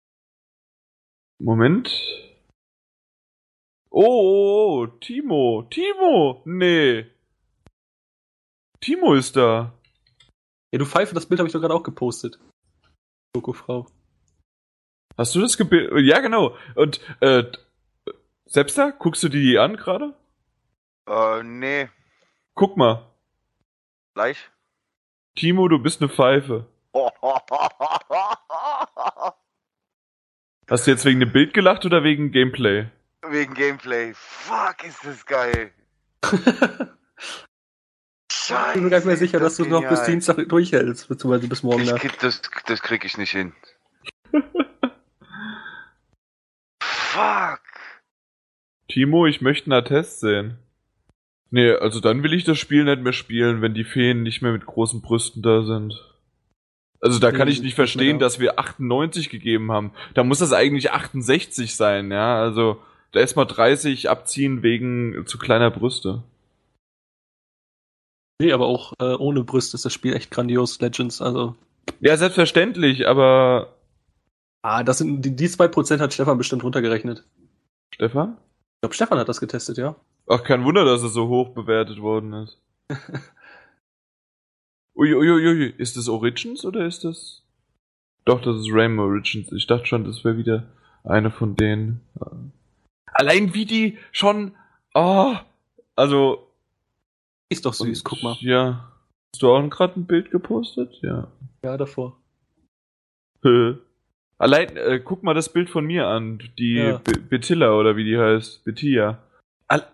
[1.41, 1.93] Moment.
[3.91, 7.07] Oh, oh, oh, Timo, Timo, nee.
[8.81, 9.79] Timo ist da.
[10.73, 12.41] Ja, du Pfeife, das Bild habe ich doch gerade auch gepostet.
[13.37, 13.87] Schokofrau.
[15.17, 16.05] Hast du das gebildet?
[16.05, 16.57] Ja, genau.
[16.75, 17.45] Und, äh,
[18.49, 20.15] selbst da, guckst du die an gerade?
[21.09, 21.89] Äh, nee,
[22.55, 23.07] Guck mal.
[24.15, 24.51] gleich.
[25.37, 26.67] Timo, du bist eine Pfeife.
[30.69, 32.89] Hast du jetzt wegen dem Bild gelacht oder wegen Gameplay?
[33.23, 34.13] Wegen Gameplay.
[34.15, 35.73] Fuck, ist das geil.
[36.25, 36.31] Ich
[38.75, 41.83] bin mir gar nicht mehr sicher, dass du noch bis Dienstag durchhältst, beziehungsweise bis morgen
[41.83, 43.53] Ich krieg, das, das krieg ich nicht hin.
[46.83, 47.61] Fuck.
[48.89, 50.59] Timo, ich möchte einen Attest sehen.
[51.51, 54.53] Nee, also dann will ich das Spiel nicht mehr spielen, wenn die Feen nicht mehr
[54.53, 55.95] mit großen Brüsten da sind.
[57.01, 59.93] Also da kann ich nicht verstehen, dass wir 98 gegeben haben.
[60.15, 62.41] Da muss das eigentlich 68 sein, ja.
[62.41, 62.83] Also
[63.13, 66.23] da erstmal 30 abziehen wegen zu kleiner Brüste.
[68.41, 71.23] Nee, aber auch äh, ohne Brüste ist das Spiel echt grandios, Legends.
[71.23, 71.57] Also,
[72.01, 73.75] Ja, selbstverständlich, aber
[74.63, 77.25] ah, das sind die, die 2% hat Stefan bestimmt runtergerechnet.
[77.95, 78.37] Stefan?
[78.79, 79.97] Ich glaube, Stefan hat das getestet, ja.
[80.29, 82.61] Ach, kein Wunder, dass es so hoch bewertet worden ist.
[84.95, 87.43] Uiuiui, ist das Origins oder ist das.
[88.25, 89.51] Doch, das ist Rainbow Origins.
[89.51, 90.69] Ich dachte schon, das wäre wieder
[91.03, 92.03] eine von denen.
[93.07, 94.55] Allein wie die schon.
[94.95, 95.35] Oh,
[95.97, 96.47] also.
[97.49, 98.37] Ist doch süß, guck mal.
[98.41, 98.93] Ja.
[99.35, 100.95] Hast du auch gerade ein Bild gepostet?
[101.03, 101.27] Ja.
[101.65, 102.17] Ja, davor.
[104.39, 106.39] Allein, äh, guck mal das Bild von mir an.
[106.59, 106.99] Die Ja.
[106.99, 108.63] Be Betilla oder wie die heißt.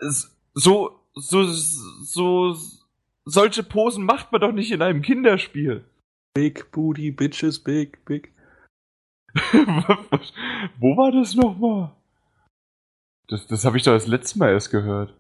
[0.01, 2.55] S- So, so, so,
[3.25, 5.85] solche Posen macht man doch nicht in einem Kinderspiel.
[6.35, 8.33] Big Booty Bitches, big, big.
[10.79, 11.93] Wo war das nochmal?
[13.29, 15.15] Das, das habe ich doch das letzte Mal erst gehört.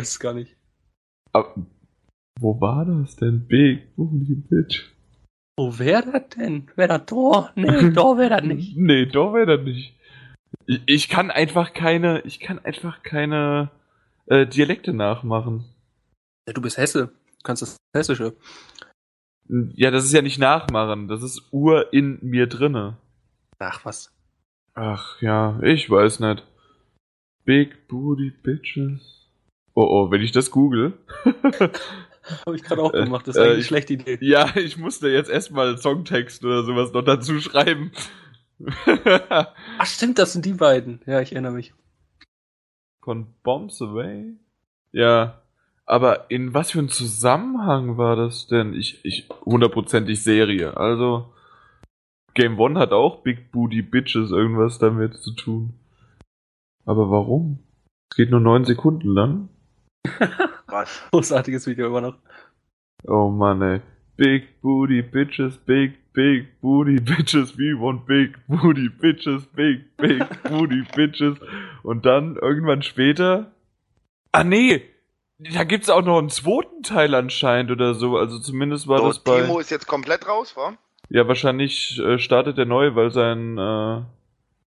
[0.00, 0.56] Weiß gar nicht.
[1.32, 1.54] Aber,
[2.40, 3.46] wo war das denn?
[3.46, 4.90] Big Booty Bitch.
[5.60, 6.70] Wo wär das denn?
[6.74, 7.52] Wär das da?
[7.54, 8.74] Nee, da wär das nicht.
[8.78, 9.94] Nee, doch wäre das nicht.
[10.64, 13.70] Ich, ich kann einfach keine, ich kann einfach keine
[14.24, 15.66] äh, Dialekte nachmachen.
[16.48, 17.08] Ja, du bist Hesse.
[17.08, 18.34] Du kannst das Hessische.
[19.50, 22.96] Ja, das ist ja nicht nachmachen, das ist ur in mir drinne.
[23.58, 24.10] Ach, was.
[24.72, 26.42] Ach ja, ich weiß nicht.
[27.44, 29.28] Big Booty Bitches.
[29.74, 30.94] Oh oh, wenn ich das google.
[32.46, 33.26] Habe ich gerade auch gemacht.
[33.26, 34.18] Das ist äh, eigentlich eine schlechte Idee.
[34.20, 37.92] ja, ich musste jetzt erstmal Songtext oder sowas noch dazu schreiben.
[39.78, 41.00] Ach, stimmt, das sind die beiden.
[41.06, 41.72] Ja, ich erinnere mich.
[43.02, 44.34] Von Bombs Away?
[44.92, 45.42] Ja.
[45.86, 48.74] Aber in was für einem Zusammenhang war das denn?
[48.74, 50.76] Ich, ich, hundertprozentig Serie.
[50.76, 51.32] Also,
[52.34, 55.74] Game One hat auch Big Booty Bitches irgendwas damit zu tun.
[56.84, 57.58] Aber warum?
[58.10, 59.48] Es geht nur neun Sekunden lang.
[60.70, 61.02] Was?
[61.12, 62.14] Großartiges Video immer noch.
[63.06, 63.80] Oh Mann, ey.
[64.16, 70.82] Big Booty Bitches, Big, Big Booty Bitches, we want Big Booty Bitches, Big, Big Booty
[70.94, 71.38] Bitches.
[71.82, 73.52] Und dann irgendwann später.
[74.32, 74.82] Ah nee!
[75.38, 78.18] Da gibt's auch noch einen zweiten Teil anscheinend oder so.
[78.18, 79.40] Also zumindest war So, das bei.
[79.40, 80.74] Timo ist jetzt komplett raus, wa?
[81.08, 83.56] Ja, wahrscheinlich äh, startet der neu, weil sein.
[83.56, 84.02] Äh,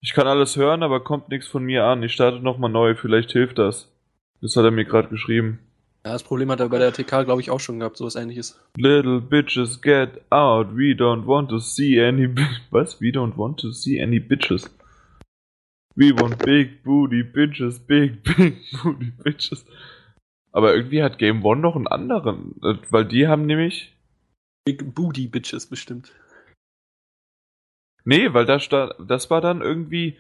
[0.02, 2.02] ich kann alles hören, aber kommt nichts von mir an.
[2.04, 3.92] Ich starte nochmal neu, vielleicht hilft das.
[4.42, 5.60] Das hat er mir gerade geschrieben.
[6.06, 8.62] Ja, das Problem hat er bei der TK, glaube ich, auch schon gehabt, sowas ähnliches.
[8.78, 10.68] Little bitches get out.
[10.78, 12.30] We don't want to see any.
[12.70, 13.02] Was?
[13.02, 14.70] We don't want to see any bitches.
[15.96, 19.66] We want big booty bitches, big big booty bitches.
[20.52, 23.92] Aber irgendwie hat Game One noch einen anderen, äh, weil die haben nämlich.
[24.64, 26.12] Big Booty Bitches bestimmt.
[28.04, 30.18] Nee, weil da stand, das war dann irgendwie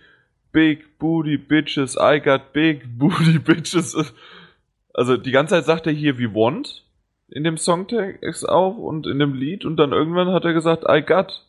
[0.51, 4.13] Big Booty Bitches, I got Big Booty Bitches.
[4.95, 6.85] Also die ganze Zeit sagt er hier we want
[7.27, 11.01] in dem Songtext auch und in dem Lied und dann irgendwann hat er gesagt I
[11.01, 11.45] got.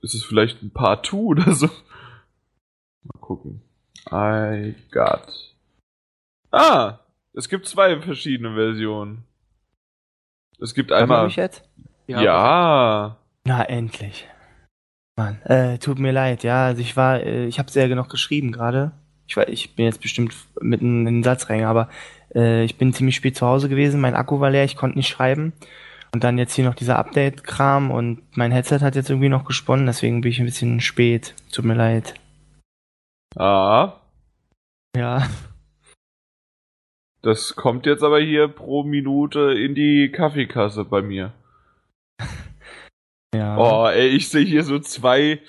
[0.00, 1.66] Ist es vielleicht ein Part 2 oder so?
[1.66, 3.62] Mal gucken.
[4.10, 5.54] I got.
[6.50, 6.98] Ah,
[7.32, 9.24] es gibt zwei verschiedene Versionen.
[10.60, 11.24] Es gibt Hört man einmal.
[11.26, 11.68] mich jetzt?
[12.06, 13.16] ja.
[13.44, 14.28] Na, endlich.
[15.16, 18.52] Mann, äh, tut mir leid, ja, also ich war, äh, ich habe sehr noch geschrieben
[18.52, 18.92] gerade.
[19.26, 21.88] Ich, war, ich bin jetzt bestimmt mitten in den Satz rein, aber
[22.34, 25.08] äh, ich bin ziemlich spät zu Hause gewesen, mein Akku war leer, ich konnte nicht
[25.08, 25.52] schreiben.
[26.14, 29.86] Und dann jetzt hier noch dieser Update-Kram und mein Headset hat jetzt irgendwie noch gesponnen,
[29.86, 31.34] deswegen bin ich ein bisschen spät.
[31.50, 32.14] Tut mir leid.
[33.34, 33.94] Ah.
[34.94, 35.26] Ja.
[37.22, 41.32] Das kommt jetzt aber hier pro Minute in die Kaffeekasse bei mir.
[43.34, 43.56] Ja.
[43.56, 45.40] Oh, ey, ich sehe hier so zwei.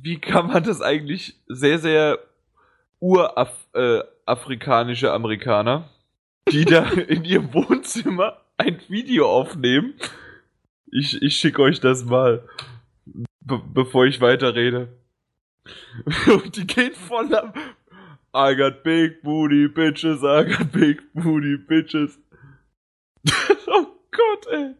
[0.00, 2.18] Wie kann man das eigentlich sehr, sehr
[4.28, 5.88] urafrikanische Amerikaner,
[6.50, 9.94] die da in ihrem Wohnzimmer ein Video aufnehmen?
[10.90, 12.46] Ich, ich schicke euch das mal,
[13.40, 14.88] be bevor ich weiterrede.
[16.26, 17.52] Und die gehen voll am.
[18.34, 22.18] I got big booty bitches, I got big booty bitches.
[23.66, 24.74] oh Gott, ey.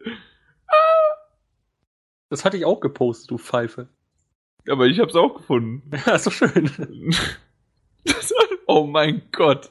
[2.31, 3.89] Das hatte ich auch gepostet, du Pfeife.
[4.69, 5.91] Aber ich hab's auch gefunden.
[6.07, 6.71] Ja, ist doch schön.
[8.05, 8.33] Das,
[8.69, 9.71] oh mein Gott.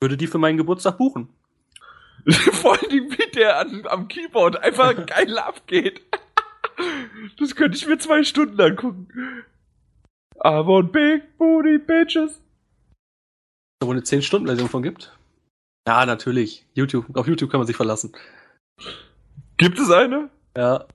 [0.00, 1.28] Würde die für meinen Geburtstag buchen.
[2.28, 6.02] Vor allem, wie der an, am Keyboard einfach geil abgeht.
[7.40, 9.08] Das könnte ich mir zwei Stunden angucken.
[10.36, 12.40] I want big booty bitches.
[13.80, 15.12] Da wo eine 10-Stunden-Version von gibt.
[15.88, 16.64] Ja, natürlich.
[16.74, 17.16] YouTube.
[17.16, 18.12] Auf YouTube kann man sich verlassen.
[19.56, 20.30] Gibt es eine?
[20.56, 20.86] Ja.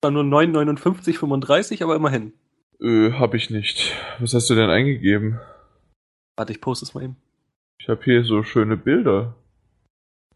[0.00, 2.32] War nur 9,59,35, aber immerhin.
[2.80, 3.94] Äh, hab ich nicht.
[4.20, 5.40] Was hast du denn eingegeben?
[6.38, 7.16] Warte, ich poste es mal eben.
[7.80, 9.34] Ich hab hier so schöne Bilder.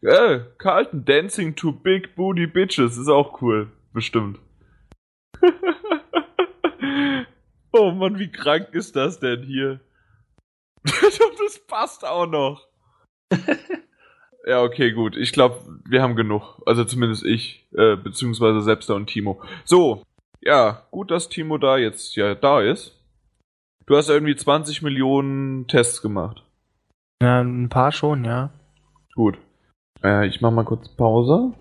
[0.01, 3.70] Äh, Carlton Dancing to Big Booty Bitches ist auch cool.
[3.93, 4.41] Bestimmt.
[7.73, 9.79] oh Mann, wie krank ist das denn hier?
[10.83, 12.66] das passt auch noch.
[14.45, 15.16] ja, okay, gut.
[15.16, 16.61] Ich glaube, wir haben genug.
[16.66, 19.41] Also zumindest ich, äh, beziehungsweise Selbster und Timo.
[19.65, 20.03] So,
[20.41, 23.02] ja, gut, dass Timo da jetzt ja da ist.
[23.86, 26.44] Du hast irgendwie 20 Millionen Tests gemacht.
[27.20, 28.50] Ja, ein paar schon, ja.
[29.14, 29.38] Gut.
[30.02, 31.52] Äh, ich mach mal kurz Pause.